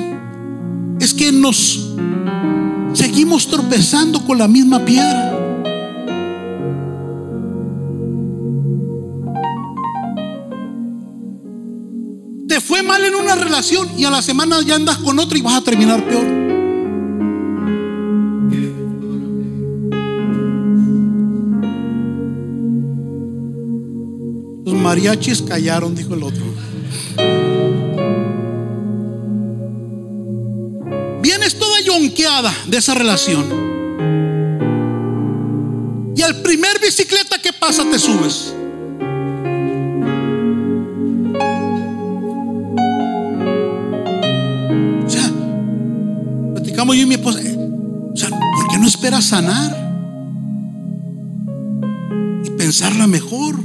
es 0.99 1.14
que 1.14 1.31
nos 1.31 1.86
seguimos 2.97 3.47
tropezando 3.47 4.25
con 4.25 4.39
la 4.39 4.49
misma 4.49 4.85
piedra. 4.85 5.33
Te 12.49 12.61
fue 12.61 12.83
mal 12.83 13.05
en 13.05 13.15
una 13.15 13.37
relación 13.37 13.89
y 13.99 14.05
a 14.05 14.11
la 14.11 14.23
semana 14.23 14.61
ya 14.63 14.77
andas 14.77 14.97
con 14.99 15.19
otra 15.19 15.37
y 15.37 15.43
vas 15.43 15.57
a 15.57 15.61
terminar 15.61 16.03
peor. 16.05 16.25
Los 24.65 24.75
mariachis 24.75 25.43
callaron, 25.43 25.95
dijo 25.95 26.15
el 26.15 26.23
otro. 26.23 26.45
De 32.43 32.76
esa 32.76 32.95
relación. 32.95 33.45
Y 36.14 36.22
al 36.22 36.43
primer 36.43 36.78
bicicleta 36.80 37.39
que 37.41 37.53
pasa 37.53 37.82
te 37.91 37.99
subes. 37.99 38.53
O 45.05 45.09
sea, 45.09 45.30
platicamos 46.55 46.97
yo 46.97 47.03
y 47.03 47.07
mi 47.07 47.14
esposa. 47.14 47.41
eh, 47.41 47.57
O 47.57 48.16
sea, 48.16 48.28
¿por 48.30 48.68
qué 48.70 48.78
no 48.78 48.87
esperas 48.87 49.24
sanar? 49.24 49.84
Y 52.45 52.51
pensarla 52.51 53.07
mejor. 53.07 53.57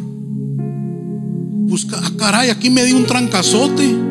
busca, 1.71 1.97
ah, 2.03 2.11
caray, 2.17 2.49
aquí 2.49 2.69
me 2.69 2.83
di 2.83 2.91
un 2.91 3.05
trancazote. 3.05 4.10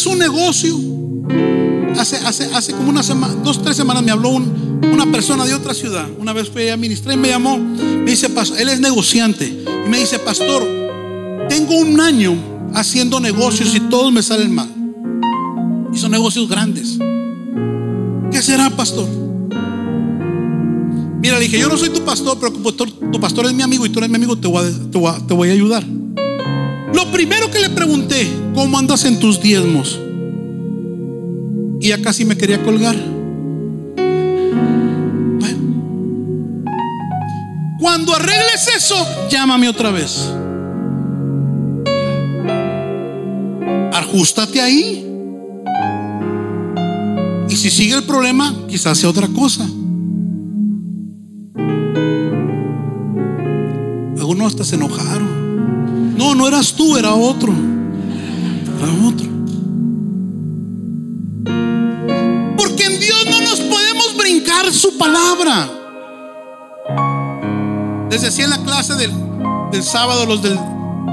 Haces 0.00 0.12
un 0.14 0.18
negocio. 0.18 0.78
Hace, 1.98 2.16
hace, 2.16 2.44
hace 2.54 2.72
como 2.72 2.88
una 2.88 3.02
semana, 3.02 3.34
dos, 3.44 3.62
tres 3.62 3.76
semanas 3.76 4.02
me 4.02 4.10
habló 4.10 4.30
una 4.30 5.04
persona 5.12 5.44
de 5.44 5.52
otra 5.52 5.74
ciudad. 5.74 6.08
Una 6.18 6.32
vez 6.32 6.48
fui 6.48 6.70
a 6.70 6.76
ministrar 6.78 7.18
y 7.18 7.20
me 7.20 7.28
llamó. 7.28 7.58
Me 7.58 8.10
dice, 8.10 8.28
él 8.56 8.70
es 8.70 8.80
negociante. 8.80 9.44
Y 9.44 9.88
me 9.90 9.98
dice, 9.98 10.18
pastor, 10.18 10.66
tengo 11.50 11.76
un 11.76 12.00
año 12.00 12.34
haciendo 12.72 13.20
negocios 13.20 13.74
y 13.74 13.80
todos 13.90 14.10
me 14.10 14.22
salen 14.22 14.54
mal. 14.54 14.70
Y 15.92 15.98
son 15.98 16.12
negocios 16.12 16.48
grandes. 16.48 16.96
¿Qué 18.32 18.40
será, 18.40 18.70
pastor? 18.70 19.06
Mira, 21.20 21.38
le 21.38 21.44
dije, 21.44 21.58
yo 21.58 21.68
no 21.68 21.76
soy 21.76 21.90
tu 21.90 22.02
pastor, 22.06 22.38
pero 22.40 22.54
tu 22.54 23.20
pastor 23.20 23.44
es 23.44 23.52
mi 23.52 23.62
amigo 23.62 23.84
y 23.84 23.90
tú 23.90 23.98
eres 23.98 24.08
mi 24.08 24.16
amigo, 24.16 24.34
te 24.38 24.48
voy, 24.48 24.64
a, 24.64 25.26
te 25.26 25.34
voy 25.34 25.50
a 25.50 25.52
ayudar. 25.52 25.84
Lo 26.94 27.12
primero 27.12 27.50
que 27.50 27.58
le 27.58 27.68
pregunté, 27.68 28.26
¿cómo 28.54 28.78
andas 28.78 29.04
en 29.04 29.18
tus 29.18 29.40
diezmos? 29.40 29.98
Y 31.80 31.88
ya 31.88 32.02
casi 32.02 32.24
me 32.24 32.36
quería 32.36 32.62
colgar. 32.62 32.96
Cuando 37.80 38.14
arregles 38.14 38.68
eso, 38.76 38.94
llámame 39.30 39.66
otra 39.66 39.90
vez. 39.90 40.30
Ajustate 43.92 44.60
ahí. 44.60 45.06
Y 47.48 47.56
si 47.56 47.70
sigue 47.70 47.94
el 47.94 48.04
problema, 48.04 48.54
quizás 48.68 48.98
sea 48.98 49.08
otra 49.08 49.26
cosa. 49.28 49.64
Algunos 54.18 54.48
hasta 54.48 54.64
se 54.64 54.76
enojaron. 54.76 56.16
No, 56.18 56.34
no 56.34 56.46
eras 56.46 56.74
tú, 56.74 56.98
era 56.98 57.14
otro. 57.14 57.52
Era 58.80 58.92
otro. 59.06 59.26
Porque 62.56 62.84
en 62.84 62.98
Dios 62.98 63.26
no 63.30 63.40
nos 63.42 63.60
podemos 63.60 64.16
brincar 64.16 64.72
su 64.72 64.96
palabra. 64.96 65.68
Les 68.10 68.22
decía 68.22 68.44
en 68.44 68.50
la 68.50 68.62
clase 68.62 68.94
del, 68.94 69.12
del 69.70 69.82
sábado, 69.82 70.24
los 70.24 70.40
del 70.40 70.58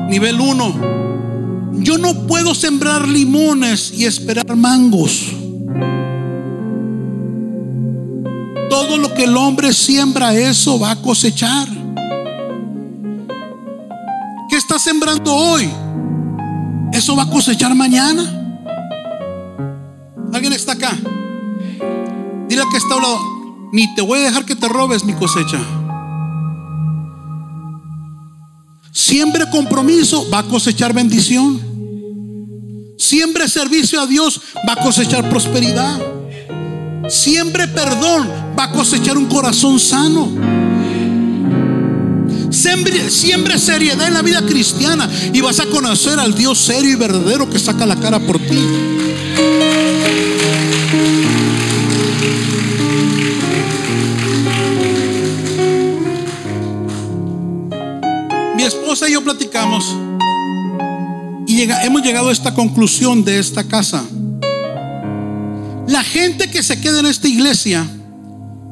nivel 0.08 0.40
1, 0.40 1.74
yo 1.74 1.98
no 1.98 2.26
puedo 2.26 2.56
sembrar 2.56 3.06
limones 3.06 3.92
y 3.92 4.06
esperar 4.06 4.56
mangos. 4.56 5.26
Todo 8.70 8.98
lo 8.98 9.14
que 9.14 9.26
el 9.26 9.36
hombre 9.36 9.74
siembra, 9.74 10.34
eso 10.34 10.80
va 10.80 10.92
a 10.92 11.02
cosechar. 11.02 11.68
¿Qué 14.50 14.56
está 14.56 14.80
sembrando 14.80 15.36
hoy? 15.36 15.70
Eso 16.98 17.16
va 17.16 17.24
a 17.24 17.30
cosechar 17.30 17.76
mañana. 17.76 18.24
¿Alguien 20.34 20.52
está 20.52 20.72
acá? 20.72 20.98
Dile 22.50 22.64
que 22.72 22.78
está 22.78 22.96
a 22.96 23.00
lado, 23.00 23.20
ni 23.72 23.94
te 23.94 24.02
voy 24.02 24.18
a 24.18 24.24
dejar 24.24 24.46
que 24.46 24.56
te 24.56 24.68
robes 24.68 25.04
mi 25.04 25.14
cosecha. 25.14 25.60
Siembre 28.92 29.46
compromiso, 29.52 30.28
va 30.32 30.40
a 30.40 30.44
cosechar 30.44 30.92
bendición. 30.92 31.62
Siembre 32.98 33.48
servicio 33.48 34.02
a 34.02 34.08
Dios, 34.08 34.42
va 34.68 34.74
a 34.74 34.84
cosechar 34.84 35.30
prosperidad. 35.30 36.02
Siembre 37.10 37.68
perdón, 37.68 38.28
va 38.58 38.64
a 38.64 38.72
cosechar 38.72 39.20
un 39.20 39.28
corazón 39.28 39.80
sano. 39.80 40.67
Siembre, 42.58 43.60
seriedad 43.60 44.08
en 44.08 44.16
la 44.16 44.24
vida 44.24 44.44
cristiana 44.44 45.08
y 45.32 45.42
vas 45.42 45.60
a 45.60 45.68
conocer 45.68 46.18
al 46.20 46.34
Dios 46.34 46.58
serio 46.58 46.90
y 46.90 46.96
verdadero 46.96 47.48
que 47.48 47.60
saca 47.60 47.86
la 47.86 47.96
cara 47.96 48.20
por 48.20 48.40
ti. 48.40 48.58
Mi 58.56 58.64
esposa 58.64 59.08
y 59.08 59.14
yo 59.14 59.24
platicamos 59.24 59.86
y 61.46 61.62
hemos 61.62 62.02
llegado 62.02 62.30
a 62.30 62.32
esta 62.32 62.56
conclusión 62.56 63.24
de 63.24 63.38
esta 63.38 63.66
casa. 63.66 64.04
La 65.88 66.04
gente 66.04 66.50
que 66.50 66.64
se 66.64 66.82
queda 66.82 67.02
en 67.02 67.06
esta 67.06 67.28
iglesia 67.28 67.88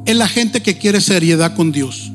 es 0.08 0.16
la 0.16 0.28
gente 0.28 0.64
que 0.64 0.76
quiere 0.80 1.02
seriedad 1.02 1.56
con 1.56 1.72
Dios. 1.72 2.15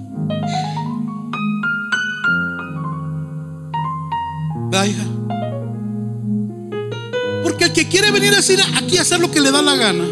Porque 7.42 7.64
el 7.64 7.72
que 7.72 7.88
quiere 7.88 8.10
venir 8.10 8.32
a 8.32 8.36
decir 8.36 8.58
aquí 8.76 8.98
a 8.98 9.02
hacer 9.02 9.20
lo 9.20 9.30
que 9.30 9.40
le 9.40 9.50
da 9.50 9.62
la 9.62 9.76
gana, 9.76 10.06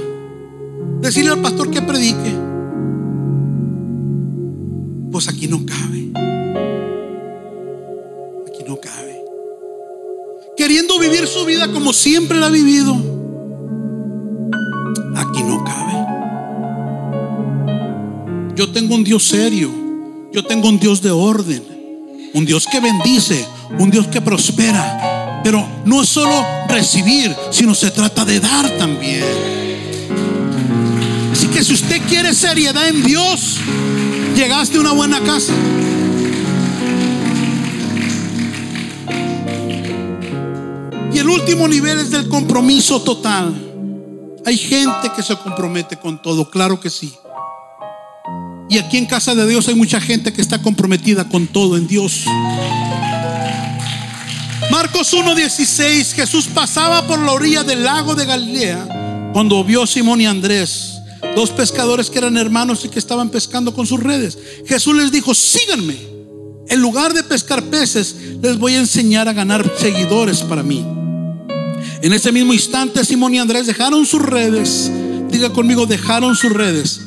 decirle 1.00 1.30
al 1.30 1.40
pastor 1.40 1.70
que 1.70 1.82
predique, 1.82 2.34
pues 5.12 5.28
aquí 5.28 5.46
no 5.46 5.64
cabe. 5.64 6.10
Aquí 8.46 8.64
no 8.66 8.78
cabe. 8.80 9.22
Queriendo 10.56 10.98
vivir 10.98 11.26
su 11.26 11.44
vida 11.44 11.70
como 11.72 11.92
siempre 11.92 12.38
la 12.38 12.46
ha 12.46 12.50
vivido 12.50 13.18
Yo 18.58 18.68
tengo 18.72 18.96
un 18.96 19.04
Dios 19.04 19.22
serio. 19.22 19.70
Yo 20.32 20.44
tengo 20.44 20.68
un 20.68 20.80
Dios 20.80 21.00
de 21.00 21.12
orden. 21.12 21.62
Un 22.34 22.44
Dios 22.44 22.66
que 22.66 22.80
bendice. 22.80 23.46
Un 23.78 23.90
Dios 23.90 24.06
que 24.06 24.20
prospera. 24.20 25.40
Pero 25.44 25.66
no 25.84 26.02
es 26.02 26.08
solo 26.08 26.44
recibir, 26.68 27.34
sino 27.50 27.74
se 27.74 27.90
trata 27.90 28.24
de 28.24 28.40
dar 28.40 28.68
también. 28.78 29.24
Así 31.32 31.46
que 31.48 31.62
si 31.62 31.74
usted 31.74 32.00
quiere 32.08 32.34
seriedad 32.34 32.88
en 32.88 33.02
Dios, 33.02 33.58
llegaste 34.34 34.78
a 34.78 34.80
una 34.80 34.92
buena 34.92 35.20
casa. 35.20 35.52
Y 41.12 41.18
el 41.18 41.28
último 41.28 41.66
nivel 41.66 41.98
es 41.98 42.10
del 42.10 42.28
compromiso 42.28 43.02
total. 43.02 43.54
Hay 44.44 44.56
gente 44.56 45.10
que 45.14 45.22
se 45.22 45.36
compromete 45.36 45.96
con 45.96 46.20
todo, 46.22 46.48
claro 46.48 46.80
que 46.80 46.90
sí. 46.90 47.12
Y 48.70 48.78
aquí 48.78 48.98
en 48.98 49.06
casa 49.06 49.34
de 49.34 49.46
Dios 49.46 49.66
hay 49.68 49.74
mucha 49.74 50.00
gente 50.00 50.32
que 50.32 50.42
está 50.42 50.60
comprometida 50.60 51.28
con 51.28 51.46
todo 51.46 51.76
en 51.76 51.86
Dios. 51.86 52.24
Marcos 54.88 55.12
1:16, 55.12 56.14
Jesús 56.14 56.46
pasaba 56.46 57.06
por 57.06 57.18
la 57.18 57.32
orilla 57.32 57.62
del 57.62 57.84
lago 57.84 58.14
de 58.14 58.24
Galilea 58.24 59.30
cuando 59.34 59.62
vio 59.62 59.82
a 59.82 59.86
Simón 59.86 60.18
y 60.22 60.26
Andrés, 60.26 60.94
dos 61.36 61.50
pescadores 61.50 62.08
que 62.08 62.16
eran 62.16 62.38
hermanos 62.38 62.86
y 62.86 62.88
que 62.88 62.98
estaban 62.98 63.28
pescando 63.28 63.74
con 63.74 63.86
sus 63.86 64.02
redes. 64.02 64.38
Jesús 64.66 64.96
les 64.96 65.12
dijo, 65.12 65.34
síganme. 65.34 65.94
En 66.68 66.80
lugar 66.80 67.12
de 67.12 67.22
pescar 67.22 67.62
peces, 67.64 68.16
les 68.40 68.58
voy 68.58 68.76
a 68.76 68.78
enseñar 68.78 69.28
a 69.28 69.34
ganar 69.34 69.70
seguidores 69.78 70.40
para 70.40 70.62
mí. 70.62 70.82
En 72.00 72.14
ese 72.14 72.32
mismo 72.32 72.54
instante, 72.54 73.04
Simón 73.04 73.34
y 73.34 73.38
Andrés 73.40 73.66
dejaron 73.66 74.06
sus 74.06 74.22
redes. 74.22 74.90
Diga 75.30 75.52
conmigo, 75.52 75.84
dejaron 75.84 76.34
sus 76.34 76.50
redes 76.50 77.02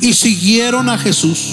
y 0.00 0.12
siguieron 0.12 0.88
a 0.88 0.98
Jesús. 0.98 1.52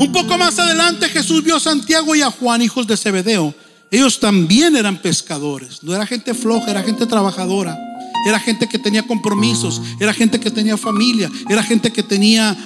Un 0.00 0.10
poco 0.10 0.38
más 0.38 0.58
adelante 0.58 1.10
Jesús 1.10 1.44
vio 1.44 1.56
a 1.56 1.60
Santiago 1.60 2.14
y 2.14 2.22
a 2.22 2.30
Juan, 2.30 2.62
hijos 2.62 2.86
de 2.86 2.96
Zebedeo. 2.96 3.54
Ellos 3.94 4.18
también 4.18 4.74
eran 4.74 4.96
pescadores. 4.96 5.84
No 5.84 5.94
era 5.94 6.04
gente 6.04 6.34
floja, 6.34 6.68
era 6.68 6.82
gente 6.82 7.06
trabajadora. 7.06 7.78
Era 8.26 8.40
gente 8.40 8.66
que 8.66 8.76
tenía 8.76 9.04
compromisos, 9.04 9.80
era 10.00 10.12
gente 10.12 10.40
que 10.40 10.50
tenía 10.50 10.76
familia, 10.76 11.30
era 11.48 11.62
gente 11.62 11.92
que 11.92 12.02
tenía 12.02 12.56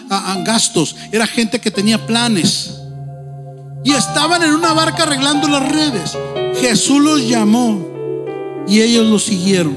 gastos, 0.46 0.96
era 1.12 1.26
gente 1.26 1.60
que 1.60 1.70
tenía 1.70 2.06
planes. 2.06 2.72
Y 3.84 3.92
estaban 3.92 4.42
en 4.42 4.54
una 4.54 4.72
barca 4.72 5.02
arreglando 5.02 5.48
las 5.48 5.70
redes. 5.70 6.16
Jesús 6.62 6.98
los 6.98 7.28
llamó 7.28 8.64
y 8.66 8.80
ellos 8.80 9.04
los 9.06 9.24
siguieron. 9.24 9.76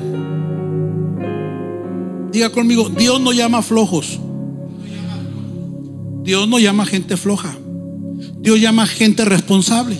Diga 2.31 2.49
conmigo, 2.51 2.87
Dios 2.87 3.19
no 3.19 3.33
llama 3.33 3.61
flojos. 3.61 4.21
Dios 6.23 6.47
no 6.47 6.59
llama 6.59 6.85
gente 6.85 7.17
floja. 7.17 7.53
Dios 8.39 8.57
llama 8.61 8.87
gente 8.87 9.25
responsable. 9.25 9.97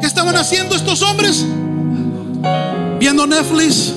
¿Qué 0.00 0.06
estaban 0.06 0.36
haciendo 0.36 0.74
estos 0.74 1.02
hombres? 1.02 1.44
Viendo 2.98 3.26
Netflix. 3.26 3.92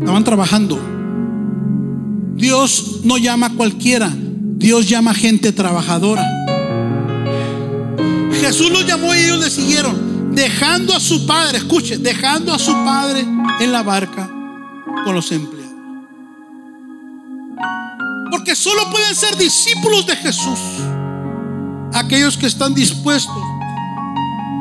Estaban 0.00 0.24
trabajando. 0.24 0.78
Dios 2.34 3.00
no 3.04 3.18
llama 3.18 3.46
a 3.46 3.50
cualquiera. 3.50 4.10
Dios 4.14 4.88
llama 4.88 5.14
gente 5.14 5.52
trabajadora. 5.52 6.24
Jesús 8.40 8.70
los 8.70 8.86
llamó 8.86 9.14
y 9.14 9.18
ellos 9.18 9.38
le 9.38 9.50
siguieron. 9.50 10.34
Dejando 10.34 10.94
a 10.94 11.00
su 11.00 11.26
padre, 11.26 11.58
escuche, 11.58 11.98
dejando 11.98 12.54
a 12.54 12.58
su 12.58 12.72
padre 12.72 13.24
en 13.60 13.72
la 13.72 13.82
barca 13.82 14.30
con 15.04 15.14
los 15.14 15.30
empleados. 15.32 15.62
Porque 18.30 18.54
solo 18.54 18.90
pueden 18.90 19.14
ser 19.14 19.36
discípulos 19.36 20.06
de 20.06 20.16
Jesús 20.16 20.58
aquellos 21.94 22.36
que 22.36 22.46
están 22.46 22.74
dispuestos, 22.74 23.36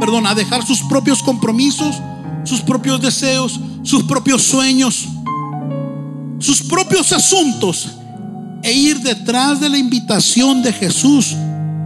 perdón, 0.01 0.25
a 0.25 0.33
dejar 0.33 0.65
sus 0.65 0.81
propios 0.81 1.21
compromisos, 1.21 1.95
sus 2.43 2.61
propios 2.61 2.99
deseos, 2.99 3.59
sus 3.83 4.01
propios 4.01 4.41
sueños, 4.41 5.07
sus 6.39 6.63
propios 6.63 7.13
asuntos 7.13 7.87
e 8.63 8.73
ir 8.73 8.99
detrás 9.01 9.59
de 9.59 9.69
la 9.69 9.77
invitación 9.77 10.63
de 10.63 10.73
Jesús 10.73 11.35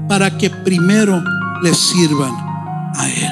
para 0.07 0.37
que 0.37 0.49
primero 0.49 1.21
les 1.61 1.75
sirvan 1.75 2.33
a 2.95 3.09
Él. 3.09 3.31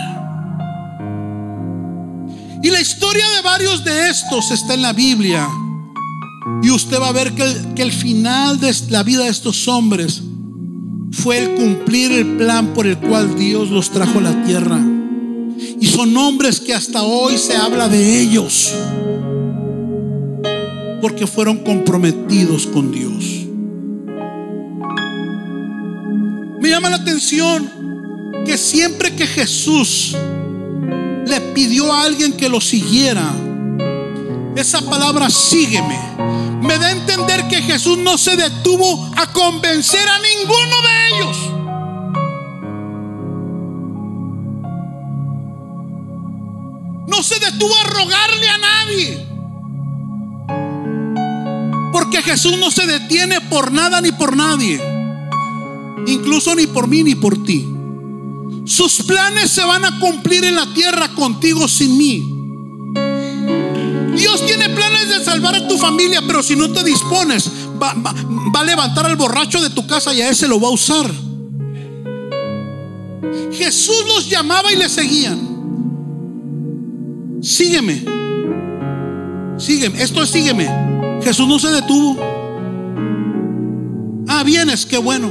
Y 2.61 2.69
la 2.69 2.81
historia 2.81 3.29
de 3.37 3.41
varios 3.41 3.85
de 3.85 4.09
estos 4.09 4.51
está 4.51 4.73
en 4.73 4.81
la 4.81 4.91
Biblia. 4.91 5.47
Y 6.61 6.71
usted 6.71 6.99
va 6.99 7.07
a 7.07 7.13
ver 7.13 7.31
que 7.31 7.43
el, 7.43 7.73
que 7.73 7.83
el 7.83 7.93
final 7.93 8.59
de 8.59 8.75
la 8.89 9.03
vida 9.03 9.23
de 9.23 9.29
estos 9.29 9.65
hombres 9.69 10.21
fue 11.13 11.37
el 11.37 11.53
cumplir 11.53 12.11
el 12.11 12.25
plan 12.37 12.73
por 12.73 12.87
el 12.87 12.97
cual 12.97 13.37
Dios 13.37 13.69
los 13.69 13.91
trajo 13.91 14.17
a 14.17 14.23
la 14.23 14.43
tierra. 14.43 14.79
Y 15.79 15.85
son 15.85 16.17
hombres 16.17 16.59
que 16.59 16.73
hasta 16.73 17.03
hoy 17.03 17.37
se 17.37 17.55
habla 17.55 17.87
de 17.87 18.19
ellos. 18.19 18.73
Porque 21.01 21.27
fueron 21.27 21.57
comprometidos 21.57 22.65
con 22.65 22.91
Dios. 22.91 23.45
Me 26.59 26.69
llama 26.69 26.89
la 26.89 26.95
atención 26.95 27.69
que 28.45 28.57
siempre 28.57 29.15
que 29.15 29.27
Jesús 29.27 30.15
le 31.27 31.41
pidió 31.53 31.93
a 31.93 32.03
alguien 32.03 32.33
que 32.33 32.49
lo 32.49 32.59
siguiera, 32.59 33.29
esa 34.55 34.81
palabra 34.81 35.29
sígueme 35.29 35.99
me 36.63 36.77
da 36.77 36.87
a 36.87 36.91
entender 36.91 37.47
que 37.47 37.61
Jesús 37.61 37.97
no 37.97 38.17
se 38.17 38.37
detuvo 38.37 39.11
a 39.17 39.27
convencer 39.33 40.07
a 40.07 40.19
ninguno 40.19 40.81
de 40.81 41.07
ellos. 41.09 41.37
No 47.07 47.21
se 47.21 47.39
detuvo 47.39 47.75
a 47.75 47.83
rogarle 47.83 48.49
a 48.49 48.57
nadie. 48.57 49.27
Porque 51.91 52.21
Jesús 52.23 52.57
no 52.57 52.71
se 52.71 52.87
detiene 52.87 53.41
por 53.41 53.71
nada 53.71 53.99
ni 53.99 54.11
por 54.13 54.35
nadie. 54.35 54.81
Incluso 56.07 56.55
ni 56.55 56.65
por 56.65 56.87
mí 56.87 57.03
ni 57.03 57.15
por 57.15 57.43
ti. 57.43 57.67
Sus 58.65 59.03
planes 59.03 59.51
se 59.51 59.63
van 59.65 59.83
a 59.83 59.99
cumplir 59.99 60.45
en 60.45 60.55
la 60.55 60.73
tierra 60.73 61.09
contigo 61.09 61.67
sin 61.67 61.97
mí. 61.97 62.42
Dios 64.23 64.45
tiene 64.45 64.69
planes 64.69 65.09
de 65.09 65.21
salvar 65.21 65.53
a 65.53 65.67
tu 65.67 65.77
familia, 65.77 66.21
pero 66.25 66.41
si 66.41 66.55
no 66.55 66.71
te 66.71 66.81
dispones, 66.81 67.51
va, 67.81 67.91
a 67.91 68.63
levantar 68.63 69.05
al 69.05 69.17
borracho 69.17 69.61
de 69.61 69.69
tu 69.69 69.85
casa 69.85 70.13
y 70.13 70.21
a 70.21 70.29
ese 70.29 70.47
lo 70.47 70.61
va 70.61 70.69
a 70.69 70.71
usar. 70.71 71.11
Jesús 73.51 74.05
los 74.07 74.29
llamaba 74.29 74.71
y 74.71 74.77
le 74.77 74.87
seguían. 74.87 75.39
Sígueme. 77.41 78.05
Sígueme. 79.57 80.01
Esto 80.01 80.23
es 80.23 80.29
sígueme. 80.29 80.69
Jesús 81.21 81.45
no 81.45 81.59
se 81.59 81.71
detuvo. 81.71 82.15
Ah, 84.29 84.43
vienes, 84.45 84.85
qué 84.85 84.99
bueno. 84.99 85.29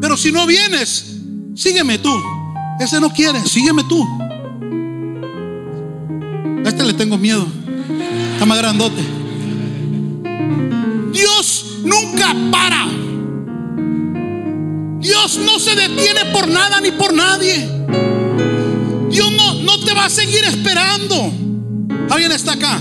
Pero 0.00 0.16
si 0.16 0.32
no 0.32 0.46
vienes, 0.46 1.18
sígueme 1.54 1.98
tú. 1.98 2.18
Ese 2.80 2.98
no 2.98 3.10
quiere, 3.10 3.46
sígueme 3.46 3.84
tú. 3.84 4.08
A 6.64 6.68
este 6.68 6.84
le 6.84 6.94
tengo 6.94 7.18
miedo. 7.18 7.46
Está 8.34 8.46
más 8.46 8.58
grandote. 8.58 9.02
Dios 11.12 11.78
nunca 11.84 12.34
para. 12.50 12.86
Dios 15.00 15.38
no 15.44 15.58
se 15.58 15.74
detiene 15.74 16.26
por 16.32 16.48
nada 16.48 16.80
ni 16.80 16.92
por 16.92 17.12
nadie. 17.12 17.68
Dios 19.10 19.32
no, 19.32 19.54
no 19.54 19.84
te 19.84 19.92
va 19.94 20.04
a 20.06 20.10
seguir 20.10 20.44
esperando. 20.44 21.32
¿Alguien 22.08 22.32
está 22.32 22.52
acá? 22.52 22.80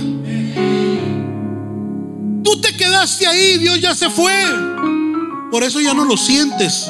Tú 2.44 2.62
te 2.62 2.76
quedaste 2.76 3.28
ahí, 3.28 3.58
Dios 3.58 3.82
ya 3.82 3.96
se 3.96 4.10
fue. 4.10 4.34
Por 5.52 5.64
eso 5.64 5.82
ya 5.82 5.94
no 5.94 6.06
lo 6.06 6.16
sientes. 6.16 6.90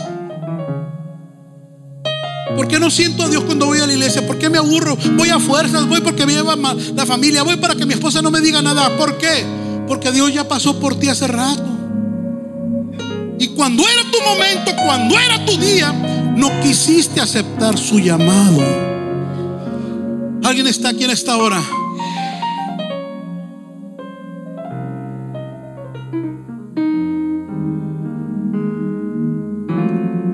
¿Por 2.55 2.67
qué 2.67 2.79
no 2.79 2.89
siento 2.89 3.23
a 3.23 3.29
Dios 3.29 3.43
cuando 3.43 3.65
voy 3.65 3.79
a 3.79 3.87
la 3.87 3.93
iglesia? 3.93 4.25
¿Por 4.25 4.37
qué 4.37 4.49
me 4.49 4.57
aburro? 4.57 4.97
Voy 5.17 5.29
a 5.29 5.39
fuerzas, 5.39 5.87
voy 5.87 6.01
porque 6.01 6.25
me 6.25 6.33
lleva 6.33 6.55
la 6.95 7.05
familia, 7.05 7.43
voy 7.43 7.57
para 7.57 7.75
que 7.75 7.85
mi 7.85 7.93
esposa 7.93 8.21
no 8.21 8.31
me 8.31 8.41
diga 8.41 8.61
nada. 8.61 8.97
¿Por 8.97 9.17
qué? 9.17 9.45
Porque 9.87 10.11
Dios 10.11 10.33
ya 10.33 10.47
pasó 10.47 10.79
por 10.79 10.95
ti 10.95 11.09
hace 11.09 11.27
rato. 11.27 11.63
Y 13.39 13.47
cuando 13.47 13.83
era 13.83 14.03
tu 14.11 14.17
momento, 14.23 14.71
cuando 14.85 15.19
era 15.19 15.43
tu 15.45 15.57
día, 15.57 15.91
no 16.35 16.61
quisiste 16.61 17.19
aceptar 17.19 17.77
su 17.77 17.99
llamado. 17.99 18.61
¿Alguien 20.43 20.67
está 20.67 20.89
aquí 20.89 21.03
en 21.03 21.11
esta 21.11 21.37
hora? 21.37 21.61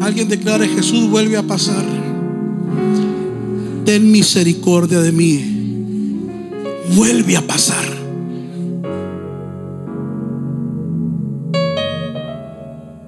Alguien 0.01 0.29
declare, 0.29 0.67
Jesús 0.69 1.09
vuelve 1.09 1.37
a 1.37 1.43
pasar. 1.43 2.06
Ten 3.87 4.11
misericordia 4.11 4.99
de 4.99 5.13
mí. 5.13 6.25
Vuelve 6.93 7.37
a 7.37 7.47
pasar. 7.47 7.85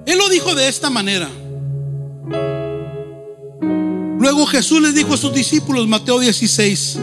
Él 0.06 0.16
lo 0.16 0.30
dijo 0.30 0.54
de 0.54 0.68
esta 0.68 0.88
manera. 0.88 1.28
Luego 4.18 4.46
Jesús 4.46 4.80
les 4.80 4.94
dijo 4.94 5.12
a 5.12 5.18
sus 5.18 5.34
discípulos, 5.34 5.86
Mateo 5.86 6.18
16, 6.18 6.98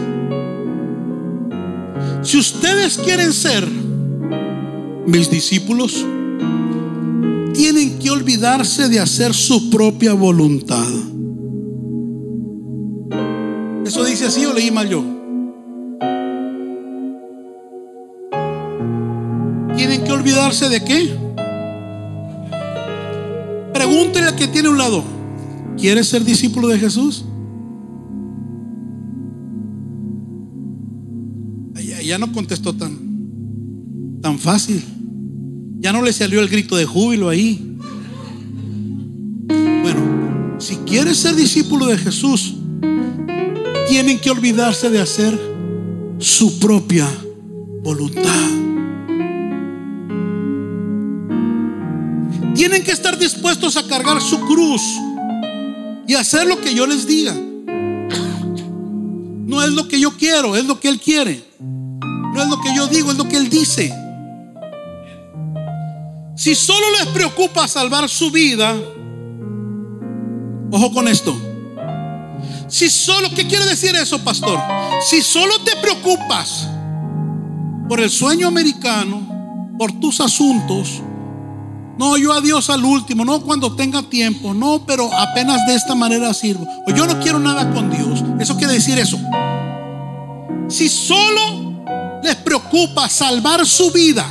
si 2.23 2.37
ustedes 2.39 2.97
quieren 2.97 3.31
ser 3.31 3.63
mis 5.05 5.29
discípulos, 5.29 6.03
tienen 7.53 7.99
que 7.99 8.09
olvidarse 8.09 8.89
de 8.89 8.99
hacer 8.99 9.35
su 9.35 9.69
propia 9.69 10.13
voluntad. 10.13 10.87
¿Eso 13.87 14.03
dice 14.03 14.25
así 14.25 14.45
o 14.45 14.53
leí 14.53 14.69
mal 14.69 14.89
yo? 14.89 15.01
Tienen 19.77 20.03
que 20.03 20.11
olvidarse 20.11 20.67
de 20.67 20.83
qué? 20.83 21.15
Pregúntele 23.73 24.27
al 24.27 24.35
que 24.35 24.49
tiene 24.49 24.67
un 24.67 24.77
lado. 24.77 25.05
¿Quieres 25.77 26.09
ser 26.09 26.25
discípulo 26.25 26.67
de 26.67 26.79
Jesús? 26.79 27.23
Ya, 31.75 32.01
ya 32.01 32.17
no 32.17 32.33
contestó 32.33 32.73
tan, 32.75 34.19
tan 34.21 34.37
fácil. 34.37 34.83
Ya 35.79 35.93
no 35.93 36.01
le 36.01 36.11
salió 36.11 36.41
el 36.41 36.49
grito 36.49 36.75
de 36.75 36.83
júbilo 36.83 37.29
ahí. 37.29 37.77
Bueno, 39.47 40.59
si 40.59 40.75
quieres 40.77 41.19
ser 41.19 41.35
discípulo 41.35 41.85
de 41.85 41.97
Jesús, 41.97 42.56
tienen 43.87 44.19
que 44.19 44.29
olvidarse 44.29 44.89
de 44.89 44.99
hacer 44.99 45.39
su 46.19 46.59
propia 46.59 47.07
voluntad. 47.81 48.23
Tienen 52.53 52.83
que 52.83 52.91
estar 52.91 53.17
dispuestos 53.17 53.77
a 53.77 53.87
cargar 53.87 54.21
su 54.21 54.39
cruz 54.41 54.81
y 56.07 56.15
hacer 56.15 56.47
lo 56.47 56.59
que 56.59 56.73
yo 56.73 56.85
les 56.87 57.07
diga. 57.07 57.33
No 59.45 59.63
es 59.63 59.71
lo 59.71 59.87
que 59.87 59.99
yo 59.99 60.17
quiero, 60.17 60.55
es 60.55 60.65
lo 60.65 60.79
que 60.79 60.89
Él 60.89 60.99
quiere. 60.99 61.43
No 61.59 62.41
es 62.41 62.49
lo 62.49 62.59
que 62.59 62.75
yo 62.75 62.87
digo, 62.87 63.11
es 63.11 63.17
lo 63.17 63.27
que 63.27 63.37
Él 63.37 63.49
dice. 63.49 63.93
Si 66.35 66.55
solo 66.55 66.85
les 66.99 67.07
preocupa 67.07 67.67
salvar 67.67 68.09
su 68.09 68.31
vida, 68.31 68.75
ojo 70.71 70.91
con 70.93 71.07
esto. 71.07 71.35
Si 72.67 72.89
solo, 72.89 73.29
¿qué 73.35 73.47
quiere 73.47 73.65
decir 73.65 73.95
eso, 73.95 74.19
pastor? 74.19 74.59
Si 75.09 75.21
solo 75.21 75.59
te 75.63 75.75
preocupas 75.77 76.67
por 77.87 77.99
el 77.99 78.09
sueño 78.09 78.47
americano, 78.47 79.75
por 79.77 79.99
tus 79.99 80.19
asuntos, 80.19 81.01
no, 81.97 82.15
yo 82.17 82.31
a 82.31 82.41
Dios 82.41 82.69
al 82.69 82.85
último, 82.85 83.25
no 83.25 83.41
cuando 83.41 83.75
tenga 83.75 84.03
tiempo, 84.03 84.53
no, 84.53 84.85
pero 84.85 85.11
apenas 85.11 85.65
de 85.65 85.73
esta 85.73 85.95
manera 85.95 86.33
sirvo. 86.33 86.67
O 86.85 86.91
yo 86.91 87.07
no 87.07 87.19
quiero 87.19 87.39
nada 87.39 87.73
con 87.73 87.89
Dios. 87.89 88.23
Eso 88.39 88.55
quiere 88.55 88.73
decir 88.73 88.99
eso. 88.99 89.17
Si 90.67 90.89
solo 90.89 92.21
les 92.21 92.35
preocupa 92.35 93.09
salvar 93.09 93.65
su 93.65 93.91
vida, 93.91 94.25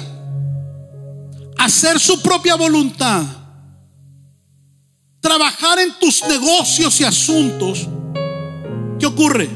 hacer 1.59 1.99
su 1.99 2.22
propia 2.22 2.55
voluntad, 2.55 3.24
trabajar 5.20 5.80
en 5.80 5.99
tus 5.99 6.22
negocios 6.28 7.01
y 7.01 7.05
asuntos, 7.05 7.89
¿qué 8.99 9.07
ocurre? 9.07 9.49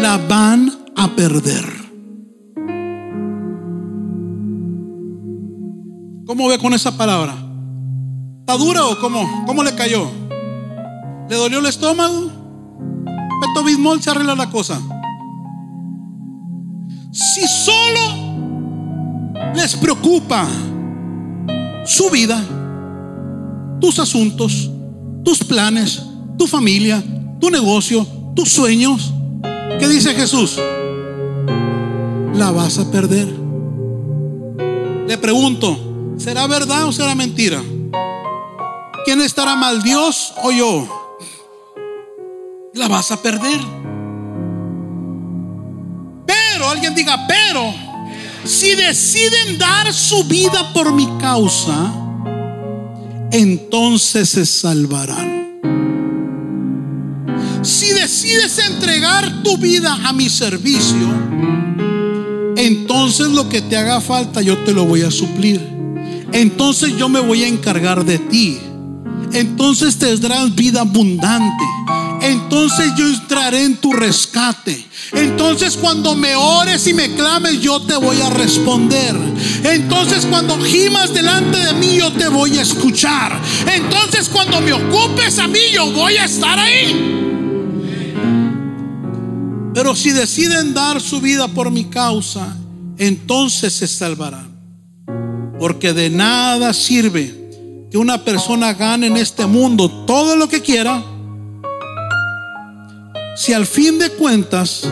La 0.00 0.18
van 0.28 0.70
a 0.96 1.08
perder. 1.14 1.64
¿Cómo 6.26 6.48
ve 6.48 6.58
con 6.58 6.74
esa 6.74 6.96
palabra? 6.96 7.34
¿Está 8.40 8.56
dura 8.56 8.84
o 8.86 8.98
cómo? 9.00 9.44
¿Cómo 9.46 9.62
le 9.62 9.74
cayó? 9.74 10.08
¿Le 11.28 11.36
dolió 11.36 11.60
el 11.60 11.66
estómago? 11.66 12.30
Peto 13.40 13.64
Bismol 13.64 14.02
se 14.02 14.10
arregla 14.10 14.34
la 14.34 14.50
cosa. 14.50 14.80
Si 17.12 17.46
solo 17.46 18.26
les 19.54 19.74
preocupa 19.76 20.46
su 21.84 22.10
vida, 22.10 22.42
tus 23.80 23.98
asuntos, 23.98 24.70
tus 25.24 25.42
planes, 25.44 26.02
tu 26.36 26.46
familia, 26.46 27.02
tu 27.40 27.50
negocio, 27.50 28.06
tus 28.34 28.50
sueños, 28.50 29.12
¿qué 29.78 29.88
dice 29.88 30.14
Jesús? 30.14 30.58
La 32.34 32.50
vas 32.50 32.78
a 32.78 32.90
perder. 32.90 33.28
Le 35.06 35.18
pregunto, 35.18 36.14
¿será 36.18 36.46
verdad 36.46 36.86
o 36.86 36.92
será 36.92 37.14
mentira? 37.14 37.62
¿Quién 39.04 39.20
estará 39.20 39.54
mal, 39.54 39.82
Dios 39.82 40.34
o 40.42 40.50
yo? 40.50 40.88
La 42.74 42.88
vas 42.88 43.12
a 43.12 43.22
perder. 43.22 43.60
Pero, 46.26 46.68
alguien 46.68 46.94
diga, 46.94 47.26
pero, 47.28 47.72
si 48.44 48.74
deciden 48.74 49.58
dar 49.58 49.92
su 49.92 50.24
vida 50.24 50.72
por 50.74 50.92
mi 50.92 51.06
causa, 51.18 51.92
entonces 53.30 54.28
se 54.28 54.44
salvarán. 54.44 55.60
Si 57.66 57.88
decides 57.88 58.60
entregar 58.60 59.42
tu 59.42 59.58
vida 59.58 59.98
a 60.04 60.12
mi 60.12 60.28
servicio, 60.28 61.08
entonces 62.56 63.26
lo 63.26 63.48
que 63.48 63.60
te 63.60 63.76
haga 63.76 64.00
falta 64.00 64.40
yo 64.40 64.58
te 64.58 64.72
lo 64.72 64.84
voy 64.84 65.02
a 65.02 65.10
suplir. 65.10 65.60
Entonces 66.32 66.96
yo 66.96 67.08
me 67.08 67.18
voy 67.18 67.42
a 67.42 67.48
encargar 67.48 68.04
de 68.04 68.20
ti. 68.20 68.58
Entonces 69.32 69.98
tendrás 69.98 70.54
vida 70.54 70.82
abundante. 70.82 71.64
Entonces 72.20 72.92
yo 72.96 73.08
entraré 73.08 73.64
en 73.64 73.76
tu 73.78 73.92
rescate. 73.92 74.86
Entonces 75.12 75.76
cuando 75.76 76.14
me 76.14 76.36
ores 76.36 76.86
y 76.86 76.94
me 76.94 77.16
clames, 77.16 77.60
yo 77.60 77.82
te 77.82 77.96
voy 77.96 78.20
a 78.20 78.30
responder. 78.30 79.16
Entonces 79.64 80.24
cuando 80.24 80.56
gimas 80.60 81.12
delante 81.12 81.58
de 81.58 81.72
mí, 81.72 81.96
yo 81.96 82.12
te 82.12 82.28
voy 82.28 82.58
a 82.58 82.62
escuchar. 82.62 83.40
Entonces 83.74 84.28
cuando 84.28 84.60
me 84.60 84.72
ocupes 84.72 85.40
a 85.40 85.48
mí, 85.48 85.58
yo 85.72 85.90
voy 85.90 86.16
a 86.16 86.26
estar 86.26 86.60
ahí. 86.60 87.15
Pero 89.76 89.94
si 89.94 90.10
deciden 90.10 90.72
dar 90.72 91.02
su 91.02 91.20
vida 91.20 91.48
por 91.48 91.70
mi 91.70 91.84
causa, 91.84 92.56
entonces 92.96 93.74
se 93.74 93.86
salvarán. 93.86 94.48
Porque 95.60 95.92
de 95.92 96.08
nada 96.08 96.72
sirve 96.72 97.86
que 97.90 97.98
una 97.98 98.24
persona 98.24 98.72
gane 98.72 99.08
en 99.08 99.18
este 99.18 99.44
mundo 99.44 99.90
todo 100.06 100.34
lo 100.34 100.48
que 100.48 100.62
quiera 100.62 101.04
si 103.36 103.52
al 103.52 103.66
fin 103.66 103.98
de 103.98 104.08
cuentas 104.12 104.88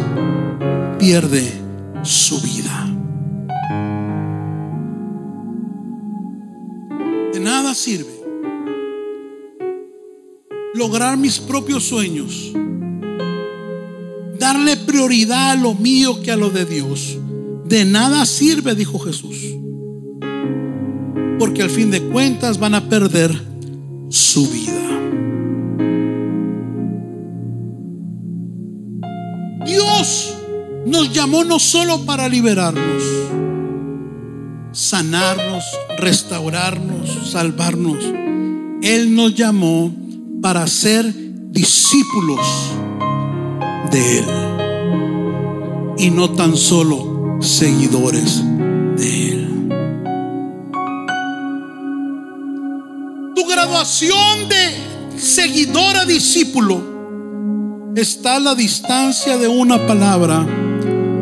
pierde 0.99 1.51
su 2.03 2.43
vida. 2.43 2.87
De 7.32 7.41
nada 7.41 7.74
sirve 7.74 8.12
lograr 10.74 11.16
mis 11.16 11.39
propios 11.39 11.85
sueños, 11.85 12.53
darle 14.39 14.76
prioridad 14.76 15.53
a 15.53 15.57
lo 15.57 15.74
mío 15.74 16.20
que 16.22 16.32
a 16.32 16.37
lo 16.37 16.51
de 16.51 16.64
Dios. 16.64 17.18
De 17.66 17.85
nada 17.85 18.26
sirve, 18.26 18.74
dijo 18.74 18.99
Jesús, 18.99 19.37
porque 21.39 21.62
al 21.62 21.70
fin 21.70 21.91
de 21.91 22.03
cuentas 22.03 22.59
van 22.59 22.74
a 22.74 22.89
perder 22.89 23.35
su 24.11 24.49
vida. 24.49 24.72
Dios 29.64 30.35
nos 30.87 31.12
llamó 31.12 31.43
no 31.45 31.59
solo 31.59 32.05
para 32.05 32.28
liberarnos, 32.28 33.03
sanarnos, 34.72 35.64
restaurarnos, 35.99 37.30
salvarnos. 37.30 38.05
Él 38.82 39.14
nos 39.14 39.35
llamó 39.35 39.95
para 40.43 40.66
ser 40.66 41.11
discípulos 41.51 42.41
de 43.95 44.18
Él 44.18 44.26
y 45.99 46.11
no 46.11 46.30
tan 46.30 46.57
solo 46.57 47.38
seguidores 47.40 48.42
de 48.97 49.30
Él. 49.30 49.68
Tu 53.36 53.47
graduación 53.47 54.49
de 54.49 55.16
seguidor 55.16 55.97
a 55.97 56.05
discípulo 56.07 57.95
está 57.95 58.36
a 58.36 58.40
la 58.40 58.57
distancia 58.57 59.38
de 59.38 59.47
una 59.47 59.86
palabra 59.86 60.45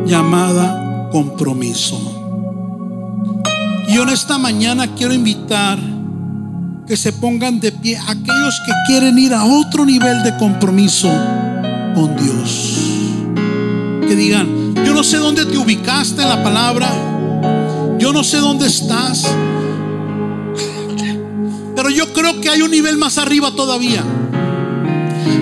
llamada 0.07 1.11
compromiso. 1.12 2.01
Y 3.87 3.99
en 3.99 4.09
esta 4.09 4.39
mañana 4.39 4.95
quiero 4.95 5.12
invitar 5.12 5.79
que 6.87 6.97
se 6.97 7.12
pongan 7.12 7.61
de 7.61 7.70
pie 7.73 7.99
aquellos 7.99 8.61
que 8.64 8.73
quieren 8.87 9.18
ir 9.18 9.35
a 9.35 9.45
otro 9.45 9.85
nivel 9.85 10.23
de 10.23 10.35
compromiso 10.39 11.11
con 11.95 12.16
Dios. 12.16 12.78
Que 14.07 14.16
digan, 14.16 14.74
yo 14.84 14.95
no 14.95 15.03
sé 15.03 15.18
dónde 15.18 15.47
te 15.47 15.57
ubicaste 15.59 16.22
en 16.22 16.28
la 16.28 16.43
palabra, 16.43 16.90
yo 17.99 18.12
no 18.12 18.24
sé 18.24 18.38
dónde 18.38 18.66
estás, 18.66 19.26
pero 21.74 21.90
yo 21.90 22.12
creo 22.12 22.40
que 22.40 22.49
hay 22.49 22.62
un 22.62 22.70
nivel 22.70 22.97
más 22.99 23.18
arriba 23.18 23.51
todavía. 23.53 24.03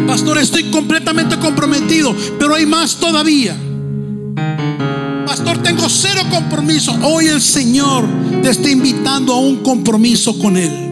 Pastor, 0.07 0.38
estoy 0.38 0.64
completamente 0.64 1.38
comprometido, 1.38 2.14
pero 2.38 2.55
hay 2.55 2.66
más 2.66 2.96
todavía. 2.96 3.57
Pastor, 5.26 5.59
tengo 5.59 5.88
cero 5.88 6.22
compromiso. 6.30 6.92
Hoy 7.03 7.28
el 7.28 7.40
Señor 7.40 8.05
te 8.42 8.51
está 8.51 8.68
invitando 8.68 9.32
a 9.32 9.38
un 9.38 9.59
compromiso 9.59 10.38
con 10.38 10.57
Él. 10.57 10.90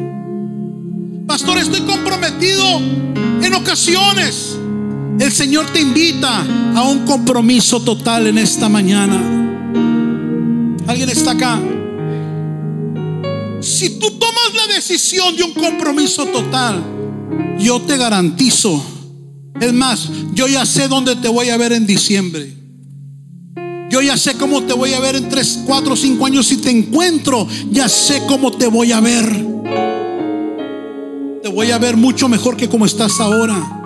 Pastor, 1.27 1.59
estoy 1.59 1.81
comprometido 1.81 2.65
en 3.43 3.55
ocasiones. 3.55 4.48
El 5.19 5.33
Señor 5.33 5.67
te 5.73 5.81
invita 5.81 6.45
a 6.75 6.83
un 6.83 7.05
compromiso 7.05 7.81
total 7.81 8.27
en 8.27 8.39
esta 8.39 8.69
mañana. 8.69 9.17
¿Alguien 10.87 11.09
está 11.11 11.33
acá? 11.33 11.61
Si 13.61 13.99
tú 13.99 14.11
tomas 14.13 14.55
la 14.55 14.75
decisión 14.75 15.37
de 15.37 15.43
un 15.43 15.53
compromiso 15.53 16.27
total, 16.27 16.83
yo 17.59 17.81
te 17.83 17.97
garantizo 17.97 18.83
es 19.61 19.73
más, 19.73 20.09
yo 20.35 20.47
ya 20.47 20.65
sé 20.65 20.89
dónde 20.89 21.17
te 21.17 21.29
voy 21.29 21.49
a 21.49 21.57
ver 21.57 21.73
en 21.73 21.87
diciembre. 21.87 22.55
Yo 23.91 24.03
ya 24.03 24.17
sé 24.17 24.35
cómo 24.35 24.63
te 24.63 24.75
voy 24.75 24.93
a 24.93 25.01
ver 25.01 25.17
en 25.17 25.29
3, 25.29 25.61
4, 25.67 25.97
5 25.97 26.27
años. 26.27 26.47
Si 26.47 26.59
te 26.59 26.71
encuentro, 26.71 27.47
ya 27.71 27.89
sé 27.89 28.23
cómo 28.29 28.53
te 28.53 28.67
voy 28.69 28.93
a 28.93 29.01
ver. 29.01 29.25
Te 31.43 31.49
voy 31.49 31.71
a 31.71 31.79
ver 31.79 31.97
mucho 31.97 32.29
mejor 32.29 32.57
que 32.57 32.69
como 32.69 32.87
estás 32.87 33.19
ahora. 33.19 33.78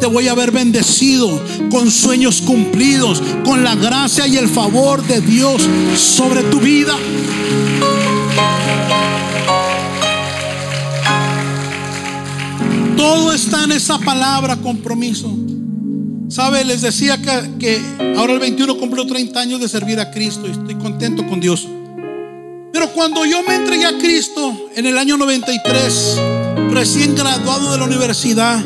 Te 0.00 0.06
voy 0.06 0.28
a 0.28 0.34
ver 0.34 0.52
bendecido, 0.52 1.42
con 1.70 1.90
sueños 1.90 2.42
cumplidos, 2.42 3.22
con 3.44 3.64
la 3.64 3.74
gracia 3.74 4.26
y 4.26 4.36
el 4.36 4.48
favor 4.48 5.02
de 5.06 5.20
Dios 5.20 5.66
sobre 5.96 6.42
tu 6.44 6.60
vida. 6.60 6.94
Todo 12.96 13.32
está 13.32 13.64
en 13.64 13.72
esa 13.72 13.98
palabra 13.98 14.56
compromiso. 14.56 15.34
¿Sabe? 16.28 16.64
Les 16.64 16.82
decía 16.82 17.20
que, 17.22 17.80
ahora 18.16 18.32
el 18.32 18.40
21 18.40 18.76
cumplió 18.78 19.06
30 19.06 19.40
años 19.40 19.60
de 19.60 19.68
servir 19.68 20.00
a 20.00 20.10
Cristo 20.10 20.46
y 20.46 20.50
estoy 20.50 20.74
contento 20.74 21.26
con 21.26 21.40
Dios. 21.40 21.68
Pero 22.72 22.92
cuando 22.92 23.24
yo 23.24 23.42
me 23.44 23.54
entregué 23.54 23.86
a 23.86 23.96
Cristo 23.96 24.68
en 24.74 24.86
el 24.86 24.98
año 24.98 25.16
93, 25.16 26.20
recién 26.70 27.14
graduado 27.14 27.72
de 27.72 27.78
la 27.78 27.84
universidad, 27.84 28.62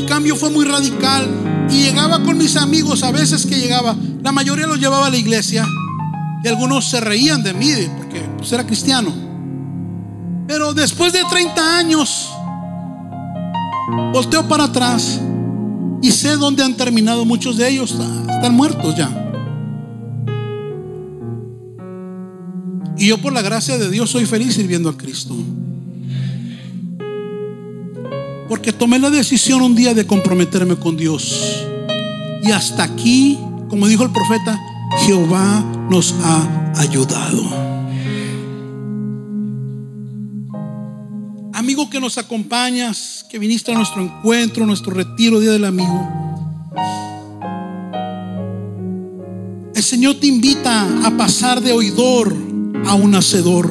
mi 0.00 0.06
cambio 0.06 0.36
fue 0.36 0.48
muy 0.50 0.64
radical 0.64 1.26
y 1.68 1.82
llegaba 1.82 2.22
con 2.22 2.38
mis 2.38 2.56
amigos, 2.56 3.02
a 3.02 3.10
veces 3.10 3.44
que 3.44 3.56
llegaba, 3.56 3.96
la 4.22 4.30
mayoría 4.30 4.64
los 4.68 4.78
llevaba 4.78 5.08
a 5.08 5.10
la 5.10 5.16
iglesia 5.16 5.66
y 6.44 6.46
algunos 6.46 6.88
se 6.88 7.00
reían 7.00 7.42
de 7.42 7.52
mí 7.52 7.72
porque 7.96 8.20
pues, 8.36 8.52
era 8.52 8.64
cristiano. 8.64 9.12
Pero 10.46 10.72
después 10.72 11.12
de 11.12 11.24
30 11.28 11.78
años, 11.78 12.30
Volteo 14.12 14.46
para 14.46 14.64
atrás 14.64 15.18
y 16.00 16.12
sé 16.12 16.36
dónde 16.36 16.62
han 16.62 16.76
terminado 16.76 17.24
muchos 17.24 17.56
de 17.56 17.68
ellos. 17.68 17.90
Están 17.90 18.54
muertos 18.54 18.94
ya. 18.94 19.10
Y 22.96 23.08
yo 23.08 23.18
por 23.18 23.32
la 23.32 23.42
gracia 23.42 23.78
de 23.78 23.90
Dios 23.90 24.10
soy 24.10 24.26
feliz 24.26 24.54
sirviendo 24.54 24.90
a 24.90 24.96
Cristo. 24.96 25.34
Porque 28.48 28.72
tomé 28.72 28.98
la 28.98 29.10
decisión 29.10 29.62
un 29.62 29.74
día 29.74 29.94
de 29.94 30.06
comprometerme 30.06 30.76
con 30.76 30.96
Dios. 30.96 31.64
Y 32.42 32.50
hasta 32.50 32.82
aquí, 32.82 33.38
como 33.68 33.86
dijo 33.86 34.04
el 34.04 34.10
profeta, 34.10 34.58
Jehová 35.06 35.64
nos 35.90 36.14
ha 36.22 36.72
ayudado. 36.80 37.68
que 41.88 42.00
nos 42.00 42.18
acompañas, 42.18 43.24
que 43.28 43.38
viniste 43.38 43.72
a 43.72 43.74
nuestro 43.74 44.02
encuentro, 44.02 44.66
nuestro 44.66 44.92
retiro, 44.92 45.40
Día 45.40 45.52
del 45.52 45.64
Amigo. 45.64 46.08
El 49.74 49.82
Señor 49.82 50.16
te 50.16 50.26
invita 50.26 51.06
a 51.06 51.16
pasar 51.16 51.60
de 51.60 51.72
oidor 51.72 52.34
a 52.86 52.94
un 52.94 53.14
hacedor. 53.14 53.70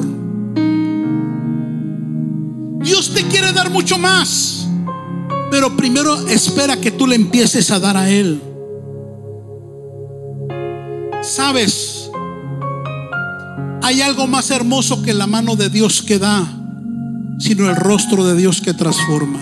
Dios 2.82 3.12
te 3.12 3.24
quiere 3.24 3.52
dar 3.52 3.70
mucho 3.70 3.98
más, 3.98 4.67
pero 5.50 5.76
primero 5.76 6.28
espera 6.28 6.80
que 6.80 6.90
tú 6.90 7.06
le 7.06 7.14
empieces 7.14 7.70
a 7.70 7.78
dar 7.78 7.96
a 7.96 8.10
Él. 8.10 8.40
Sabes, 11.22 12.10
hay 13.82 14.00
algo 14.02 14.26
más 14.26 14.50
hermoso 14.50 15.02
que 15.02 15.14
la 15.14 15.26
mano 15.26 15.56
de 15.56 15.68
Dios 15.68 16.02
que 16.02 16.18
da, 16.18 16.46
sino 17.38 17.68
el 17.68 17.76
rostro 17.76 18.24
de 18.26 18.36
Dios 18.36 18.60
que 18.60 18.74
transforma. 18.74 19.40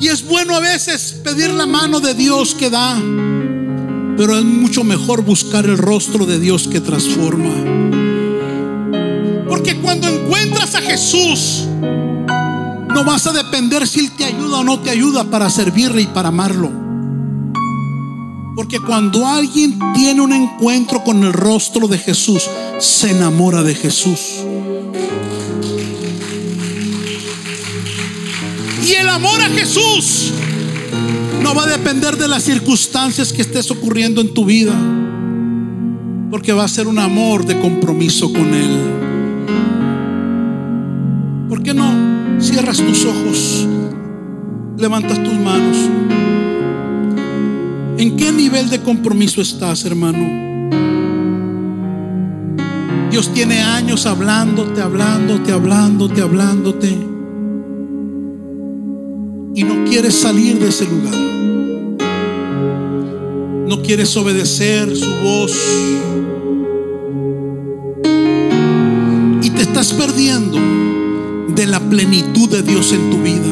Y 0.00 0.08
es 0.08 0.26
bueno 0.26 0.54
a 0.54 0.60
veces 0.60 1.20
pedir 1.24 1.50
la 1.50 1.66
mano 1.66 2.00
de 2.00 2.14
Dios 2.14 2.54
que 2.54 2.68
da, 2.68 2.96
pero 4.16 4.36
es 4.36 4.44
mucho 4.44 4.84
mejor 4.84 5.22
buscar 5.22 5.64
el 5.64 5.78
rostro 5.78 6.26
de 6.26 6.38
Dios 6.38 6.68
que 6.68 6.80
transforma. 6.80 8.05
Porque 9.48 9.76
cuando 9.80 10.08
encuentras 10.08 10.74
a 10.74 10.80
Jesús, 10.80 11.66
no 12.96 13.04
vas 13.04 13.26
a 13.26 13.32
depender 13.32 13.86
si 13.86 14.00
Él 14.00 14.10
te 14.16 14.24
ayuda 14.24 14.58
o 14.58 14.64
no 14.64 14.80
te 14.80 14.90
ayuda 14.90 15.24
para 15.24 15.50
servirle 15.50 16.02
y 16.02 16.06
para 16.06 16.28
amarlo. 16.28 16.70
Porque 18.56 18.80
cuando 18.80 19.26
alguien 19.26 19.78
tiene 19.94 20.22
un 20.22 20.32
encuentro 20.32 21.04
con 21.04 21.22
el 21.22 21.32
rostro 21.32 21.88
de 21.88 21.98
Jesús, 21.98 22.48
se 22.78 23.10
enamora 23.10 23.62
de 23.62 23.74
Jesús. 23.74 24.40
Y 28.82 28.92
el 28.92 29.08
amor 29.08 29.42
a 29.42 29.48
Jesús 29.50 30.32
no 31.42 31.54
va 31.54 31.64
a 31.64 31.66
depender 31.66 32.16
de 32.16 32.28
las 32.28 32.44
circunstancias 32.44 33.32
que 33.32 33.42
estés 33.42 33.70
ocurriendo 33.70 34.20
en 34.20 34.32
tu 34.32 34.44
vida, 34.44 34.74
porque 36.30 36.52
va 36.52 36.64
a 36.64 36.68
ser 36.68 36.88
un 36.88 36.98
amor 36.98 37.44
de 37.44 37.58
compromiso 37.60 38.32
con 38.32 38.54
Él. 38.54 39.15
Cierras 42.46 42.78
tus 42.78 43.04
ojos, 43.04 43.66
levantas 44.78 45.22
tus 45.22 45.34
manos? 45.34 45.76
¿En 47.98 48.16
qué 48.16 48.32
nivel 48.32 48.70
de 48.70 48.80
compromiso 48.80 49.40
estás, 49.40 49.84
hermano? 49.84 50.44
Dios 53.10 53.32
tiene 53.32 53.62
años 53.62 54.06
hablándote, 54.06 54.82
hablándote, 54.82 55.52
hablándote, 55.52 56.22
hablándote 56.22 57.16
y 59.56 59.64
no 59.64 59.84
quieres 59.88 60.14
salir 60.14 60.58
de 60.58 60.68
ese 60.68 60.84
lugar. 60.84 61.16
No 63.66 63.82
quieres 63.82 64.14
obedecer 64.18 64.94
su 64.94 65.10
voz. 65.22 65.56
Y 69.42 69.48
te 69.48 69.62
estás 69.62 69.94
perdiendo 69.94 70.75
de 71.56 71.66
la 71.66 71.80
plenitud 71.80 72.50
de 72.50 72.62
Dios 72.62 72.92
en 72.92 73.10
tu 73.10 73.16
vida. 73.22 73.46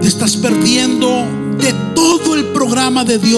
Te 0.00 0.06
estás 0.06 0.36
perdiendo 0.36 1.24
de 1.58 1.72
todo 1.94 2.34
el 2.34 2.44
programa 2.48 3.02
de 3.02 3.18
Dios. 3.18 3.37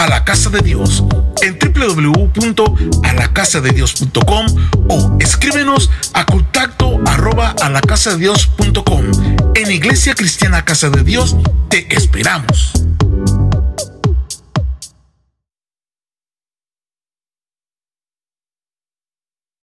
a 0.00 0.08
la 0.08 0.24
casa 0.24 0.48
de 0.48 0.62
Dios 0.62 1.04
en 1.42 1.58
www.alacasadedios.com 1.58 4.46
o 4.88 5.18
escríbenos 5.20 5.90
a 6.14 6.24
contacto 6.24 6.98
arroba 7.04 7.54
a 7.60 7.68
la 7.68 7.82
casa 7.82 8.12
de 8.12 8.20
Dios.com. 8.20 9.04
En 9.54 9.70
Iglesia 9.70 10.14
Cristiana 10.14 10.64
Casa 10.64 10.88
de 10.88 11.04
Dios 11.04 11.36
te 11.68 11.94
esperamos. 11.94 12.72